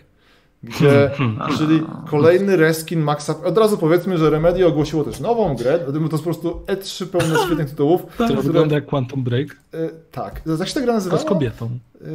[0.63, 1.11] Gdzie,
[1.59, 3.35] czyli kolejny reskin Maxa.
[3.45, 5.79] Od razu powiedzmy, że Remedy ogłosiło też nową grę.
[5.79, 8.03] To jest po prostu E3 pełne świetnych tytułów.
[8.19, 10.43] To które- wygląda jak Quantum Break, e, tak.
[10.59, 11.23] Jak się ta gra tylko nazywała?
[11.23, 11.71] z kobietą.
[12.01, 12.07] E,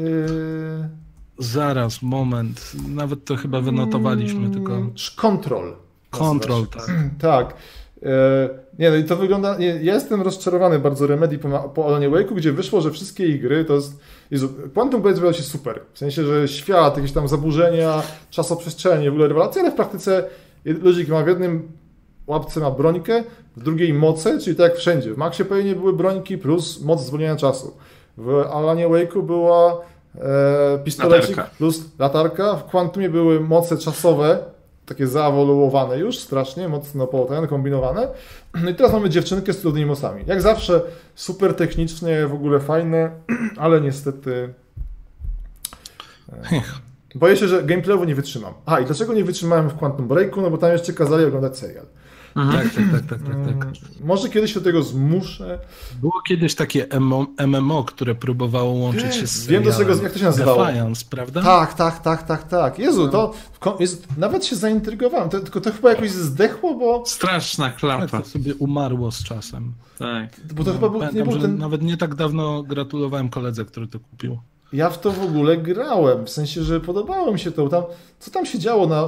[1.39, 2.71] Zaraz, moment.
[2.89, 5.75] Nawet to chyba wynotowaliśmy, tylko mm, Control.
[6.09, 6.91] Control, tak.
[7.19, 7.53] Tak.
[8.03, 9.57] E, nie, no i to wygląda.
[9.57, 13.41] Nie, ja jestem rozczarowany bardzo Remedy po, po Alanie Wake'u, gdzie wyszło, że wszystkie ich
[13.41, 13.99] gry to jest.
[14.31, 15.81] Jezu, Quantum Blade wygląda się super.
[15.93, 20.23] W sensie, że świat, jakieś tam zaburzenia, czasoprzestrzenie, w ogóle rewelacja, ale w praktyce
[20.65, 21.71] ludzik ma w jednym
[22.27, 23.23] łapce ma brońkę,
[23.57, 25.13] w drugiej moce, czyli tak jak wszędzie.
[25.13, 27.77] W Maxie Payne były brońki plus moc zwolnienia czasu.
[28.17, 29.81] W Alanie Wake'u była
[30.15, 31.55] e, pistolecik Latarka.
[31.57, 32.55] plus latarka.
[32.55, 34.39] W Quantumie były moce czasowe,
[34.85, 38.07] takie zaewoluowane już strasznie, mocno połatane, kombinowane.
[38.63, 40.23] No i teraz mamy dziewczynkę z trudnymi mocami.
[40.27, 40.81] Jak zawsze
[41.15, 43.11] super technicznie, w ogóle fajne,
[43.57, 44.53] ale niestety...
[46.51, 46.61] e,
[47.15, 48.53] Boję się, że gameplayowo nie wytrzymam.
[48.65, 50.41] A i dlaczego nie wytrzymałem w Quantum Breaku?
[50.41, 51.85] No bo tam jeszcze kazali oglądać serial.
[52.35, 52.63] Mhm.
[52.63, 53.55] Tak, tak, tak, tak, tak, tak.
[53.55, 53.73] Mm,
[54.03, 55.59] Może kiedyś się do tego zmuszę.
[56.01, 56.87] Było kiedyś takie
[57.47, 60.65] MMO, które próbowało łączyć się z Wiem do czego, jak to się nazywało.
[60.65, 61.41] Defiance, prawda?
[61.41, 62.79] Tak, tak, tak, tak, tak.
[62.79, 63.33] Jezu, to
[64.17, 65.29] nawet się zaintrygowałem.
[65.29, 68.21] To, tylko to chyba jakoś zdechło, bo, Straszna Tak, klapa.
[68.21, 69.73] to sobie umarło z czasem.
[69.99, 70.29] Tak.
[70.55, 71.57] bo to chyba był, nie był ten...
[71.57, 74.39] nawet nie tak dawno gratulowałem koledze, który to kupił.
[74.73, 77.67] Ja w to w ogóle grałem, w sensie, że podobało mi się to.
[77.67, 77.83] Tam,
[78.19, 78.87] co tam się działo?
[78.87, 79.07] Na,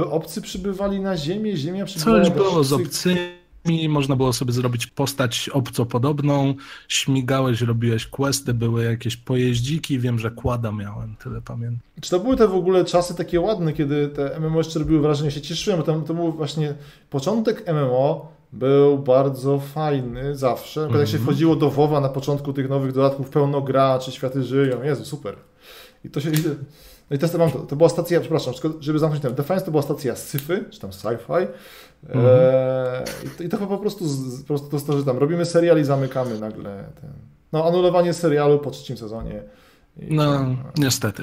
[0.00, 4.86] e, obcy przybywali na ziemię, ziemia przybywała Coś było z obcymi, można było sobie zrobić
[4.86, 6.54] postać obcopodobną,
[6.88, 11.80] śmigałeś, robiłeś questy, były jakieś pojeździki, wiem, że kłada miałem, tyle pamiętam.
[12.00, 15.30] Czy to były te w ogóle czasy takie ładne, kiedy te MMO jeszcze robiły wrażenie?
[15.30, 16.74] Się cieszyłem, bo tam, to był właśnie
[17.10, 20.84] początek MMO był bardzo fajny zawsze.
[20.84, 24.42] Mm Jak się wchodziło do WoWa na początku tych nowych dodatków, pełno gra, czy światy
[24.42, 25.36] żyją, Jezu, super.
[26.04, 26.30] I to się...
[27.10, 27.58] No i teraz mam to.
[27.58, 31.46] To była stacja, przepraszam, żeby zamknąć ten Defiance, to była stacja sci-fi, czy tam sci-fi.
[32.08, 35.18] Eee, i, to, I to chyba po prostu, z, po prostu to, to, że tam
[35.18, 37.10] robimy serial i zamykamy nagle ten...
[37.52, 39.42] No, anulowanie serialu po trzecim sezonie.
[39.96, 41.22] I, No, niestety.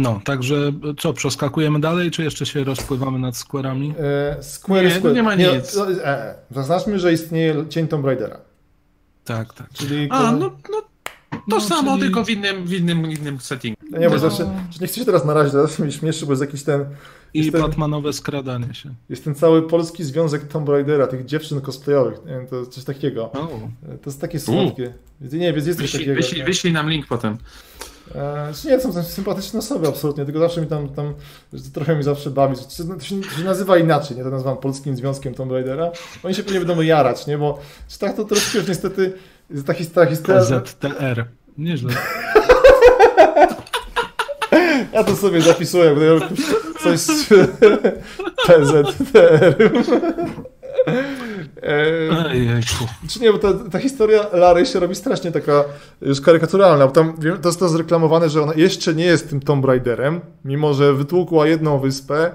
[0.00, 3.94] No, także co, przeskakujemy dalej, czy jeszcze się rozpływamy nad skórami?
[3.98, 5.14] E, Square, Nie, Square.
[5.14, 5.76] nie ma nic.
[5.76, 6.34] no, e.
[6.50, 8.40] Zaznaczmy, że istnieje cień Tomb Raidera.
[9.24, 9.66] Tak, tak.
[9.72, 10.08] Czyli.
[10.10, 10.38] A, no,
[10.70, 10.82] no
[11.30, 13.80] to No, samo, czyli- tylko w innym, w innym, innym settingu.
[13.90, 14.18] No nie, bo no.
[14.20, 14.44] zawsze.
[14.70, 16.84] że Nie chcę się teraz narazić, teraz mnie śmieszy, bo jest jakiś ten.
[17.34, 18.94] I ten, Batmanowe skradanie się.
[19.08, 22.18] jest ten cały polski związek Tomb Raidera, tych dziewczyn cosplayowych.
[22.26, 23.32] Nie wiem, to coś takiego.
[23.32, 23.48] O,
[23.94, 24.94] E, To jest takie słodkie.
[25.20, 26.16] Nie, więc jest coś Wyślij, takiego.
[26.22, 27.38] wyślij, wyślij nam link potem.
[28.14, 31.14] E, czy nie, są to sympatyczne osoby, absolutnie, tylko zawsze mi tam, tam
[31.72, 32.56] trochę mi zawsze bawi.
[32.56, 35.90] To się, to się, nazywa inaczej, nie to nazywam polskim związkiem Tomb Raidera.
[36.22, 37.58] Oni się pewnie będą jarać, nie, bo
[37.88, 39.12] czy tak to troszkę już niestety
[39.66, 40.42] ta, his- ta historia...
[40.42, 41.24] ZTR.
[41.58, 41.92] Nieźle.
[44.92, 46.28] Ja to sobie zapisuję, bo ja
[46.82, 47.28] coś z
[48.46, 49.56] PZTR.
[51.62, 52.86] E, Ejejku.
[53.08, 55.64] czy nie, bo ta, ta historia Lary się robi strasznie taka
[56.02, 59.40] już karykaturalna, bo tam wiem, to jest to zreklamowane, że ona jeszcze nie jest tym
[59.40, 62.30] Tomb Raiderem, mimo że wytłukła jedną wyspę,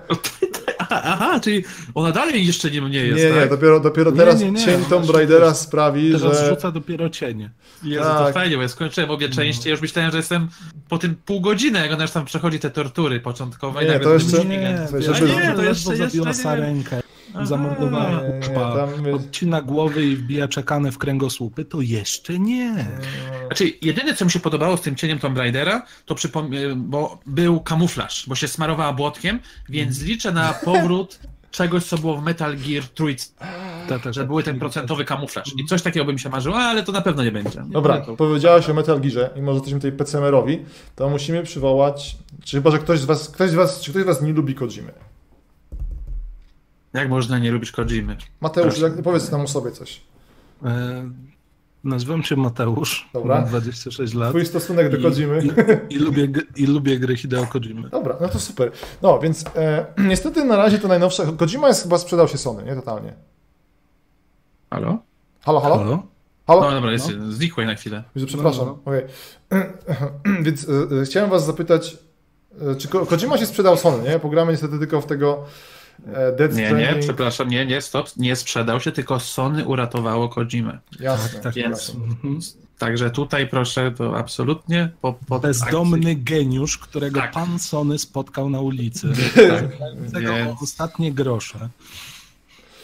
[0.89, 1.63] aha, czyli
[1.95, 3.49] ona dalej jeszcze nie mnie jest, Nie, nie, tak?
[3.49, 6.49] dopiero, dopiero Nie, teraz nie, nie, cień Tomb właśnie Raidera teraz- sprawi, Teraz że...
[6.49, 7.49] rzuca dopiero cienie.
[7.83, 8.27] Jezu, Tak.
[8.27, 10.47] to fajnie, bo ja skończyłem obie części, ja już myślałem, że jestem
[10.89, 13.85] po tym pół godziny, jak ona już tam przechodzi te tortury początkowe.
[13.85, 14.77] Nie, to jeszcze- śmigiem.
[14.85, 17.01] to to jeszcze- jeszcze, nie, to jeszcze- zabiła jeszcze nie.
[18.75, 22.85] Tam jest- odcina głowy i wbija czekane w kręgosłupy, to jeszcze nie.
[23.47, 27.59] Znaczy, jedyne, co mi się podobało z tym cieniem Tomb Raidera, to przypom- bo był
[27.59, 29.39] kamuflaż, bo się smarowała błotkiem,
[29.69, 30.07] więc Mhm.
[30.07, 31.19] liczę na powrót
[31.51, 33.25] czegoś, co było w Metal Gear Trójce,
[34.11, 35.51] że były ten procentowy kamuflaż.
[35.57, 37.59] I coś takiego bym się marzyło, ale to na pewno nie będzie.
[37.63, 38.15] Nie, Dobra, nie, to...
[38.15, 40.59] powiedziałaś o Metal Gearze i może jesteśmy tutaj PCMR-owi,
[40.95, 44.05] to musimy przywołać, czy chyba, że ktoś z was, ktoś z was, czy ktoś z
[44.05, 44.91] was nie lubi Kojimy?
[46.93, 48.17] Jak można nie lubić Kojimy?
[48.41, 48.81] Mateusz, Proszę.
[48.95, 50.01] jak, powiedz nam o sobie coś.
[50.65, 51.09] E,
[51.83, 53.35] nazywam się Mateusz, Dobra.
[53.35, 55.43] mam 26 lat Twój stosunek do I- Kojimy.
[55.89, 57.89] i, i, lubię, i lubię gry Hideo Kojimy.
[57.89, 58.71] Dobra, no to super.
[59.01, 62.75] No, więc e, niestety na razie to najnowsza, Kojima jest chyba sprzedał się Sony, nie?
[62.75, 63.13] Totalnie.
[64.71, 64.97] Halo?
[65.41, 65.77] Halo, halo?
[65.77, 66.03] Halo?
[66.47, 66.61] Halo?
[66.61, 68.03] No dobra, jest, znikłeś na chwilę.
[68.25, 69.01] Przepraszam, No, okej.
[70.45, 71.97] Więc e, e, chciałem was zapytać,
[72.71, 74.19] e, czy Ko- Kojima się sprzedał Sony, nie?
[74.19, 75.43] Pogramy niestety tylko w tego
[76.13, 76.95] e, Dead Nie, Stranding.
[76.95, 80.79] nie, przepraszam, nie, nie, stop, nie sprzedał się, tylko Sony uratowało Kojimę.
[80.99, 82.03] Jasne, Tak, Więc- jasne.
[82.03, 82.39] Mhm.
[82.77, 87.31] Także tutaj proszę, to absolutnie po, po Bezdomny geniusz, którego Tak.
[87.31, 89.07] pan Sony spotkał na ulicy.
[89.35, 91.69] Tak, Tego więc, ostatnie grosze.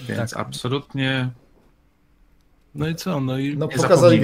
[0.07, 0.39] więc tak.
[0.39, 1.29] absolutnie
[2.75, 3.21] No i co?
[3.21, 4.21] No i No pokazali.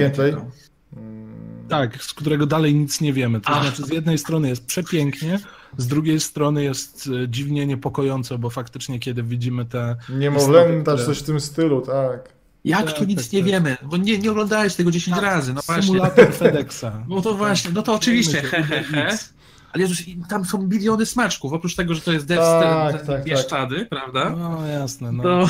[0.96, 1.32] Mm,
[1.68, 3.40] tak, z którego dalej nic nie wiemy.
[3.40, 3.62] To Ach.
[3.62, 5.38] znaczy, z jednej strony jest przepięknie,
[5.76, 9.96] z drugiej strony jest e, dziwnie niepokojąco, bo faktycznie, kiedy widzimy te.
[10.08, 12.34] Niemowlęta, które- coś w tym stylu, tak.
[12.64, 13.48] Jak Tak, tu nic tak, nie tak.
[13.48, 13.76] wiemy?
[13.82, 15.82] Bo nie, nie oglądałeś tego 10 razy, no właśnie.
[15.86, 16.84] Symulator FedExa.
[17.08, 19.18] No to właśnie, no to oczywiście, he, he, he.
[19.74, 19.98] Ale Jezus,
[20.28, 24.30] tam są biliony smaczków, oprócz tego, że to jest Death Tak, tak, tak, Bieszczady, prawda?
[24.30, 25.12] No jasne.
[25.12, 25.22] No.
[25.22, 25.48] To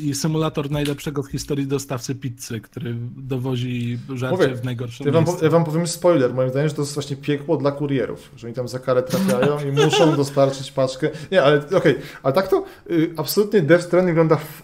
[0.00, 5.24] I symulator najlepszego w historii dostawcy pizzy, który dowozi żarcie Mówię, w najgorszym Ja wam,
[5.42, 8.56] ja wam powiem spoiler, moim zdaniem, że to jest właśnie piekło dla kurierów, że oni
[8.56, 11.10] tam za karę trafiają i muszą dostarczyć paczkę.
[11.32, 14.62] Nie, ale okej, ale tak to y, absolutnie Death Stranding wygląda, w,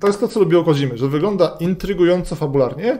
[0.00, 2.98] to jest to, co lubię o Kojimy, że wygląda intrygująco fabularnie,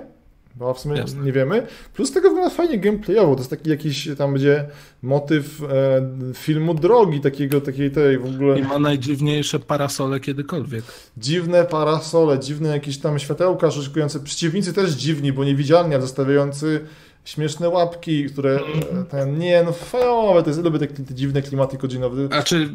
[0.59, 1.25] bo w sumie Jasne.
[1.25, 4.65] nie wiemy, plus tego wygląda fajnie gameplayowo, to jest taki jakiś, tam będzie
[5.03, 8.59] motyw e, filmu Drogi, takiego, takiej tej w ogóle...
[8.59, 10.85] I ma najdziwniejsze parasole kiedykolwiek.
[11.17, 14.21] Dziwne parasole, dziwne jakieś tam światełka szykujące.
[14.21, 16.81] Przeciwnicy też dziwni, bo niewidzialni, a zostawiający
[17.25, 18.61] śmieszne łapki, które
[18.93, 22.27] e, ten, nie, no fajowe, to jest, lubię te, te dziwne klimaty godzinowe.
[22.27, 22.71] Znaczy,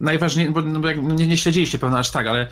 [0.00, 2.48] najważniejsze, bo, no bo jak nie, nie śledziliście pewno aż tak, ale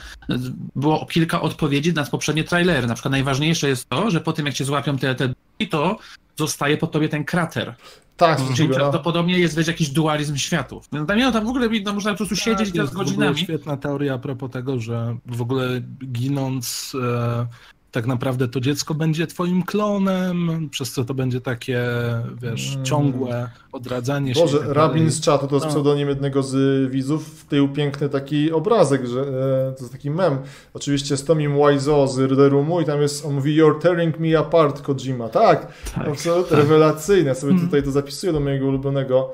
[0.77, 2.87] było kilka odpowiedzi na poprzednie trailery.
[2.87, 5.35] Na przykład najważniejsze jest to, że po tym jak cię złapią te, te d-
[5.71, 5.99] to
[6.39, 7.75] zostaje po tobie ten krater.
[8.17, 10.89] Tak, Czyli no, prawdopodobnie jest wiesz, jakiś dualizm światów.
[10.93, 12.97] No tam, nie, tam w ogóle no, można po prostu siedzieć Tak, teraz jest w
[12.97, 13.39] ogóle godzinami.
[13.39, 17.47] świetna teoria a propos tego, że w ogóle ginąc e,
[17.93, 21.85] tak naprawdę to dziecko będzie twoim klonem, przez co to będzie takie,
[22.43, 22.85] wiesz, Mm.
[22.85, 24.41] ciągłe odradzanie się.
[24.41, 25.11] Boże, i tak Rabin dalej.
[25.13, 25.71] z czatu to jest No.
[25.73, 29.25] pseudonim jednego z widzów, w tył piękny taki obrazek, że e,
[29.73, 30.39] to jest taki mem.
[30.75, 34.39] Oczywiście z Tomim Wiseau z The Roomu i tam jest, on mówi You're tearing me
[34.39, 35.29] apart, Kojima.
[35.29, 37.35] Tak, Tak, absolutnie rewelacyjne.
[37.35, 39.33] Sobie tutaj to zapisuję do mojego ulubionego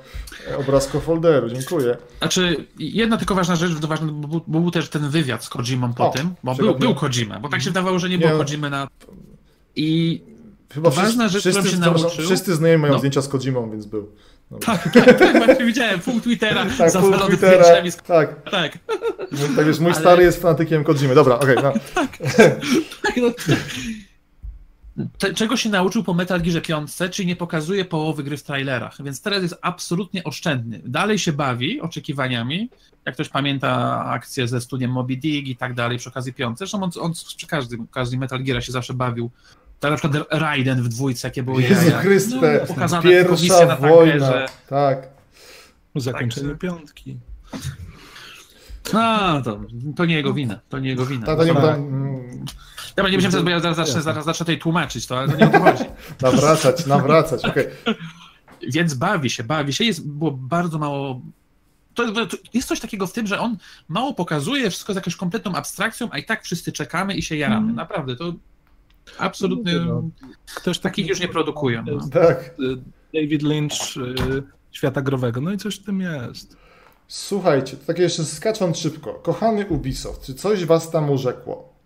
[0.50, 1.48] e, obrazkofolderu.
[1.50, 1.96] Dziękuję.
[2.18, 6.08] Znaczy, jedna tylko ważna rzecz, to ważne, bo, był- też ten wywiad z Kojimą po
[6.08, 8.88] O, tym, bo był, był Kojima, bo tak się wydawało, że nie Nie, było no.
[9.76, 10.20] I
[10.74, 12.98] Chyba Ważna wszyscy, rzecz, którą wszyscy, się nauczył- wszyscy znajomi mają No.
[12.98, 14.10] zdjęcia z Kojimą, więc był.
[14.50, 14.66] Dobra.
[14.78, 17.96] tak, tak, tak, właśnie widziałem, pół Twittera Tak, zawalony Twittera, z...
[17.96, 18.50] tak.
[18.50, 18.78] Tak,
[19.32, 21.14] Mój, tak wiesz, mój Ale- stary jest fanatykiem Kojimy.
[21.14, 21.56] Dobra, okej.
[21.62, 21.72] no.
[21.94, 23.28] tak, no.
[25.18, 29.02] Te, czego się nauczył po Metal Gearze 5, czyli nie pokazuje połowy gry w trailerach,
[29.02, 30.80] więc teraz jest absolutnie oszczędny.
[30.84, 32.70] Dalej się bawi oczekiwaniami,
[33.06, 36.82] jak ktoś pamięta akcję ze studiem Moby Dick i tak dalej przy okazji piątce, zresztą
[36.82, 39.30] on, on przy każdym, każdym Metal Geara się zawsze bawił.
[39.80, 41.98] Tak na przykład Raiden w dwójce, jakie były Jezu jaja.
[42.00, 44.12] Chryste, No, pokazane pierwsza na wojna.
[44.12, 44.46] tankerze.
[44.68, 45.08] Tak.
[45.94, 47.16] Zakończenie Także- piątki.
[48.92, 49.60] No, to,
[49.96, 51.26] to nie jego wina, to nie jego wina.
[51.26, 51.78] Tak, to nie Tak.
[52.98, 55.36] Dobra, nie będziemy teraz, bo ja zaraz zacznę, zaraz zacznę tutaj tłumaczyć to, ale to
[55.36, 55.84] nie o to chodzi.
[56.22, 57.44] nawracać, nawracać.
[57.44, 57.66] Okej.
[58.68, 59.84] Więc bawi się, bawi się.
[59.84, 61.20] Jest, było bardzo mało.
[61.94, 63.56] To, to jest coś takiego w tym, że on
[63.88, 67.64] mało pokazuje, wszystko z jakąś kompletną abstrakcją, a i tak wszyscy czekamy i się jaramy.
[67.64, 67.76] Mm.
[67.76, 68.32] Naprawdę, to
[69.18, 69.74] absolutnie.
[69.74, 70.02] No,
[70.54, 71.84] Ktoś Takich już nie produkują.
[71.86, 72.08] No.
[72.12, 72.54] Tak.
[73.14, 74.42] David Lynch y,
[74.72, 75.40] świata growego.
[75.40, 76.56] No i coś w tym jest.
[77.08, 79.14] Słuchajcie, to takie jeszcze skacząc szybko.
[79.14, 81.77] Kochany Ubisoft, czy coś was tam urzekło?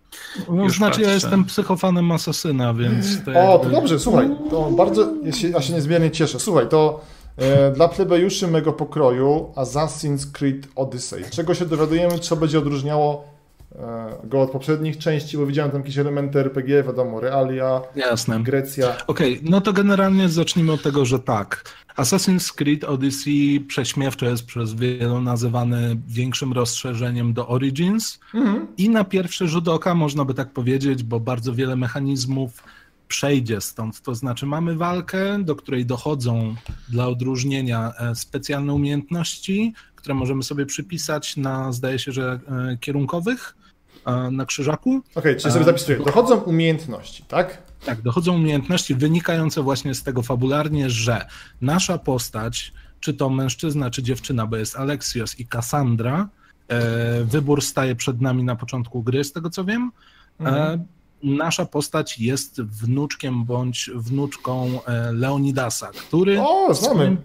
[0.49, 1.15] No, Już znaczy, ja patrzę.
[1.15, 3.25] jestem psychofanem Asasyna, więc.
[3.25, 6.41] To O, to dobrze, słuchaj, to bardzo, ja się, ja się niezmiernie cieszę.
[6.41, 7.01] Słuchaj, to
[7.37, 11.25] E, Dla plebejuszy mego pokroju Assassin's Creed Odyssey.
[11.31, 13.25] Czego się dowiadujemy, co będzie odróżniało
[14.25, 18.43] go od poprzednich części, bo widziałem tam jakieś elementy RPG, wiadomo, realia, Jasne.
[18.43, 19.07] Grecja.
[19.07, 21.65] Okej, no to generalnie zacznijmy od tego, że tak.
[21.97, 28.67] Assassin's Creed Odyssey prześmiewczo jest przez wielu nazywany większym rozszerzeniem do Origins Mhm.
[28.79, 32.63] i na pierwszy rzut oka można by tak powiedzieć, bo bardzo wiele mechanizmów
[33.09, 34.01] przejdzie stąd.
[34.03, 36.55] To znaczy mamy walkę, do której dochodzą
[36.89, 42.41] dla odróżnienia e, specjalne umiejętności, które możemy sobie przypisać na, zdaje się, że
[42.73, 43.62] e, kierunkowych e,
[44.31, 45.01] na krzyżaku.
[45.15, 45.99] Okej, czyli sobie A, zapisuję.
[45.99, 47.63] Dochodzą umiejętności, tak?
[47.85, 51.27] Tak, dochodzą umiejętności wynikające właśnie z tego fabularnie, że
[51.61, 56.29] nasza postać, czy to mężczyzna, czy dziewczyna, bo jest Alexios i Cassandra,
[56.69, 59.93] e, wybór staje przed nami na początku gry, z tego co wiem.
[60.41, 60.85] E,
[61.23, 67.17] nasza postać jest wnuczkiem bądź wnuczką e, Leonidasa, który, O, w swoim, znamy.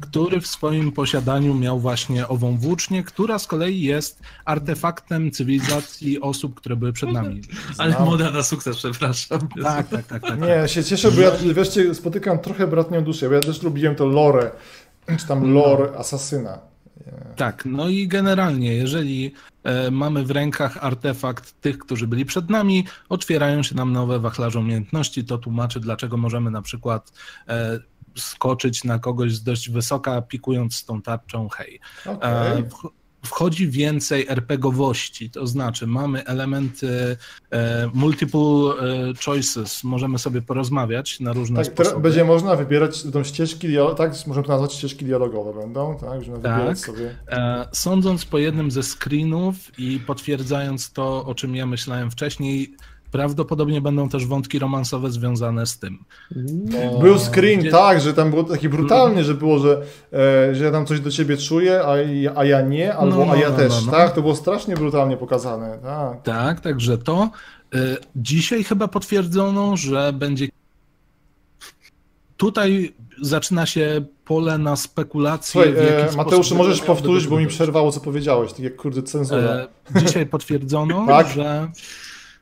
[0.00, 6.54] Który w swoim posiadaniu miał właśnie ową włócznię, która z kolei jest artefaktem cywilizacji osób,
[6.54, 7.42] które były przed nami.
[7.78, 8.04] Ale Znam.
[8.04, 9.48] moda na sukces, przepraszam.
[9.62, 10.22] Tak, tak, tak.
[10.22, 10.40] tak.
[10.40, 13.96] Nie, ja się cieszę, bo ja wreszcie spotykam trochę bratnią duszę, bo ja też lubiłem
[13.96, 14.50] to lore,
[15.18, 16.70] czy tam lore asasyna.
[17.36, 19.34] Tak, no i generalnie, jeżeli
[19.64, 24.58] e, mamy w rękach artefakt tych, którzy byli przed nami, otwierają się nam nowe wachlarze
[24.58, 25.24] umiejętności.
[25.24, 27.12] To tłumaczy, dlaczego możemy na przykład
[27.48, 27.80] e,
[28.16, 31.80] skoczyć na kogoś z dość wysoka, pikując z tą tarczą hej.
[32.06, 32.30] Okej.
[32.30, 32.88] E, wch-
[33.24, 37.16] Wchodzi więcej RPGowości, to znaczy mamy elementy
[37.50, 38.74] e, multiple e,
[39.24, 42.00] choices, możemy sobie porozmawiać na różne Tak, sposoby.
[42.00, 46.54] będzie można wybierać tą ścieżki, tak, możemy to nazwać ścieżki dialogowe będą, tak, możemy Tak.
[46.56, 47.16] wybierać sobie.
[47.72, 52.74] Sądząc po jednym ze screenów i potwierdzając to, o czym ja myślałem wcześniej,
[53.12, 56.04] prawdopodobnie będą też wątki romansowe związane z tym.
[56.92, 59.82] Bo Był screen, gdzie- tak, że tam było taki brutalny, że było, że,
[60.12, 63.24] e, że ja tam coś do ciebie czuję, a, ja- a ja nie, albo No,
[63.26, 63.92] no, a ja no, też, no, no.
[63.92, 66.22] tak, to było strasznie brutalnie pokazane, tak.
[66.22, 67.30] Tak, także to.
[67.74, 67.78] e,
[68.16, 70.48] Dzisiaj chyba potwierdzono, że będzie.
[72.36, 75.52] Tutaj zaczyna się pole na spekulacje.
[75.52, 78.76] Słuchaj, w jaki e, sposób Mateusz, możesz powtórzyć, bo mi przerwało, co powiedziałeś, tak jak
[78.76, 79.40] kurde cenzura.
[79.40, 79.68] E,
[80.04, 81.28] Dzisiaj potwierdzono, Tak.
[81.28, 81.70] że,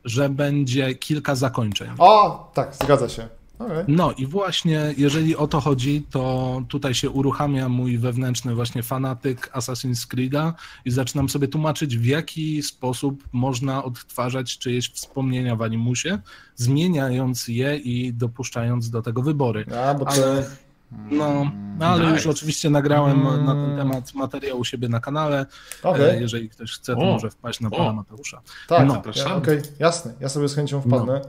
[0.05, 1.89] że będzie kilka zakończeń.
[1.99, 3.29] A, tak, zgadza się.
[3.59, 3.85] Okej.
[3.89, 9.51] No i właśnie, jeżeli o to chodzi, to tutaj się uruchamia mój wewnętrzny właśnie fanatyk
[9.53, 10.53] Assassin's Creed'a
[10.85, 16.19] i zaczynam sobie tłumaczyć, w jaki sposób można odtwarzać czyjeś wspomnienia w animusie,
[16.57, 19.67] zmieniając je i dopuszczając do tego wybory.
[19.87, 20.11] A, bo to...
[20.11, 20.68] Ale, no,
[21.11, 21.47] no,
[21.81, 22.31] ale już Nice.
[22.31, 23.45] oczywiście nagrałem Mm.
[23.45, 25.47] na ten temat materiał u siebie na kanale.
[25.83, 28.41] Okej, E, Jeżeli ktoś chce, to O, może wpaść na pana Mateusza.
[28.69, 29.35] tak, no, ja, zapraszamy.
[29.35, 31.21] okej, jasne, ja sobie z chęcią wpadnę.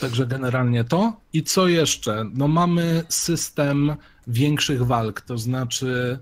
[0.00, 1.12] Także generalnie to.
[1.32, 2.24] I co jeszcze?
[2.34, 6.18] No mamy system większych walk, to znaczy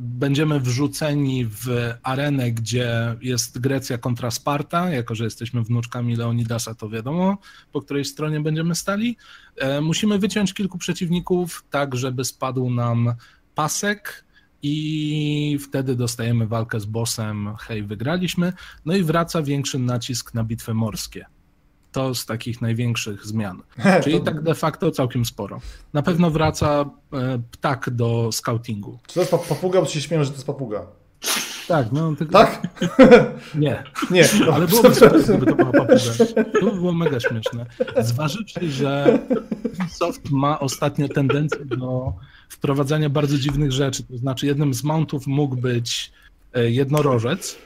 [0.00, 6.88] będziemy wrzuceni w arenę, gdzie jest Grecja kontra Sparta, jako że jesteśmy wnuczkami Leonidasa, to
[6.88, 7.38] wiadomo,
[7.72, 9.16] po której stronie będziemy stali.
[9.56, 13.14] E, musimy wyciąć kilku przeciwników, tak żeby spadł nam
[13.54, 14.24] pasek
[14.62, 18.52] i wtedy dostajemy walkę z bossem, hej, wygraliśmy.
[18.84, 21.26] No i wraca większy nacisk na bitwy morskie.
[21.92, 23.62] To z takich największych zmian.
[24.04, 25.60] Czyli tak de facto całkiem sporo.
[25.92, 28.98] Na pewno wraca e, ptak do scoutingu.
[29.06, 30.86] Czy to jest pa- papuga, bo się śmieją, że to jest papuga?
[31.68, 32.32] Tak, no tylko...
[32.32, 32.62] Tak?
[33.54, 35.96] Nie, Nie, ale byłoby super, gdyby to była papuga.
[36.60, 37.66] To by było mega śmieszne.
[38.00, 39.18] Zważywszy, że
[39.80, 42.12] Ubisoft ma ostatnio tendencję do
[42.48, 44.02] wprowadzania bardzo dziwnych rzeczy.
[44.02, 46.12] To znaczy jednym z mountów mógł być
[46.54, 47.58] e, jednorożec,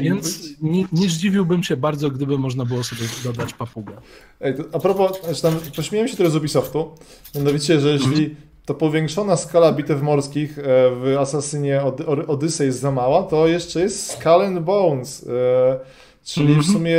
[0.00, 3.92] więc nie, nie zdziwiłbym się bardzo, gdyby można było sobie dodać papugę.
[4.40, 6.90] Ej, to, a propos, znaczy tam, pośmiałem się teraz z Ubisoftu,
[7.34, 11.82] mianowicie, że jeśli to powiększona skala bitew morskich e, w Assassinie
[12.28, 15.80] Odyssey jest za mała, to jeszcze jest Skull and Bones, e,
[16.24, 16.72] czyli w Mhm.
[16.74, 16.96] sumie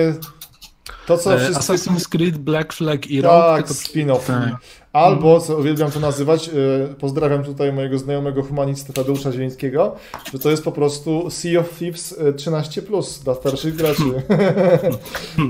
[1.07, 1.49] to, co E.
[1.51, 4.27] Assassin's Creed, Black Flag i Rogue, Tak, tylko spin-off.
[4.27, 4.55] Tak.
[4.93, 6.51] Albo, co uwielbiam to nazywać, e,
[6.99, 9.95] pozdrawiam tutaj mojego znajomego humanistę Tadeusza Zielińskiego,
[10.33, 14.03] że to jest po prostu Sea of Thieves e, 13+, dla starszych graczy.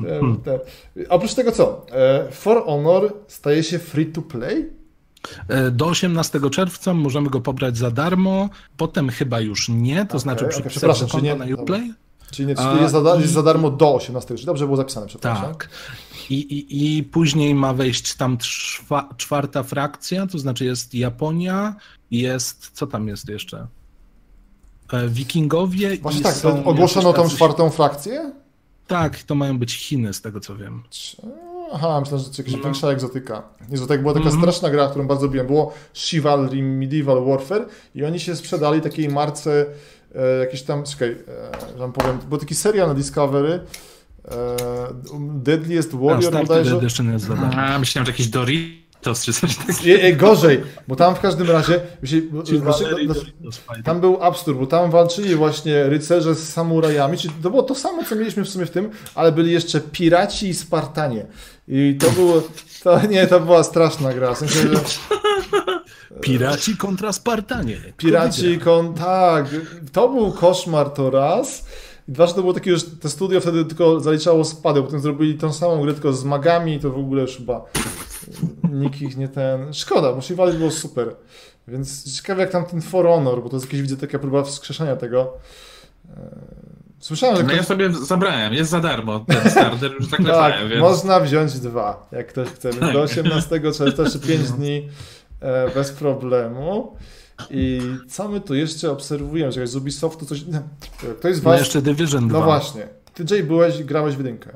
[0.08, 0.60] E, te-
[1.10, 1.86] Oprócz tego co?
[2.32, 4.70] For Honor staje się free to play?
[5.72, 10.46] Do 18 czerwca możemy go pobrać za darmo, potem chyba już nie, to Okej, znaczy
[10.48, 11.94] przy przepraszam, czy nie- na Uplay.
[12.32, 15.46] Czyli, nie, czyli jest, za, jest za darmo do 18, czy dobrze było zapisane, przepraszam.
[15.52, 15.70] Tak.
[16.32, 21.76] I, i, I później ma wejść tam czwa, czwarta frakcja, to znaczy jest Japonia,
[22.12, 23.68] jest, co tam jest jeszcze?
[24.94, 28.34] E, Wikingowie Właśnie i tak, są ogłoszono tą czwartą frakcję?
[28.88, 30.84] Tak, to mają być Chiny, z tego co wiem.
[31.74, 32.64] Aha, myślałem, że to jakaś No.
[32.64, 33.44] większa egzotyka.
[33.88, 34.42] Tak była taka Mhm.
[34.42, 35.48] straszna gra, którą bardzo lubiłem.
[35.48, 39.66] Było Chivalry Medieval Warfare i oni się sprzedali takiej marce
[40.16, 41.10] e, jakiś tam, czekaj,
[41.74, 43.60] e, wam powiem, był taki serial na Discovery
[44.32, 44.36] e,
[45.20, 46.76] Deadliest A, Warrior Started bodajże.
[46.76, 47.54] Edition jest za darmo.
[47.54, 50.28] A, myślałem, że jakiś Doritos czy coś takiego.
[50.28, 52.62] Gorzej, bo tam w każdym razie znaczy,
[53.42, 53.84] no, fajne.
[53.84, 58.04] tam był absurd, bo tam walczyli właśnie rycerze z samurajami, czyli to było to samo,
[58.04, 61.26] co mieliśmy w sumie w tym, ale byli jeszcze piraci i Spartanie.
[61.68, 62.44] I to było,
[62.84, 64.80] to nie, to była straszna gra, w sensie, że
[66.22, 67.78] Piraci kontra Spartanie.
[67.98, 68.66] Piraci, wygra?
[68.66, 69.46] kon, tak,
[69.92, 71.66] to był koszmar to raz.
[72.08, 75.38] I dwa, że to było takie już, te studio wtedy tylko zaliczało spady, potem zrobili
[75.38, 77.66] tą samą grę tylko z magami i to w ogóle już chyba
[78.72, 79.74] nikt ich nie ten...
[79.74, 81.16] Szkoda, bo Chivalry było super.
[81.68, 84.96] Więc ciekawe jak tam ten For Honor, bo to jest jakieś, widzę, taka próba wskrzeszenia
[84.96, 85.34] tego.
[86.10, 86.16] Eee,
[87.00, 87.68] Słyszałem, że No ja ktoś...
[87.68, 90.82] sobie zabrałem, jest za darmo ten starter, już Tak, zaklepałem, więc...
[90.82, 92.70] można wziąć dwa, jak ktoś chce.
[92.72, 94.90] Więc do 18 czerwca jeszcze 5 dni
[95.42, 96.96] e, bez problemu.
[97.50, 99.52] I co my tu jeszcze obserwujemy?
[99.54, 100.44] Czekaj, z Ubisoftu coś...
[101.22, 101.60] To jest No was...
[101.60, 102.40] jeszcze Division 2.
[102.40, 102.88] No właśnie.
[103.14, 104.50] Ty, Jay, byłeś, grałeś w jedynkę.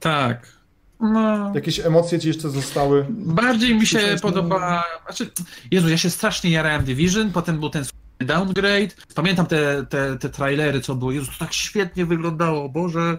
[0.00, 0.58] Tak.
[1.00, 3.06] No, Jakieś emocje ci jeszcze zostały?
[3.10, 4.84] bardziej mi się Słyszałeś, no- podoba...
[5.06, 5.30] Znaczy,
[5.70, 7.84] Jezu, ja się strasznie jarałem Division, potem był ten
[8.20, 8.88] downgrade.
[9.14, 11.12] Pamiętam te, te, te trailery, co było.
[11.12, 13.18] Jezu, to tak świetnie wyglądało, Boże.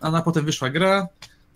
[0.00, 1.08] A na potem wyszła gra.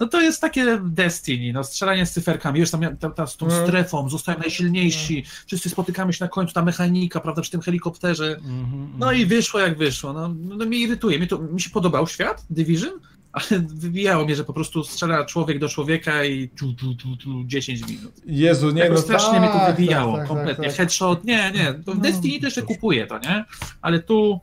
[0.02, 3.46] No to jest takie Destiny, no strzelanie z cyferkami, wiesz, tam, tam, tam z tą
[3.46, 3.66] Mm.
[3.66, 8.92] strefą, zostają najsilniejsi, wszyscy spotykamy się na końcu, ta mechanika, prawda, przy tym helikopterze, Mhm,
[8.98, 12.46] no i wyszło jak wyszło, no, no mnie irytuje, mi, to, mi się podobał świat,
[12.50, 12.90] Division,
[13.32, 17.44] ale wybijało mnie, że po prostu strzela człowiek do człowieka i tu, tu, tu, tu
[17.44, 18.12] 10 minut.
[18.26, 20.76] Jezu, nie, Nie, no strasznie tak, mnie to wybijało, tak, tak, kompletnie, tak, tak.
[20.76, 22.74] headshot, nie, nie, w No, Destiny jeszcze dobrze.
[22.74, 23.44] kupuję to, nie,
[23.82, 24.40] ale tu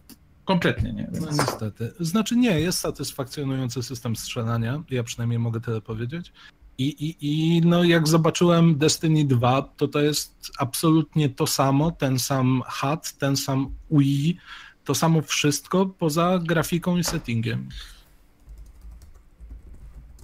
[0.50, 1.08] kompletnie nie.
[1.22, 1.94] No niestety.
[2.00, 6.34] Znaczy nie, jest satysfakcjonujący system strzelania, ja przynajmniej mogę tyle powiedzieć.
[6.78, 12.20] I, i, I no jak zobaczyłem Destiny 2, to to jest absolutnie to samo, ten
[12.20, 14.38] sam HUD, ten sam UI,
[14.86, 17.70] to samo wszystko poza grafiką i settingiem.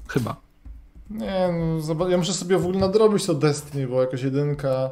[0.07, 0.35] Chyba.
[1.09, 1.49] Nie,
[1.97, 4.91] no, ja muszę sobie w ogóle nadrobić to Destiny, bo jakoś jedynka...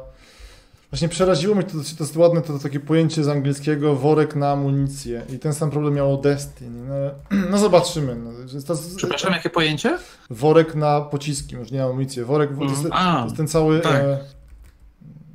[0.94, 5.22] Właśnie przeraziło mnie, to, to jest ładne to, takie pojęcie z angielskiego worek na amunicję.
[5.34, 6.88] I ten sam problem miało Destiny.
[6.88, 6.94] No,
[7.50, 8.16] no zobaczymy.
[8.16, 8.30] No,
[8.66, 9.98] to, to, Przepraszam, jakie pojęcie?
[10.30, 12.24] worek na pociski, już nie na amunicję.
[12.24, 13.80] Worek, to, jest, A, to jest ten cały...
[13.80, 13.94] tak.
[13.94, 14.18] E,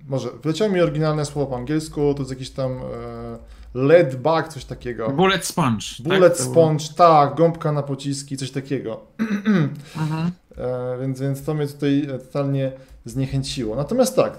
[0.08, 3.38] może, wleciało mi oryginalne słowo po angielsku, to jest jakiś tam e,
[3.74, 5.10] lead bug, coś takiego.
[5.10, 5.86] Bullet Sponge.
[6.00, 6.38] Bullet tak?
[6.38, 9.02] To było- sponge, tak, gąbka na pociski, coś takiego.
[9.20, 10.32] Mhm.
[10.58, 12.72] E, więc, więc to mnie tutaj totalnie
[13.06, 13.76] zniechęciło.
[13.76, 14.34] Natomiast tak,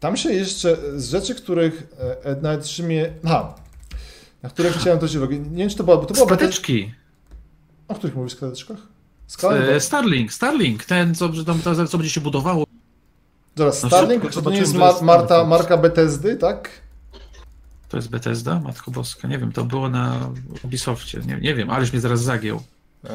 [0.00, 1.86] tam się jeszcze z rzeczy, których
[2.24, 3.12] e, nawet trzymie.
[3.24, 3.54] Aha,
[4.42, 5.38] na które chciałem też uwagę.
[5.38, 5.96] Nie wiem, czy to była.
[5.96, 6.36] Bo to była beta...
[6.36, 6.94] Stateczki.
[7.88, 8.78] O których mówisz składeczkach?
[9.50, 11.28] E, Starlink, Starlink, ten, co,
[11.64, 12.64] to, co będzie się budowało.
[13.56, 16.70] Zaraz, no Starlink, szybko czy to nie jest Marta, marka Bethesdy, tak?
[17.88, 18.60] To jest Bethesda?
[18.60, 20.30] Matko Boska, nie wiem, to było na
[20.62, 22.62] Ubisoftie, nie, nie wiem, aleś mnie zaraz zagiął.
[23.04, 23.10] Eee,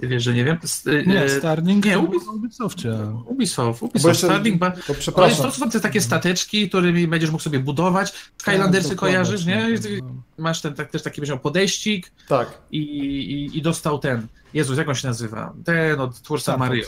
[0.00, 0.58] Ty wiesz, że nie wiem?
[0.86, 2.94] E, Nie, e, Starlink nie, to Ubis- było na Ubisoftie.
[3.26, 4.70] Ubisoft, bo Ubisoft, jeszcze, Starlink, ba...
[4.70, 5.46] to To, jest, przepraszam.
[5.46, 8.12] to są te takie stateczki, którymi będziesz mógł sobie budować.
[8.38, 9.62] Skylandersy kojarzysz, nie?
[9.74, 10.00] dokładnie.
[10.38, 12.58] Masz ten tak, też taki będzie miał podejścik Tak.
[12.70, 14.26] i, i, i dostał ten.
[14.54, 15.52] Jezus, jak on się nazywa?
[15.64, 16.56] Ten od twórca.
[16.56, 16.84] Mario.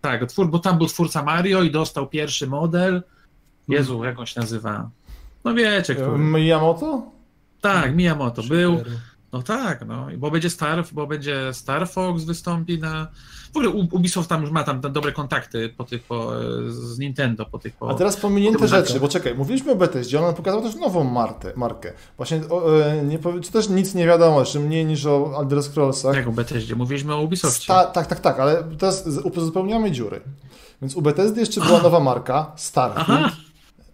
[0.00, 3.02] Tak, twór, bo tam był twórca Mario i dostał pierwszy model.
[3.68, 4.90] Jezu, jak on się nazywa?
[5.44, 6.18] No wiecie, który.
[6.18, 7.02] Miyamoto?
[7.60, 8.80] Tak, Miyamoto był.
[9.32, 13.08] No tak, no, bo będzie Star, bo będzie Star Fox wystąpi na.
[13.52, 16.32] W ogóle Ubisoft tam już ma tam dobre kontakty po tych, po,
[16.68, 17.90] z Nintendo, po tych, po.
[17.90, 21.52] A teraz pominięte rzeczy, bo czekaj, mówiliśmy o Bethesdzie, ona pokazała też nową markę.
[21.56, 21.92] markę.
[22.16, 25.62] Właśnie o, e, nie powie, czy też nic nie wiadomo, jeszcze mniej niż o Elder
[25.62, 26.16] Scrollsach.
[26.16, 26.76] Jak o Bethesdzie?
[26.76, 27.64] Mówiliśmy o Ubisoftie.
[27.64, 30.20] Sta- tak, tak, tak, ale teraz uzupełniamy dziury.
[30.82, 33.30] Więc u Bethesdy jeszcze była nowa marka, Starfield, Aha.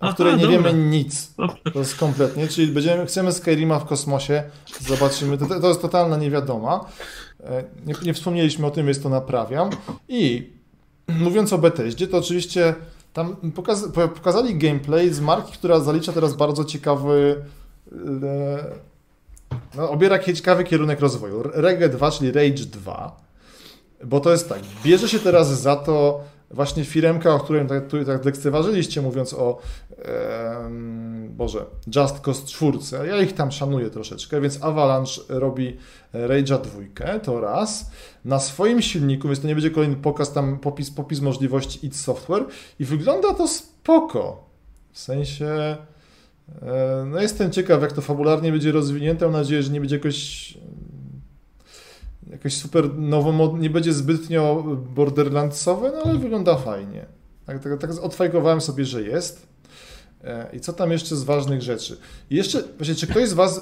[0.00, 0.58] O Aha, której nie dobra.
[0.58, 1.34] wiemy nic.
[1.72, 4.42] To jest kompletnie, czyli będziemy, chcemy Skyrima w kosmosie,
[4.80, 6.84] zobaczymy, to, to jest totalna niewiadoma.
[7.44, 9.70] E, Nie, nie wspomnieliśmy o tym, więc to naprawiam.
[10.08, 10.50] I
[11.08, 12.74] mówiąc o Bethesdzie, to oczywiście
[13.12, 17.44] tam pokaz, po- pokazali gameplay z marki, która zalicza teraz bardzo ciekawy
[17.92, 17.96] e,
[19.74, 21.42] no, obiera ciekawy kierunek rozwoju.
[21.54, 23.16] Reggae 2, czyli Rage 2.
[24.04, 26.20] Bo to jest tak, bierze się teraz za to
[26.50, 29.58] właśnie firemka, o której tak, tak lekceważyliście, mówiąc o
[31.30, 31.64] Boże,
[31.96, 32.78] Just Cause 4.
[33.08, 35.76] Ja ich tam szanuję troszeczkę, więc Avalanche robi
[36.14, 37.90] Rage'a 2, to raz.
[38.24, 42.44] Na swoim silniku, więc to nie będzie kolejny pokaz, tam popis, popis możliwości id Software
[42.78, 44.44] i wygląda to spoko.
[44.92, 45.76] W sensie...
[46.62, 49.24] e, No jestem ciekaw, jak to fabularnie będzie rozwinięte.
[49.24, 50.58] Mam nadzieję, że nie będzie jakoś
[52.30, 54.64] jakoś super nowomodne, nie będzie zbytnio
[54.94, 57.06] borderlandsowe, no ale wygląda fajnie.
[57.46, 59.46] Tak, tak, tak odfajkowałem sobie, że jest.
[60.24, 61.96] E, I co tam jeszcze z ważnych rzeczy?
[62.30, 63.60] I jeszcze, właśnie, czy ktoś z Was y,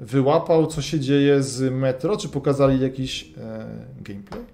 [0.00, 2.16] wyłapał, co się dzieje z Metro?
[2.16, 3.66] Czy pokazali jakiś e,
[4.00, 4.44] gameplay?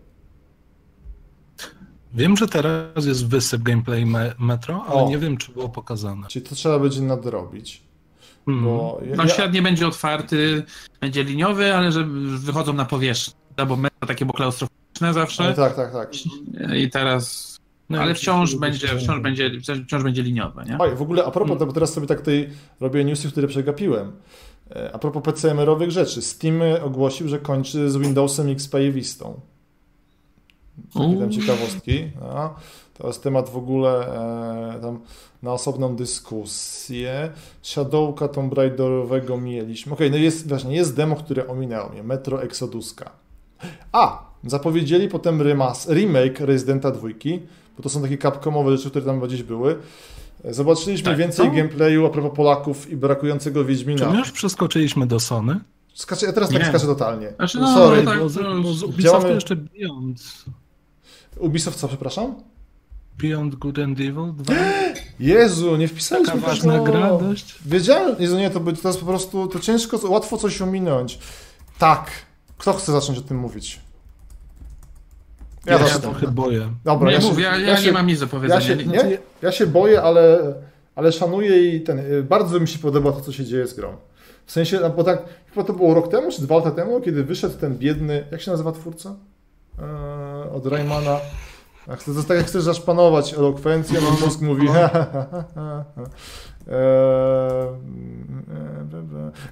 [2.14, 5.08] Wiem, że teraz jest wysyp gameplay me Metro, ale O.
[5.08, 6.26] nie wiem, czy było pokazane.
[6.28, 7.85] Czyli to trzeba będzie nadrobić.
[8.46, 10.62] Bo ja, No ja, świat nie będzie otwarty,
[11.00, 12.04] będzie liniowy, ale że
[12.38, 13.34] wychodzą na powierzchnię.
[13.68, 15.44] Bo metro takie było klaustrofobiczne zawsze.
[15.44, 16.10] ale tak, tak, tak.
[16.76, 17.56] I teraz.
[17.90, 19.50] No, ale wciąż będzie, wciąż będzie,
[19.86, 20.78] wciąż będzie liniowe, nie?
[20.78, 22.50] Oj, w ogóle a propos, bo teraz sobie tak tutaj
[22.80, 24.12] robię newsy, które przegapiłem.
[24.70, 26.22] E, A propos PCMR-owych rzeczy.
[26.22, 29.40] Steam ogłosił, że kończy z Windowsem XP i Vistą.
[30.94, 32.04] Takie tam ciekawostki.
[32.20, 32.54] No.
[32.98, 34.06] To jest temat w ogóle
[34.76, 35.00] e, tam
[35.42, 37.30] na osobną dyskusję.
[37.62, 39.92] Shadowka Tomb Raiderowego mieliśmy.
[39.92, 42.02] Okej, no jest właśnie, jest demo, które ominęło mnie.
[42.02, 43.10] Metro Exoduska.
[43.92, 44.26] A!
[44.46, 47.08] Zapowiedzieli potem remas, remake Residenta 2,
[47.76, 49.78] bo to są takie capcomowe rzeczy, które tam gdzieś były.
[50.44, 51.54] Zobaczyliśmy Tak, więcej no.
[51.54, 54.10] gameplayu a propos Polaków i brakującego Czy Wiedźmina.
[54.10, 55.60] my już przeskoczyliśmy do Sony?
[55.94, 56.68] Skaczę, ja teraz tak Nie.
[56.68, 57.32] skaczę totalnie.
[57.36, 58.02] Znaczy, no, Sorry.
[58.02, 60.44] tak, bo z, no, bo z Ubisoftu działamy- jeszcze Beyond.
[61.38, 62.34] Ubisoft co, przepraszam?
[63.22, 64.54] Beyond Good and Evil 2?
[65.20, 66.84] Jezu, nie wpisaliśmy Taka ważna tego.
[66.84, 67.54] gra dość.
[67.66, 71.18] Wiedziałem, Jezu, nie, to, by- to jest po prostu, to ciężko, łatwo coś ominąć.
[71.78, 72.10] Tak.
[72.58, 73.80] Kto chce zacząć o tym mówić?
[75.66, 76.68] Ja, Ja się trochę boję.
[76.84, 78.60] Dobra, nie ja się, mów, ja, ja, się, nie mam nic do ja powiedzenia.
[78.60, 80.54] się, Nie- nie, ja się boję, ale,
[80.94, 83.96] ale szanuję i ten, bardzo mi się podoba to, co się dzieje z grą.
[84.46, 85.22] W sensie, no, bo tak,
[85.54, 88.50] chyba to było rok temu, czy dwa lata temu, kiedy wyszedł ten biedny, jak się
[88.50, 89.14] nazywa twórca?
[89.78, 91.20] Eee, od Raymana.
[91.88, 96.02] A jest tak jak chcesz zaszpanować elokwencją, a mózg mówi ha, ha, ha, ha, ha.
[96.72, 97.68] Eee,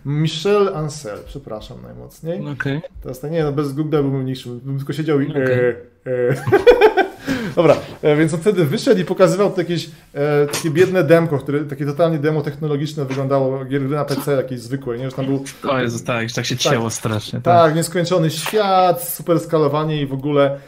[0.05, 2.49] Michel Ancel, przepraszam najmocniej.
[2.49, 2.81] Okej.
[3.03, 5.31] Teraz tak, nie no, bez Google bym niższy, bym tylko siedział i...
[5.31, 5.43] Okej.
[5.45, 6.35] E, e.
[7.57, 11.65] Dobra, e, więc on wtedy wyszedł i pokazywał to jakieś e, takie biedne demko, które,
[11.65, 15.11] takie totalnie demo technologiczne wyglądało, gier na PC jakieś zwykłe, nie?
[15.11, 17.41] Że tam był O Jezu, tak, tak się cięło strasznie.
[17.41, 17.65] Tak.
[17.67, 20.59] tak, nieskończony świat, super skalowanie i w ogóle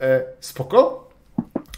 [0.00, 1.01] e, spoko.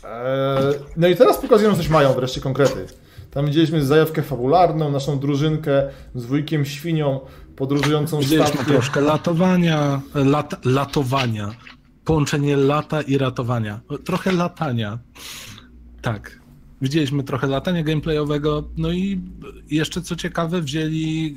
[0.05, 2.86] E, no i teraz pokazują, coś mają wreszcie konkrety.
[3.31, 7.20] Tam widzieliśmy zajawkę fabularną, naszą drużynkę z wujkiem świnią
[7.56, 8.74] podróżującą Widzieliśmy statkiem.
[8.74, 11.55] troszkę latowania, lat, latowania.
[12.05, 13.81] Połączenie lata i ratowania.
[14.05, 14.98] Trochę latania.
[16.02, 16.39] Tak.
[16.82, 18.64] Widzieliśmy trochę latania gameplayowego.
[18.76, 19.20] No i
[19.70, 21.35] jeszcze co ciekawe, wzięli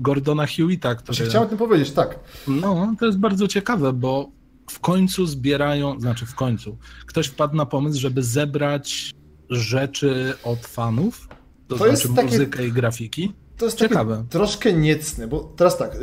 [0.00, 1.06] Gordona Hewita, który...
[1.06, 2.18] Właśnie Chciałem o tym powiedzieć, tak.
[2.48, 4.28] No, to jest bardzo ciekawe, bo
[4.70, 6.76] w końcu zbierają, znaczy w końcu,
[7.06, 9.10] ktoś wpadł na pomysł, żeby zebrać
[9.50, 11.28] rzeczy od fanów,
[11.68, 13.32] to, To jest znaczy takie- muzykę i grafiki.
[13.56, 14.16] To jest Ciekawe.
[14.16, 15.98] takie troszkę niecne, bo teraz tak, e,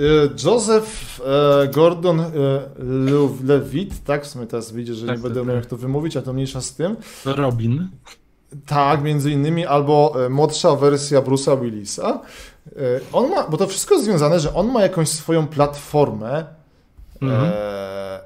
[0.45, 2.17] Joseph e, Gordon
[2.79, 5.63] Lew- Levitt, tak, w sumie teraz widzę, że Tak, nie będę tak, miał tak.
[5.63, 6.95] jak to wymówić, a to mniejsza z tym.
[7.25, 7.89] Robin.
[8.65, 12.21] Tak, między innymi, albo młodsza wersja Bruce'a Willisa.
[13.13, 16.45] On ma, bo to wszystko jest związane, że on ma jakąś swoją platformę,
[17.21, 17.51] Mhm.
[17.53, 18.19] e,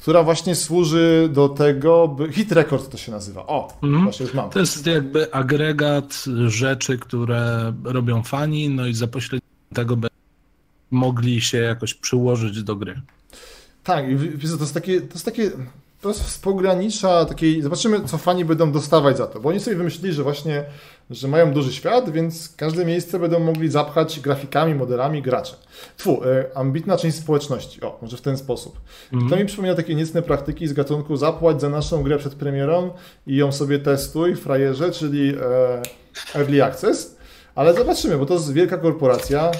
[0.00, 2.32] która właśnie służy do tego, by...
[2.32, 3.46] Hit Record to się nazywa.
[3.46, 4.02] O, Mhm.
[4.04, 4.50] właśnie już mam.
[4.50, 10.08] To jest jakby agregat rzeczy, które robią fani, no i za pośrednictwem tego by
[10.90, 13.00] mogli się jakoś przyłożyć do gry.
[13.84, 14.04] Tak,
[14.58, 15.50] to jest takie, to jest takie,
[16.00, 19.76] to jest z pogranicza takiej, zobaczymy co fani będą dostawać za to, bo oni sobie
[19.76, 20.64] wymyślili, że właśnie,
[21.10, 25.56] że mają duży świat, więc każde miejsce będą mogli zapchać grafikami, modelami gracze.
[25.96, 28.80] Tfu, e, ambitna część społeczności, o, może w ten sposób.
[29.30, 32.90] To mi przypomina takie niecne praktyki z gatunku zapłać za naszą grę przed premierą
[33.26, 35.34] i ją sobie testuj, frajerze, czyli
[36.34, 37.16] e, early access,
[37.54, 39.50] ale zobaczymy, bo to jest wielka korporacja,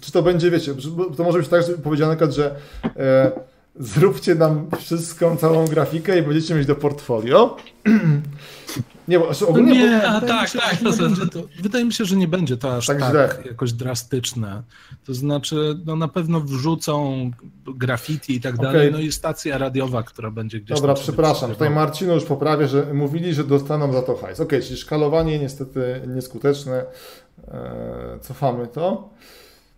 [0.00, 0.74] czy to będzie, wiecie,
[1.16, 2.56] to może być tak że powiedziane że
[2.96, 3.32] e,
[3.78, 7.56] zróbcie nam wszystką, całą grafikę i będziecie mieć do portfolio.
[9.08, 9.72] nie, bo znaczy ogólnie...
[9.72, 12.76] nie, a, tak, się, tak, to- będzie to, wydaje mi się, że nie będzie to
[12.76, 14.62] aż Tak tak, jakoś drastyczne.
[15.04, 17.30] To znaczy, no na pewno wrzucą
[17.66, 18.66] graffiti i tak Okej.
[18.66, 22.94] dalej, no i stacja radiowa, która będzie gdzieś Dobra, przepraszam, tutaj Marcino już poprawia, że
[22.94, 24.40] mówili, że dostaną za to hajs.
[24.40, 26.84] Okej, czyli szkalowanie niestety nieskuteczne.
[27.48, 29.08] E, cofamy to.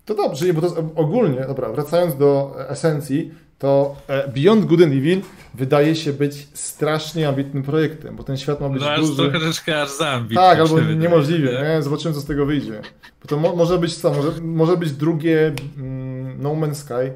[0.05, 3.33] To dobrze, nie, bo to jest ogólnie, dobra, wracając do esencji,
[3.63, 5.21] to e, Beyond Good and Evil
[5.55, 9.17] wydaje się być strasznie ambitnym projektem, bo ten świat ma być No aż duży.
[9.17, 10.39] trochę troszkę aż zambit.
[10.39, 11.83] Tak, albo wydaje, niemożliwie, nie?
[11.83, 12.81] Zobaczymy, co z tego wyjdzie.
[13.23, 14.15] Bo to mo może być co?
[14.15, 17.13] Może, może być drugie mm, No Man's Sky.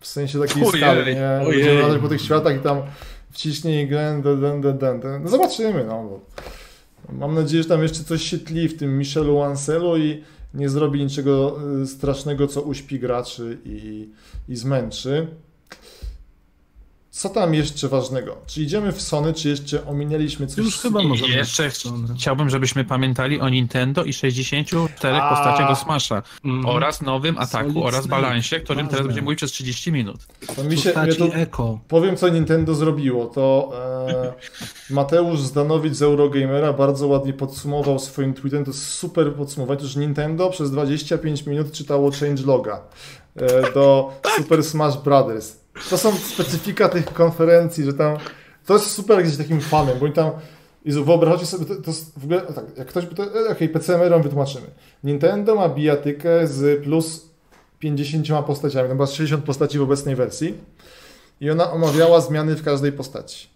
[0.00, 1.40] W sensie takiej Ojej, skali, nie?
[1.50, 2.78] Będziemy po tych światach i tam
[3.30, 5.22] wciśnij gen, den, den, den, den, den.
[5.22, 6.02] No zobaczymy, no.
[6.02, 6.20] Bo
[7.12, 10.22] mam nadzieję, że tam jeszcze coś się tli w tym Michelu Ancelu i
[10.54, 14.08] nie zrobi niczego y, strasznego, co uśpi graczy i,
[14.48, 15.26] i zmęczy.
[17.14, 18.36] Co tam jeszcze ważnego?
[18.46, 20.58] Czy idziemy w Sony, czy jeszcze ominęliśmy coś?
[20.64, 21.34] Już chyba możemy.
[21.34, 21.70] jeszcze
[22.16, 25.30] chciałbym, żebyśmy pamiętali o Nintendo i 64 A.
[25.30, 26.66] postaciach do Smasha Mhm.
[26.66, 29.06] oraz nowym ataku Solid oraz balansie, którym teraz Ważne.
[29.06, 30.16] będziemy mówić przez 30 minut.
[30.56, 31.78] To mi się, ja to Eko.
[31.88, 33.26] powiem, co Nintendo zrobiło.
[33.26, 33.72] To
[34.08, 34.32] e,
[34.94, 38.64] Mateusz Zdanowicz z Eurogamera bardzo ładnie podsumował swoim tweetem.
[38.64, 42.80] To jest super podsumowanie, że Nintendo przez 25 minut czytało changeloga
[43.36, 45.63] e, do Super Smash Brothers.
[45.90, 48.16] To są specyfika tych konferencji, że tam
[48.66, 50.30] to jest super jak jesteś takim fanem, bo tam
[50.84, 54.22] Jezu, wyobraźcie sobie, to, to w ogóle, tak, jak ktoś by to, e, okej, PCMR-om
[54.22, 54.66] wytłumaczymy.
[55.04, 57.28] Nintendo ma bijatykę z plus
[57.78, 60.54] 50 postaciami, tam była 60 postaci w obecnej wersji
[61.40, 63.48] i ona omawiała zmiany w każdej postaci.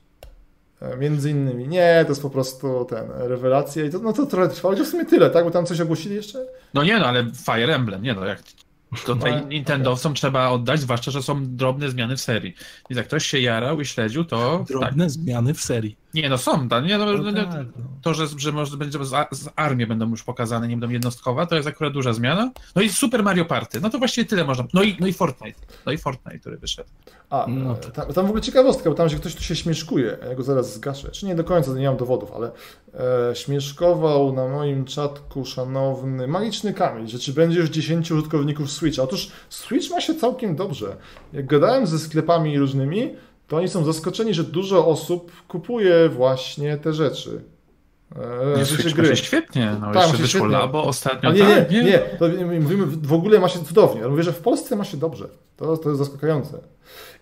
[0.82, 4.48] E, Między innymi, nie, to jest po prostu ten, rewelacja i to, no to trochę
[4.48, 5.44] trwało, to w sumie tyle, tak?
[5.44, 6.46] Bo tam coś ogłosili jeszcze?
[6.74, 8.42] No nie no, ale Fire Emblem, nie no, jak
[9.06, 12.54] tutaj No, Nintendowcom trzeba oddać, zwłaszcza, że są drobne zmiany w serii.
[12.90, 14.66] I jak ktoś się jarał i śledził, to tak.
[14.68, 15.96] Drobne zmiany w serii.
[16.22, 17.82] Nie no, są, tak, nie no, no, no, tak, no.
[18.02, 19.08] to, że, że może będzie z,
[19.38, 22.50] z armii będą już pokazane, nie będą jednostkowa, to jest akurat duża zmiana.
[22.76, 24.64] No i Super Mario Party, no to właściwie tyle można.
[24.74, 26.88] No i, no i Fortnite, no i Fortnite, który wyszedł.
[27.30, 29.56] A, No e, to- tam, tam w ogóle ciekawostka, bo tam, że ktoś tu się
[29.56, 31.10] śmieszkuje, a ja go zaraz zgaszę.
[31.10, 32.50] Czy nie do końca, nie mam dowodów, ale
[33.30, 39.02] e, śmieszkował na moim czatku szanowny Magiczny Kamil, że czy będzie już 10 użytkowników Switcha.
[39.02, 40.96] Otóż Switch ma się całkiem dobrze.
[41.32, 43.14] Jak gadałem ze sklepami różnymi,
[43.48, 47.44] to oni są zaskoczeni, że dużo osób kupuje właśnie te rzeczy.
[48.16, 49.16] E, Nie, gry.
[49.16, 50.46] się świetnie, no Tak, jeszcze wyszło.
[50.46, 51.28] Labo ostatnio.
[51.28, 54.32] Ale nie, tak, nie, nie, to mówimy, w ogóle ma się cudownie, ale mówię, że
[54.32, 55.28] w Polsce ma się dobrze.
[55.56, 56.58] To, to jest zaskakujące.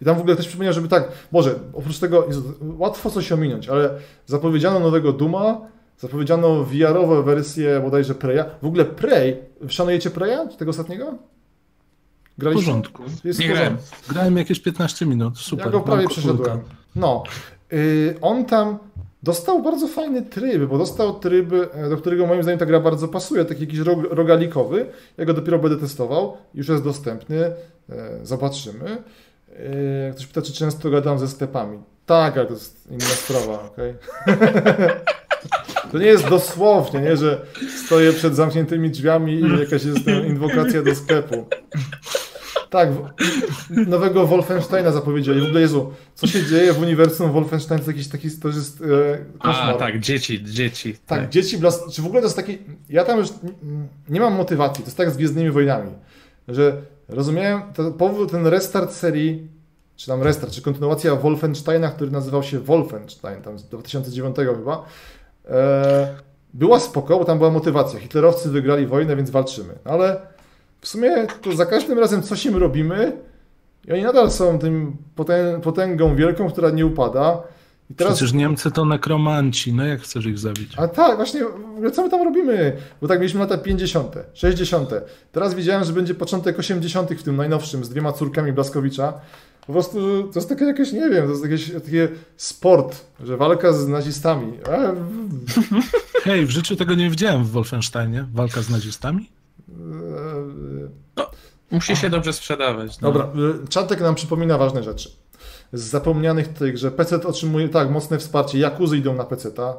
[0.03, 2.28] I tam w ogóle ktoś przypomniał, żeby tak, może, oprócz tego,
[2.78, 3.90] łatwo coś ominąć, ale
[4.27, 5.61] zapowiedziano nowego Duma,
[5.98, 8.44] zapowiedziano VR-owe wersje bodajże Preya.
[8.62, 9.36] W ogóle Prey,
[9.69, 11.15] szanujecie Preya, tego ostatniego?
[12.37, 12.65] W Graliście?
[12.67, 13.03] porządku.
[13.25, 13.77] Jest w Nie grałem.
[14.09, 15.39] Grałem jakieś 15 minut.
[15.39, 15.67] Super.
[15.67, 16.59] Ja go prawie przeszedłem.
[16.97, 17.23] No.
[17.73, 18.79] Y, on tam
[19.23, 23.09] dostał bardzo fajny tryb, bo dostał tryb, e, do którego moim zdaniem ta gra bardzo
[23.09, 24.87] pasuje, taki jakiś rog, rogalikowy.
[25.17, 26.37] Ja go dopiero będę testował.
[26.55, 27.45] Już jest dostępny.
[27.45, 27.55] E,
[28.23, 29.03] Zobaczymy.
[30.09, 31.79] E, Ktoś pyta, czy często gadam ze sklepami.
[32.07, 33.95] Tak, ale to jest inna sprawa, okej?
[35.93, 37.47] To nie jest dosłownie, nie, że
[37.85, 41.47] stoję przed zamkniętymi drzwiami i jakaś jest inwokacja do sklepu.
[42.70, 42.88] Tak,
[43.86, 45.40] nowego Wolfensteina zapowiedzieli.
[45.40, 49.38] W ogóle, Jezu, co się dzieje w uniwersum Wolfenstein to jakiś taki, to jest e,
[49.38, 49.74] koszmar.
[49.74, 50.97] A, tak, dzieci, dzieci.
[51.06, 51.84] Tak, dzieci blas...
[51.93, 52.59] Czy w ogóle to jest taki...
[52.88, 53.28] Ja tam już
[54.09, 54.84] nie mam motywacji.
[54.84, 55.90] To jest tak z Gwiezdnymi Wojnami,
[56.48, 59.48] że rozumiałem to, powód, ten restart serii,
[59.97, 64.84] czy tam restart, czy kontynuacja Wolfensteina, który nazywał się Wolfenstein, tam z 2009 chyba,
[65.48, 66.16] e,
[66.55, 68.01] była spoko, bo tam była motywacja.
[68.01, 69.74] Hitlerowcy wygrali wojnę, więc walczymy.
[69.84, 70.36] Ale
[70.87, 73.13] w sumie to za każdym razem coś im robimy
[73.89, 77.43] i oni nadal są tym potę- potęgą wielką, która nie upada.
[77.91, 79.73] I teraz Przecież Niemcy to nekromanci.
[79.73, 80.73] No jak chcesz ich zabić?
[80.77, 82.77] a tak, właśnie, w ogóle co my tam robimy?
[83.01, 84.91] Bo tak mieliśmy lata 50., 60.
[85.33, 87.11] Teraz widziałem, że będzie początek 80.
[87.11, 89.13] w tym najnowszym z dwiema córkami Blaskowicza.
[89.67, 93.73] Po prostu to jest takie jakieś, nie wiem, to jest jakieś takie sport, że walka
[93.73, 94.53] z nazistami.
[94.73, 94.93] A,
[96.23, 98.27] Hej, w życiu tego nie widziałem w Wolfensteinie.
[98.35, 99.31] Walka z nazistami?
[101.70, 103.01] Musi się dobrze sprzedawać.
[103.01, 103.12] No.
[103.12, 103.28] Dobra,
[103.64, 105.10] y, czatek nam przypomina ważne rzeczy.
[105.72, 109.76] Z zapomnianych tych, że PC otrzymuje tak mocne wsparcie, Jakuzy idą na PC-ta,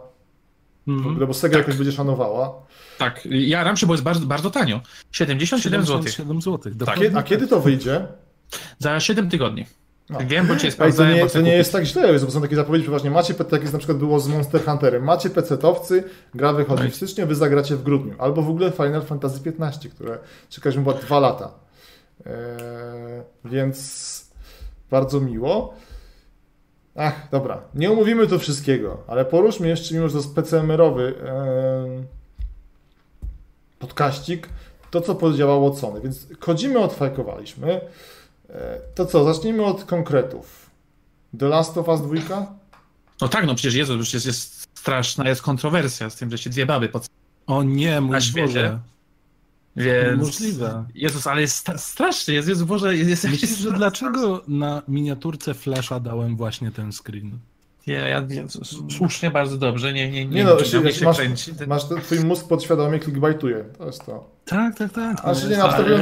[0.87, 1.11] Mhm.
[1.11, 2.53] ogóle, bo Sega jakoś będzie szanowała.
[2.97, 4.81] Tak, jaram się, bo jest bardzo, bardzo tanio.
[5.11, 5.93] 77 zł.
[6.07, 6.71] 77 zł.
[6.85, 6.99] Tak.
[6.99, 8.07] Kiedy, a kiedy to wyjdzie?
[8.79, 9.65] Za 7 tygodni.
[10.09, 10.19] No.
[10.27, 11.13] Wiem, bo dzisiaj Ej, to sprawdzałem.
[11.15, 13.73] nie, to nie jest tak źle, bo są takie zapowiedzi, przeważnie macie PC, tak jak
[13.73, 16.03] na przykład było z Monster Hunterem, macie PC-towcy,
[16.35, 18.13] gra wychodzi No i- w styczniu, wy zagracie w grudniu.
[18.19, 20.17] Albo w ogóle Final Fantasy XV, które
[20.49, 21.51] czekaliśmy chyba dwa lata.
[22.25, 22.31] Eee,
[23.45, 24.27] więc
[24.91, 25.73] bardzo miło.
[26.95, 31.13] Ach, dobra, nie omówimy tu wszystkiego, ale poruszmy jeszcze, mimo że to jest PCMR-owy
[33.79, 34.49] podkaścik,
[34.91, 36.01] to co podziałało od Sony.
[36.01, 37.81] Więc Kodzimy odfajkowaliśmy.
[38.49, 40.69] E, To co, zacznijmy od konkretów.
[41.39, 42.53] The Last of Us 2?
[43.21, 46.65] No tak, no przecież Jezu, jest, jest straszna jest kontrowersja z tym, że się dwie
[46.65, 47.05] baby pod...
[47.47, 48.41] O nie, mój Na świecie?
[48.41, 48.79] Boże.
[49.77, 50.21] Więc...
[50.21, 50.83] Możliwe.
[50.95, 53.09] Jezus, ale jest strasznie, jest, Jezu Boże, jest...
[53.09, 57.31] jest Myślisz, że dlaczego na miniaturce Flasha dałem właśnie ten screen?
[57.87, 58.43] Ja, ja, ja,
[58.89, 61.53] słusznie, bardzo dobrze, nie, nie, nie, Nie no, nie, nie jeśli się masz, kręci.
[61.55, 63.63] Ten- masz ten, twój mózg podświadomie clickbaituje.
[63.77, 64.29] To jest to.
[64.45, 65.17] Tak, tak, tak.
[65.23, 66.01] A czy nie, ale-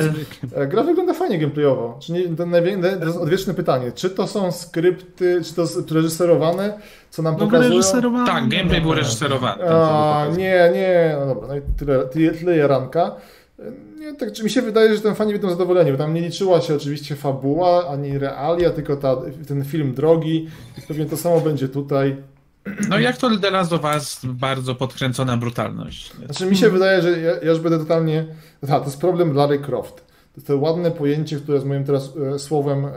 [0.55, 1.99] e, gra wygląda fajnie gameplayowo.
[2.01, 3.91] Czy nie, to, najwię- to jest odwieczne pytanie.
[3.91, 6.79] Czy to są skrypty, czy to jest reżyserowane,
[7.09, 7.69] co nam No pokazują?
[7.69, 8.27] wyreżyserowałem.
[8.27, 9.63] Tak, gameplay był reżyserowany.
[9.69, 13.15] A, nie, nie, no dobra, no i tyle, tyle, tyle jaranka.
[13.99, 16.61] Nie, tak, czy mi się wydaje, że ten fani będą zadowoleni, bo tam nie liczyła
[16.61, 19.17] się oczywiście fabuła, ani realia, tylko ta,
[19.47, 20.47] ten film drogi.
[20.87, 22.15] Pewnie to samo będzie tutaj.
[22.89, 26.13] No jak to The Last of Us, bardzo podkręcona brutalność.
[26.25, 28.25] Znaczy mi się wydaje, że ja, ja już będę totalnie...
[28.63, 29.95] Aha, to jest problem Larry Croft.
[29.95, 30.05] To
[30.35, 32.91] jest to ładne pojęcie, które jest moim teraz e, słowem e,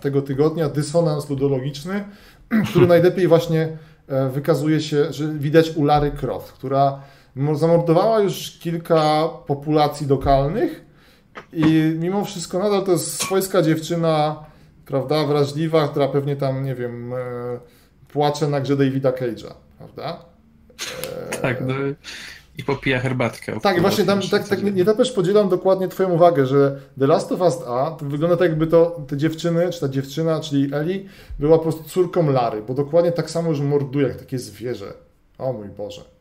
[0.00, 2.04] tego tygodnia, dysonans ludologiczny,
[2.70, 3.78] który najlepiej właśnie
[4.08, 7.00] e, wykazuje się, że widać u Larry Croft, która
[7.54, 10.84] zamordowała już kilka populacji lokalnych
[11.52, 14.44] i mimo wszystko nadal to jest swojska dziewczyna,
[14.86, 17.16] prawda, wrażliwa, która pewnie tam, nie wiem, e,
[18.08, 20.24] płacze na grze Davida Cage'a, prawda?
[21.32, 21.36] E...
[21.36, 21.74] Tak, no
[22.58, 23.60] i popija herbatkę.
[23.60, 27.40] Tak, właśnie tam, tak, tak, nie, też podzielam dokładnie Twoją uwagę, że The Last of
[27.40, 31.08] Us A to wygląda tak, jakby to te dziewczyny, czy ta dziewczyna, czyli Eli,
[31.38, 34.92] była po prostu córką Lary, bo dokładnie tak samo już morduje, jak takie zwierzę.
[35.38, 36.17] O mój Boże.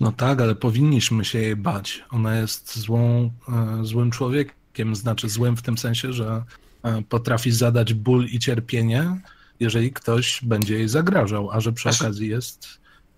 [0.00, 2.04] No tak, ale powinniśmy się jej bać.
[2.10, 6.44] Ona jest złą, e, złym człowiekiem, znaczy złym w tym sensie, że
[6.82, 9.20] e, potrafi zadać ból i cierpienie,
[9.60, 12.68] jeżeli ktoś będzie jej zagrażał, a że przy okazji jest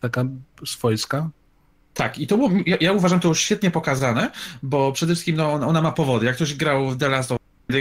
[0.00, 0.24] taka
[0.66, 1.30] swojska.
[1.94, 4.30] Tak, i to było, ja, ja uważam to już świetnie pokazane,
[4.62, 6.26] bo przede wszystkim no, ona ma powody.
[6.26, 7.38] Jak ktoś grał w The Last of
[7.68, 7.76] Us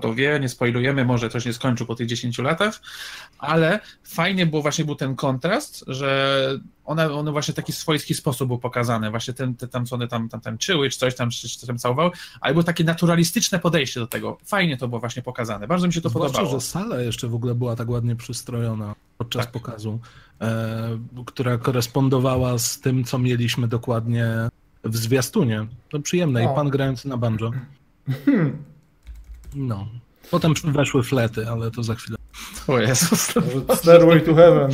[0.00, 2.80] to wie, nie spoilujemy, może coś nie skończył po tych 10 latach,
[3.38, 8.48] ale fajnie było właśnie był ten kontrast, że one, one właśnie w taki swojski sposób
[8.48, 11.48] był pokazane, właśnie ten, te, tam, co one tam, tam tańczyły, czy coś tam, czy,
[11.48, 12.10] czy tam całowały,
[12.40, 14.38] ale było takie naturalistyczne podejście do tego.
[14.44, 16.60] Fajnie to było właśnie pokazane, bardzo mi się to Zwłaszcza, podobało.
[16.60, 19.52] że sala jeszcze w ogóle była tak ładnie przystrojona podczas tak.
[19.52, 20.00] pokazu,
[20.40, 24.26] e, która korespondowała z tym, co mieliśmy dokładnie
[24.84, 25.66] w zwiastunie.
[25.88, 26.52] To przyjemne o.
[26.52, 27.50] i pan grający na banjo.
[28.24, 28.75] Hmm.
[29.56, 29.86] No.
[30.30, 32.16] Potem weszły flety, ale to za chwilę.
[32.68, 33.34] O Jezus.
[33.74, 34.70] Stairway to Heaven.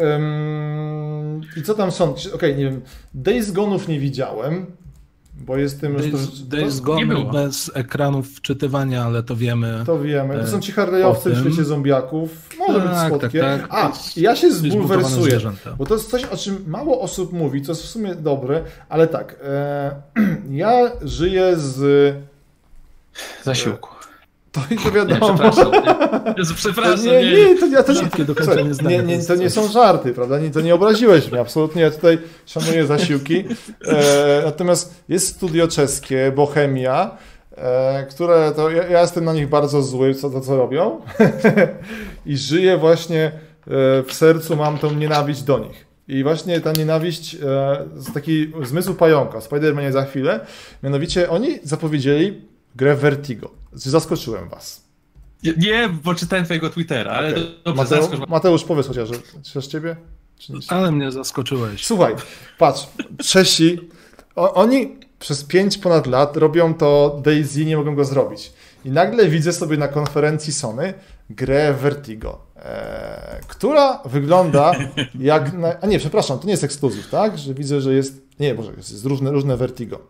[0.00, 2.10] um, I co tam są?
[2.10, 2.80] Okej, okay, nie wiem.
[3.14, 4.66] Days Gone'ów nie widziałem,
[5.34, 6.02] bo jestem już...
[6.02, 9.82] Days, to, Days Gone bez ekranów wczytywania, ale to wiemy.
[9.86, 10.40] To wiemy.
[10.40, 12.48] To są ci harlejowcy w świecie zombiaków.
[12.58, 13.40] Może tak, być słodkie.
[13.40, 13.74] Tak, tak.
[13.74, 15.40] A, ja się zbulwersuję,
[15.78, 19.06] bo to jest coś, o czym mało osób mówi, co jest w sumie dobre, ale
[19.06, 19.36] tak.
[19.42, 20.02] E,
[20.50, 22.14] ja żyję z
[23.44, 23.98] Zasiłku.
[24.52, 25.28] To, to wiadomo.
[25.28, 25.72] Nie, przepraszam.
[26.38, 30.14] Nie, przepraszam, nie, nie, nie, to, ja to, nie, nie, nie, to nie są żarty,
[30.14, 30.38] prawda?
[30.38, 31.82] Nie, to nie obraziłeś mnie, absolutnie.
[31.82, 33.44] Ja tutaj szanuję zasiłki.
[33.86, 37.16] E, natomiast jest studio czeskie, Bohemia,
[37.56, 41.00] e, które to ja, ja, jestem na nich bardzo zły, co to co robią.
[42.26, 43.32] I żyję właśnie e,
[44.02, 45.86] w sercu, mam tą nienawiść do nich.
[46.08, 47.38] I właśnie ta nienawiść e,
[47.96, 50.40] z taki zmysł pająka, Spider-Manie za chwilę,
[50.82, 53.50] mianowicie oni zapowiedzieli grę Vertigo.
[53.72, 54.88] Zaskoczyłem was.
[55.56, 57.44] Nie, bo czytałem twojego Twittera, ale okay.
[57.64, 59.08] dobrze, Mateusz, Mateusz, powiedz chociaż,
[59.42, 59.96] czy ciebie?
[60.38, 61.86] Czy ale mnie zaskoczyłeś.
[61.86, 62.14] Słuchaj,
[62.58, 62.86] patrz,
[63.24, 63.80] Czesi,
[64.36, 68.52] o, oni przez pięć ponad lat robią to Daisy, nie mogą go zrobić.
[68.84, 70.94] I nagle widzę sobie na konferencji Sony
[71.30, 74.72] grę Vertigo, e, która wygląda
[75.18, 75.52] jak...
[75.52, 77.38] Na, a nie, przepraszam, to nie jest ekskluzyw, tak?
[77.38, 78.22] Że widzę, że jest...
[78.40, 80.00] Nie, może jest różne, różne Vertigo.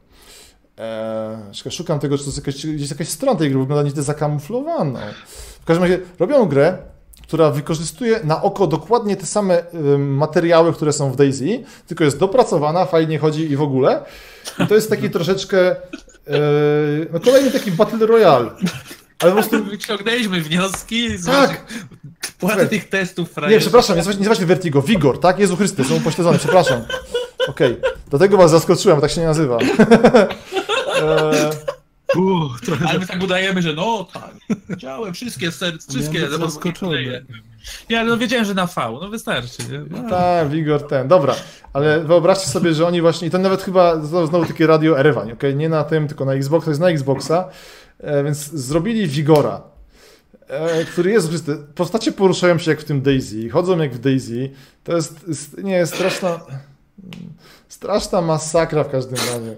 [0.79, 5.01] Eee, szukam tego, czy to jest jakaś, gdzieś jakaś strona tej gry, wygląda nieco zakamuflowana.
[5.61, 6.79] W każdym razie robią grę,
[7.23, 9.63] która wykorzystuje na oko dokładnie te same
[9.95, 14.05] y, materiały, które są w Daisy, tylko jest dopracowana, fajnie chodzi i w ogóle.
[14.59, 15.77] I to jest taki troszeczkę y,
[17.13, 18.51] no kolejny taki Battle Royale.
[19.19, 19.65] Ale po prostu...
[19.71, 21.65] Wyciągnęliśmy wnioski tak.
[22.39, 23.31] płatę tych testów.
[23.31, 23.55] Frajerze.
[23.55, 25.39] Nie, przepraszam, nie nazywajcie Vertigo, Vigor, tak?
[25.39, 26.83] Jezu Chryste, są pośledzone, przepraszam.
[27.49, 27.93] Okej, okay.
[28.11, 29.59] dlatego was zaskoczyłem, tak się nie nazywa.
[31.03, 31.51] Eee,
[32.89, 34.31] ale my tak udajemy, że no tak,
[34.69, 37.03] widziałem wszystkie serc, wszystkie ja zaskoczone.
[37.89, 39.63] Ja no wiedziałem, że na V, no wystarczy.
[39.91, 40.11] No.
[40.11, 41.35] Tak, Wigor ten, dobra,
[41.73, 45.43] ale wyobraźcie sobie, że oni właśnie, i to nawet chyba znowu takie radio Erewań, ok,
[45.55, 47.49] nie na tym, tylko na Xbox, to jest na Xboxa,
[47.99, 49.63] e, więc zrobili Wigora,
[50.49, 54.51] e, który jest, postacie poruszają się jak w tym Daisy, chodzą jak w Daisy,
[54.85, 56.41] to jest, jest nie, straszna,
[57.69, 59.57] straszna masakra w każdym razie.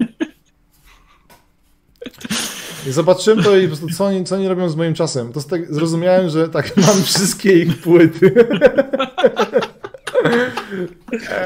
[2.87, 5.33] I zobaczyłem to i po prostu co oni, co oni robią z moim czasem.
[5.33, 8.35] To tak, zrozumiałem, że tak, mam wszystkie ich płyty.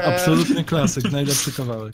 [0.05, 1.93] Absolutnie klasyk, najlepszy kawałek.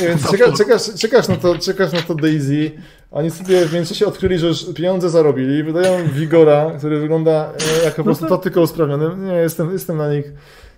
[0.00, 2.70] Nie, więc czeka, czekasz, czekasz, na to, czekasz na to Daisy.
[3.10, 5.62] Oni sobie w międzyczasie odkryli, że już pieniądze zarobili.
[5.62, 9.26] Wydają Vigora, który wygląda e, jako po prostu to tylko usprawniony.
[9.26, 10.26] Nie, jestem, jestem na nich.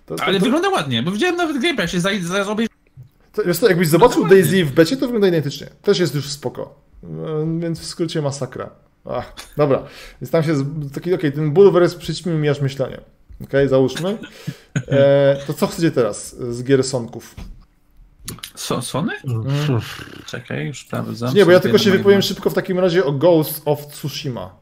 [0.07, 0.45] To, to, Ale to...
[0.45, 2.74] wygląda ładnie, bo widziałem nawet gameplay, się zarobić
[3.35, 5.67] to, jest to, jakbyś zobaczył Daisy w becie, to wygląda identycznie.
[5.83, 6.75] Też jest już spoko.
[7.59, 8.71] Więc w skrócie masakra.
[9.05, 9.83] Ach, dobra.
[10.21, 10.55] Więc tam się
[10.95, 13.01] taki, okej, okay, ten bulwer przyćmił mi aż myślenie.
[13.35, 14.19] Okej, okay, załóżmy.
[14.89, 17.35] E, to co chcecie teraz z gier Sonków?
[18.55, 19.13] So, Sony?
[19.25, 19.81] Mm.
[20.27, 21.35] Czekaj, już sprawdzam.
[21.35, 24.57] Nie, bo ja tylko się wypowiem szybko w takim razie o Ghost of Tsushima.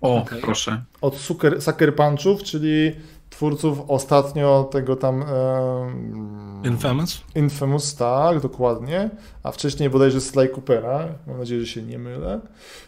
[0.00, 0.40] O, Okej.
[0.42, 0.82] proszę.
[1.00, 2.92] Od Sucker, Sucker Punchów, czyli
[3.34, 7.20] twórców ostatnio tego tam em, Infamous?
[7.34, 9.10] Infamous, tak, dokładnie,
[9.42, 12.40] a wcześniej bodajże Sly Coopera, mam nadzieję, że się nie mylę.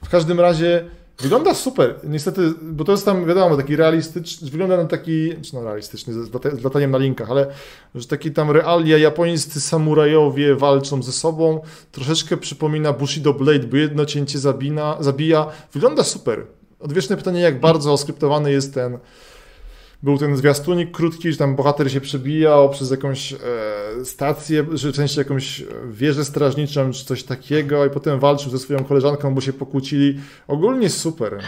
[0.05, 0.85] W każdym razie
[1.19, 5.63] wygląda super, niestety, bo to jest tam, wiadomo, taki realistyczny, wygląda na taki, czy no
[5.65, 7.47] realistyczny, z lata- z lataniem na linkach, ale
[7.95, 11.61] że taki tam realia japońscy samurajowie walczą ze sobą,
[11.93, 16.47] troszeczkę przypomina Bushido Blade, bo jedno cięcie zabina, zabija, wygląda super.
[16.81, 18.99] Odwieczne pytanie, jak bardzo oskryptowany jest ten
[20.03, 23.37] był ten zwiastunik krótki, że tam bohater się przebijał przez jakąś e,
[24.05, 28.85] stację, że w sensie jakąś wieżę strażniczą czy coś takiego i potem walczył ze swoją
[28.85, 30.21] koleżanką, bo się pokłócili.
[30.49, 31.39] Ogólnie super.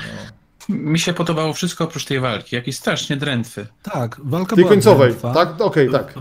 [0.69, 0.75] No.
[0.77, 2.57] Mi się podobało wszystko oprócz tej walki.
[2.57, 3.66] Jakiś strasznie drętwy.
[3.83, 5.35] Tak, walka Tej była końcowej, drętwa.
[5.35, 5.61] tak?
[5.61, 6.15] Okej, tak.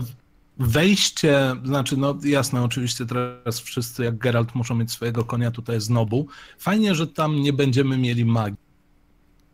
[0.58, 5.90] Wejście, znaczy, no jasne, oczywiście teraz wszyscy jak Geralt muszą mieć swojego konia, tutaj jest
[5.90, 6.26] Nobu.
[6.58, 8.67] Fajnie, że tam nie będziemy mieli magii.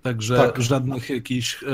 [0.05, 0.63] Także Tak.
[0.63, 1.67] żadnych jakichś e,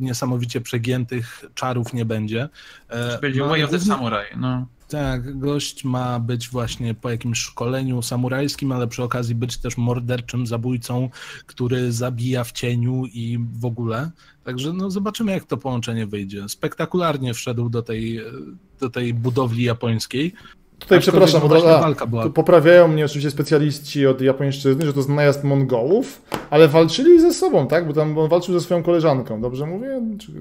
[0.00, 2.48] niesamowicie przegiętych czarów nie będzie.
[2.88, 4.26] E, Będzie ma Way of the Samurai.
[4.36, 4.66] No.
[4.88, 10.46] Tak, gość ma być właśnie po jakimś szkoleniu samurajskim, ale przy okazji być też morderczym
[10.46, 11.10] zabójcą,
[11.46, 14.10] który zabija w cieniu i w ogóle.
[14.44, 16.48] Także no zobaczymy, jak to połączenie wyjdzie.
[16.48, 18.20] Spektakularnie wszedł do tej,
[18.80, 20.32] do tej budowli japońskiej.
[20.82, 25.44] Tutaj Aczkolwiek, przepraszam, od razu, poprawiają mnie oczywiście specjaliści od japońszczyzny, że to jest najazd
[25.44, 27.86] Mongołów, ale walczyli ze sobą, tak?
[27.86, 30.00] Bo tam on walczył ze swoją koleżanką, dobrze mówię?
[30.20, 30.32] Czy...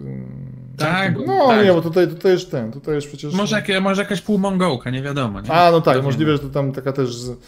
[0.77, 1.65] Tak, No tak.
[1.65, 3.33] nie, bo tutaj, tutaj już ten, tutaj już przecież...
[3.33, 5.41] Może, jak, może jakaś półmongołka, nie wiadomo.
[5.41, 5.51] Nie?
[5.51, 7.39] A, no tak, To możliwe, że to tam taka też z,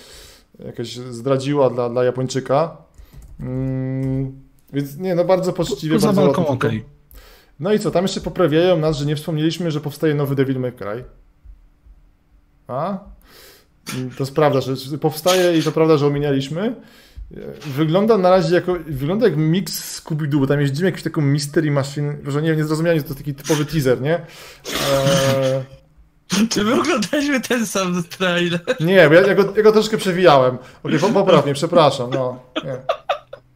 [0.66, 2.78] jakaś zdradziła dla, dla Japończyka.
[3.40, 4.42] Mm,
[4.74, 5.96] więc nie, no bardzo poczciwie.
[5.96, 6.86] Poza bardzo walką okej.
[7.60, 10.72] No i co, tam jeszcze poprawiają nas, że nie wspomnieliśmy, że powstaje nowy Devil May
[10.72, 11.04] Cry.
[12.68, 13.00] A?
[14.18, 16.76] To jest prawda, że powstaje i to prawda, że ominęliśmy.
[17.66, 22.18] Wygląda na razie jako, wygląda jak mix Scooby-Doo, bo tam jeździmy jakąś taką mystery machine,
[22.28, 24.14] że nie wiem, nie zrozumiałem, że to taki typowy teaser, nie?
[24.14, 25.64] Eee,
[26.50, 28.62] Czy my oglądaliśmy ten sam trailer?
[28.80, 30.58] nie, bo ja, ja, go, ja go troszkę przewijałem.
[30.84, 32.40] Okej, okay, poprawnie, przepraszam, no.
[32.64, 32.78] Nie.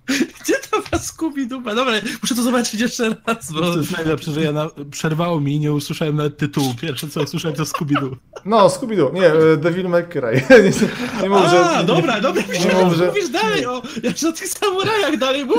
[0.42, 1.76] Gdzie to ma Scooby-Doo?
[1.76, 3.62] Dobra, muszę to zobaczyć jeszcze raz, bo...
[3.62, 4.68] To jest najlepsze, że ja na...
[4.92, 6.74] przerwało mi i nie usłyszałem nawet tytułu.
[6.82, 8.16] Pierwsze co usłyszałem to Scooby-Doo.
[8.46, 10.42] No, Scooby-Doo, nie, e, Devil May Cry.
[10.50, 11.60] nie, nie mów, że...
[11.60, 15.56] A, dobra, dobra, nie mów, że mówisz dalej o, jeszcze o tych samurajach dalej, bo...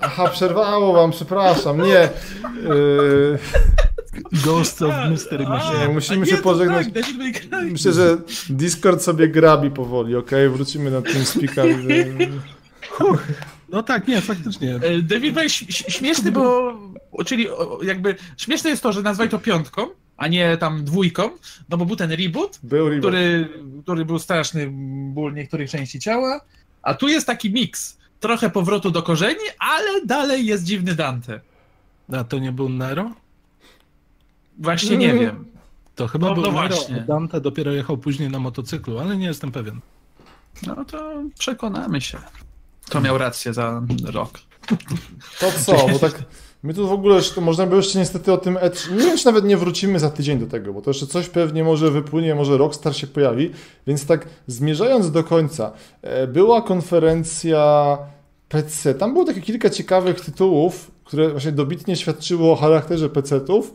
[0.00, 1.98] Aha, przerwało wam, przepraszam, nie.
[1.98, 2.10] E,
[4.44, 5.80] Ghost of Mystery Machine.
[5.80, 6.86] Nie, musimy się pożegnać.
[7.50, 8.16] Tak, myślę, że
[8.50, 10.48] Discord sobie grabi powoli, okej?
[10.48, 11.62] Wrócimy na tym speaka.
[13.68, 14.74] No tak, nie, faktycznie.
[14.74, 16.72] E, David May śmieszny, bo...
[17.26, 17.46] Czyli
[17.82, 18.16] jakby...
[18.36, 19.86] Śmieszne jest to, że nazwali to piątką,
[20.16, 21.30] a nie tam dwójką,
[21.68, 23.00] no bo był ten reboot, Był reboot.
[23.02, 23.48] który,
[23.82, 24.68] który był straszny
[25.14, 26.40] ból niektórych części ciała,
[26.82, 27.98] a tu jest taki miks.
[28.20, 31.40] Trochę powrotu do korzeni, ale dalej jest dziwny Dante.
[32.12, 33.10] A to nie był Nero?
[34.58, 35.44] Właśnie nie wiem.
[35.94, 36.76] To chyba No, był no Nero,
[37.08, 39.80] Dante dopiero jechał później na motocyklu, ale nie jestem pewien.
[40.66, 42.18] No to przekonamy się.
[42.90, 44.30] To miał rację za rok.
[45.40, 46.22] To co, bo tak...
[46.62, 48.92] My tu w ogóle, jeszcze, można by jeszcze niestety o tym E3...
[48.92, 51.64] Nie wiem, czy nawet nie wrócimy za tydzień do tego, bo to jeszcze coś pewnie
[51.64, 53.50] może wypłynie, może Rockstar się pojawi,
[53.86, 55.72] więc tak zmierzając do końca,
[56.02, 57.98] e, była konferencja
[58.48, 63.74] PC, tam było takie kilka ciekawych tytułów, które właśnie dobitnie świadczyło o charakterze PC-ów.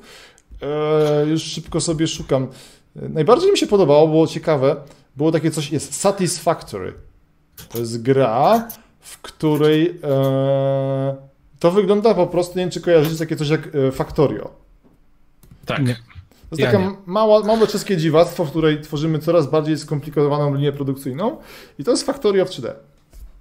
[0.61, 2.47] E, już szybko sobie szukam.
[2.95, 4.75] E, Najbardziej mi się podobało, było ciekawe,
[5.15, 6.93] było takie coś, jest Satisfactory.
[7.69, 8.67] To jest gra,
[9.01, 11.15] w której e,
[11.59, 14.49] to wygląda po prostu, nie wiem czy kojarzycie takie coś jak e, Factorio.
[15.65, 15.85] Tak.
[15.85, 15.95] Nie.
[15.95, 16.95] To jest Ja taka nie.
[17.05, 21.37] mała, małe czeskie dziwactwo, w której tworzymy coraz bardziej skomplikowaną linię produkcyjną
[21.79, 22.73] i to jest Factorio w 3D.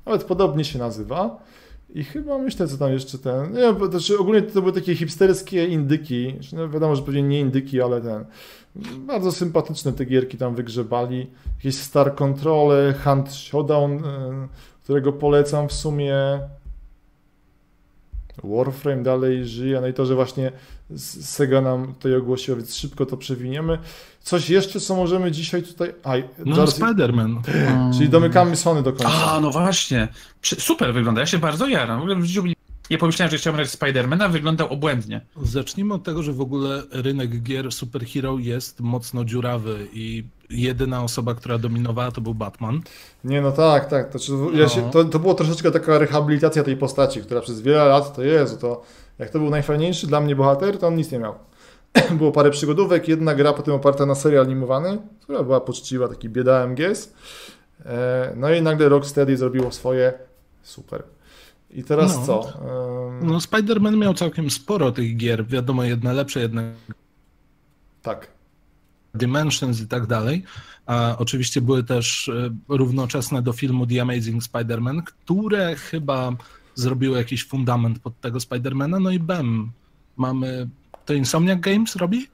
[0.07, 1.37] Nawet podobnie się nazywa.
[1.95, 3.53] I chyba myślę, co tam jeszcze ten.
[3.53, 6.32] Nie, bo to znaczy ogólnie to były takie hipsterskie indyki.
[6.41, 8.24] Znaczy, No wiadomo, że pewnie nie indyki, ale ten.
[8.99, 11.31] Bardzo sympatyczne te gierki tam wygrzebali.
[11.57, 14.03] Jakieś Star Control, Hunt Showdown, y,
[14.90, 16.14] którego polecam w sumie.
[18.44, 20.52] Warframe dalej żyje, no i to, że właśnie
[20.96, 23.78] Sega nam tutaj ogłosiła, więc szybko to przewiniemy.
[24.20, 25.94] Coś jeszcze, co możemy dzisiaj tutaj...
[26.04, 27.40] Aj, No zaraz, Spider-Man.
[27.96, 29.32] czyli domykamy Sony do końca.
[29.32, 30.08] A, no właśnie.
[30.42, 31.98] Super wygląda, ja się bardzo jaram.
[31.98, 32.44] W ogóle w życiu
[32.90, 35.20] nie pomyślałem, że chciałbym grać Spidermana, wyglądał obłędnie.
[35.42, 41.35] Zacznijmy od tego, że w ogóle rynek gier superhero jest mocno dziurawy i jedyna osoba,
[41.35, 42.81] która dominowała to był Batman.
[43.24, 44.10] Nie, no tak, tak.
[44.12, 44.18] To,
[44.52, 44.90] ja się, No.
[44.90, 48.82] to, to było troszeczkę taka rehabilitacja tej postaci, która przez wiele lat to Jezu, to
[49.18, 51.35] jak to był najfajniejszy dla mnie bohater, to on nic nie miał.
[52.18, 56.66] było parę przygodówek, jedna gra potem oparta na serial animowany, która była poczciwa, taki bieda
[56.66, 57.12] MGS.
[57.86, 60.12] E, no i nagle Rocksteady zrobiło swoje,
[60.62, 61.02] super.
[61.70, 62.27] I teraz No.
[62.27, 62.52] co?
[63.22, 66.72] No, Spider-Man miał całkiem sporo tych gier, wiadomo, jedne lepsze, jedne
[68.02, 68.28] Tak.
[69.15, 70.43] Dimensions i tak dalej.
[70.87, 76.32] A oczywiście były też e, równoczesne do filmu The Amazing Spider-Man, które chyba
[76.74, 79.01] zrobiły jakiś fundament pod tego Spidermana.
[79.01, 79.70] No i bem,
[80.16, 80.69] mamy...
[81.07, 82.28] To Insomniac Games robi?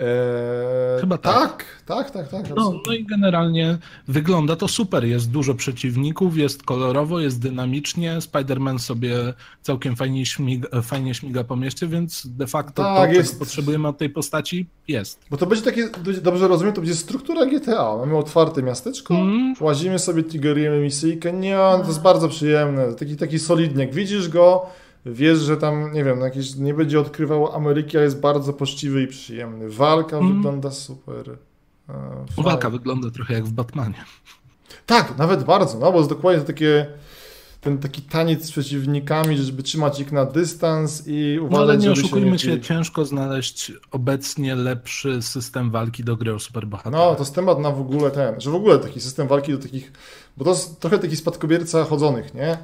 [0.00, 1.34] E, Chyba tak.
[1.34, 1.64] tak.
[1.86, 2.56] Tak, tak, tak.
[2.56, 3.78] No, no i generalnie
[4.08, 5.04] wygląda to super.
[5.04, 8.16] Jest dużo przeciwników, jest kolorowo, jest dynamicznie.
[8.18, 9.16] Spider-Man sobie
[9.62, 13.38] całkiem fajnie śmiga, fajnie śmiga po mieście, więc de facto Tak, to, jest.
[13.38, 15.20] potrzebujemy od tej postaci, jest.
[15.30, 15.88] Bo to będzie takie,
[16.22, 17.96] dobrze rozumiem, to będzie struktura GTA.
[17.96, 19.54] Mamy otwarte miasteczko, Mm.
[19.60, 21.32] łazimy sobie, triggerujemy misyjkę.
[21.32, 22.94] Nie, to jest bardzo przyjemne.
[22.94, 23.94] Taki, taki solidniak.
[23.94, 24.66] Widzisz go,
[25.06, 29.02] wiesz, że tam, nie wiem, no jakieś, nie będzie odkrywał Ameryki, ale jest bardzo poczciwy
[29.02, 29.70] i przyjemny.
[29.70, 30.34] Walka Mm.
[30.36, 31.36] wygląda super.
[31.88, 32.24] E.
[32.42, 34.04] Walka wygląda trochę jak w Batmanie.
[34.86, 36.86] Tak, nawet bardzo, no bo jest dokładnie to takie,
[37.60, 41.90] ten taki taniec z przeciwnikami, żeby trzymać ich na dystans i uważać, No ale nie
[41.90, 42.62] oszukujmy nie się, wbili.
[42.62, 46.98] ciężko znaleźć obecnie lepszy system walki do gry o superbohatera.
[46.98, 49.58] No, to jest temat na w ogóle ten, że w ogóle taki system walki do
[49.58, 49.92] takich,
[50.36, 52.58] bo to jest trochę taki spadkobierca chodzonych, nie?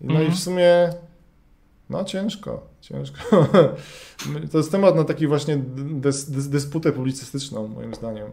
[0.00, 0.32] No i Mhm.
[0.34, 0.90] w sumie,
[1.90, 3.18] no ciężko, ciężko.
[4.52, 8.30] To jest temat na taki właśnie dys, dys, dysputę publicystyczną, moim zdaniem.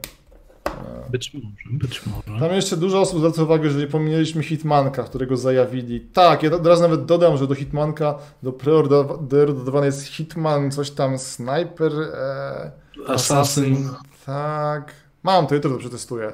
[1.09, 2.39] Być może, być może.
[2.39, 6.01] Tam jeszcze dużo osób zwraca uwagę, że nie pominęliśmy Hitmanka, którego zajawili.
[6.01, 11.91] Tak, ja teraz nawet dodam, że do Hitmanka do preorderdowany jest Hitman, coś tam, Sniper,
[12.13, 12.71] e,
[13.07, 13.89] Assassin.
[14.25, 16.33] Tak, mam to, jutro to przetestuję.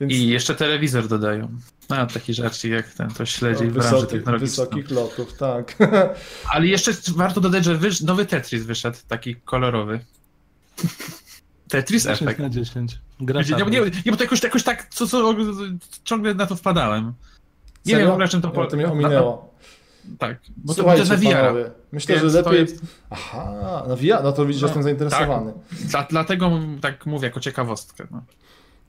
[0.00, 1.48] Więc I jeszcze telewizor dodają.
[1.88, 5.76] A, taki żarcik jak ten, to śledzi no, w branży wysokich, wysokich lotów, tak.
[6.52, 8.00] Ale jeszcze warto dodać, że wysz...
[8.00, 10.00] nowy Tetris wyszedł, taki kolorowy.
[11.68, 12.38] Tetris 10 Effect.
[12.38, 12.98] na 10.
[13.20, 15.34] Nie, Gra nie, nie, nie, bo to jakoś, jakoś tak, co, co,
[16.04, 17.04] ciągle na to wpadałem.
[17.86, 17.98] Nie Serio?
[17.98, 18.52] wiem w ogóle, czym to...
[18.54, 19.54] Ja, to mnie ominęło.
[20.18, 21.70] Tak, bo to, bo to Słuchajcie, jest na VR.
[21.92, 22.60] myślę, Więc że lepiej...
[22.60, 25.52] jest- Aha, na VR, no to widzisz, No, jestem zainteresowany.
[25.70, 28.06] Dla, dlatego tak mówię, jako ciekawostkę.
[28.10, 28.22] No.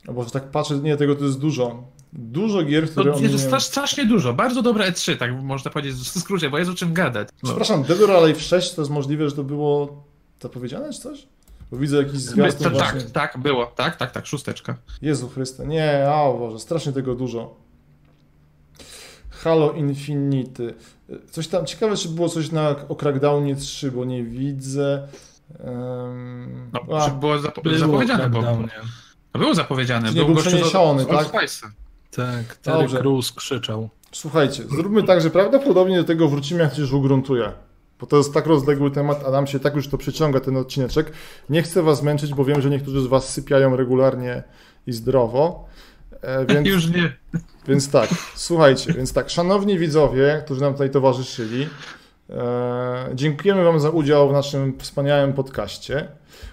[0.05, 1.83] No bo że tak patrzę, nie, tego to jest dużo.
[2.13, 3.39] Dużo gier, To które jest ominęły.
[3.39, 6.93] strasz, strasznie dużo, bardzo dobre E3, tak można powiedzieć w skrócie, bo jest o czym
[6.93, 7.27] gadać.
[7.43, 7.49] No.
[7.49, 10.03] Przepraszam, Dead or Alive 6 to jest możliwe, że to było
[10.41, 11.27] zapowiedziane czy coś?
[11.71, 13.01] Bo widzę jakiś zwiastun to, właśnie.
[13.01, 14.77] tak, tak, było, tak, tak, tak, szósteczka.
[15.01, 17.55] Jezu Chryste, nie, o Boże, strasznie tego dużo.
[19.29, 20.73] Halo Infinity.
[21.31, 25.07] Coś tam, ciekawe czy było coś na, o Crackdownie 3, bo nie widzę.
[25.59, 28.71] Um, No, a, czy było zapo- Było zapowiedziane, bo, Crackdownie.
[29.31, 30.13] To było zapowiedziane.
[30.13, 31.31] Nie był z- przeniesiony, tak?
[32.11, 32.97] Tak, Terry Dobrze.
[32.99, 33.89] Crews krzyczał.
[34.11, 37.51] Słuchajcie, zróbmy tak, że prawdopodobnie do tego wrócimy, jak się już ugruntuję.
[37.99, 41.11] Bo to jest tak rozległy temat, a nam się tak już to przyciąga ten odcineczek.
[41.49, 44.43] Nie chcę was męczyć, bo wiem, że niektórzy z was sypiają regularnie
[44.87, 45.65] i zdrowo.
[46.21, 47.13] E, więc, Już nie.
[47.67, 51.69] więc tak, słuchajcie, więc tak, szanowni widzowie, którzy nam tutaj towarzyszyli,
[52.29, 56.07] e, dziękujemy wam za udział w naszym wspaniałym podcaście.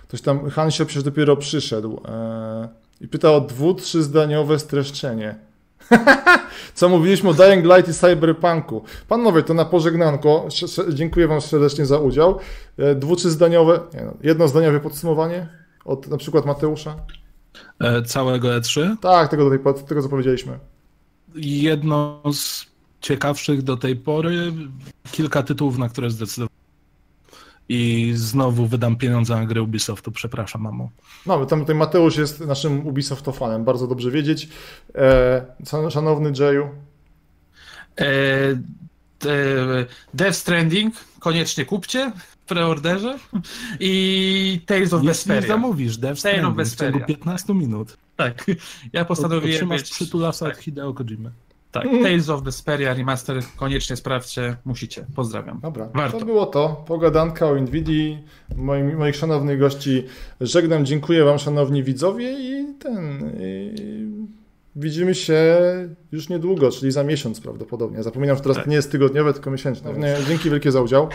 [0.09, 2.69] Ktoś tam, Hansio przecież dopiero przyszedł e,
[3.01, 5.35] i pytał o dwu, trzyzdaniowe streszczenie.
[6.75, 8.83] Co mówiliśmy o Dying Light i Cyberpunku.
[9.09, 10.49] Panowie, to na pożegnanko.
[10.89, 12.39] Dziękuję Wam serdecznie za udział.
[12.79, 15.49] E, Dwu, trzyzdaniowe, nie no, jednozdaniowe podsumowanie
[15.85, 16.97] od na przykład Mateusza.
[17.81, 18.97] E, całego E3.
[19.01, 20.59] Tak, tego, do tej, tego co powiedzieliśmy.
[21.35, 22.67] Jedno z
[23.01, 24.53] ciekawszych do tej pory,
[25.13, 26.66] kilka tytułów, na które zdecydowałem.
[27.69, 30.91] I znowu wydam pieniądze na grę Ubisoftu, przepraszam, mamo.
[31.27, 34.49] No, tam tutaj Mateusz jest naszym Ubisoftofanem, bardzo dobrze wiedzieć.
[34.95, 36.69] E, szan- szanowny Jayu,
[38.01, 43.19] E, e, Death Stranding, koniecznie kupcie w preorderze.
[43.81, 45.49] I Tales of Jeśli Vesperia.
[45.49, 48.45] zamówisz Death Stranding w ciągu 15 minut, Tak,
[48.93, 49.91] ja postanowiłem otrzymasz mieć...
[49.91, 50.55] przytulasa tak.
[50.57, 51.31] od Hideo Kojimy.
[51.83, 55.07] Tak, Tales of Vesperia Remaster, koniecznie sprawdźcie, musicie.
[55.17, 55.61] Pozdrawiam.
[55.63, 56.19] Dobra, Warto.
[56.19, 56.85] to było to.
[56.87, 58.19] Pogadanka o Nvidii,
[58.57, 60.05] moim, moich szanownych gości.
[60.41, 63.33] Żegnam, dziękuję Wam, szanowni widzowie i ten...
[63.41, 63.75] I
[64.77, 65.57] widzimy się
[66.13, 68.03] już niedługo, czyli za miesiąc prawdopodobnie.
[68.03, 68.67] Zapominam, że teraz Tak.
[68.67, 69.93] nie jest tygodniowe, tylko miesięczne.
[69.93, 71.09] Nie, Dzięki wielkie za udział.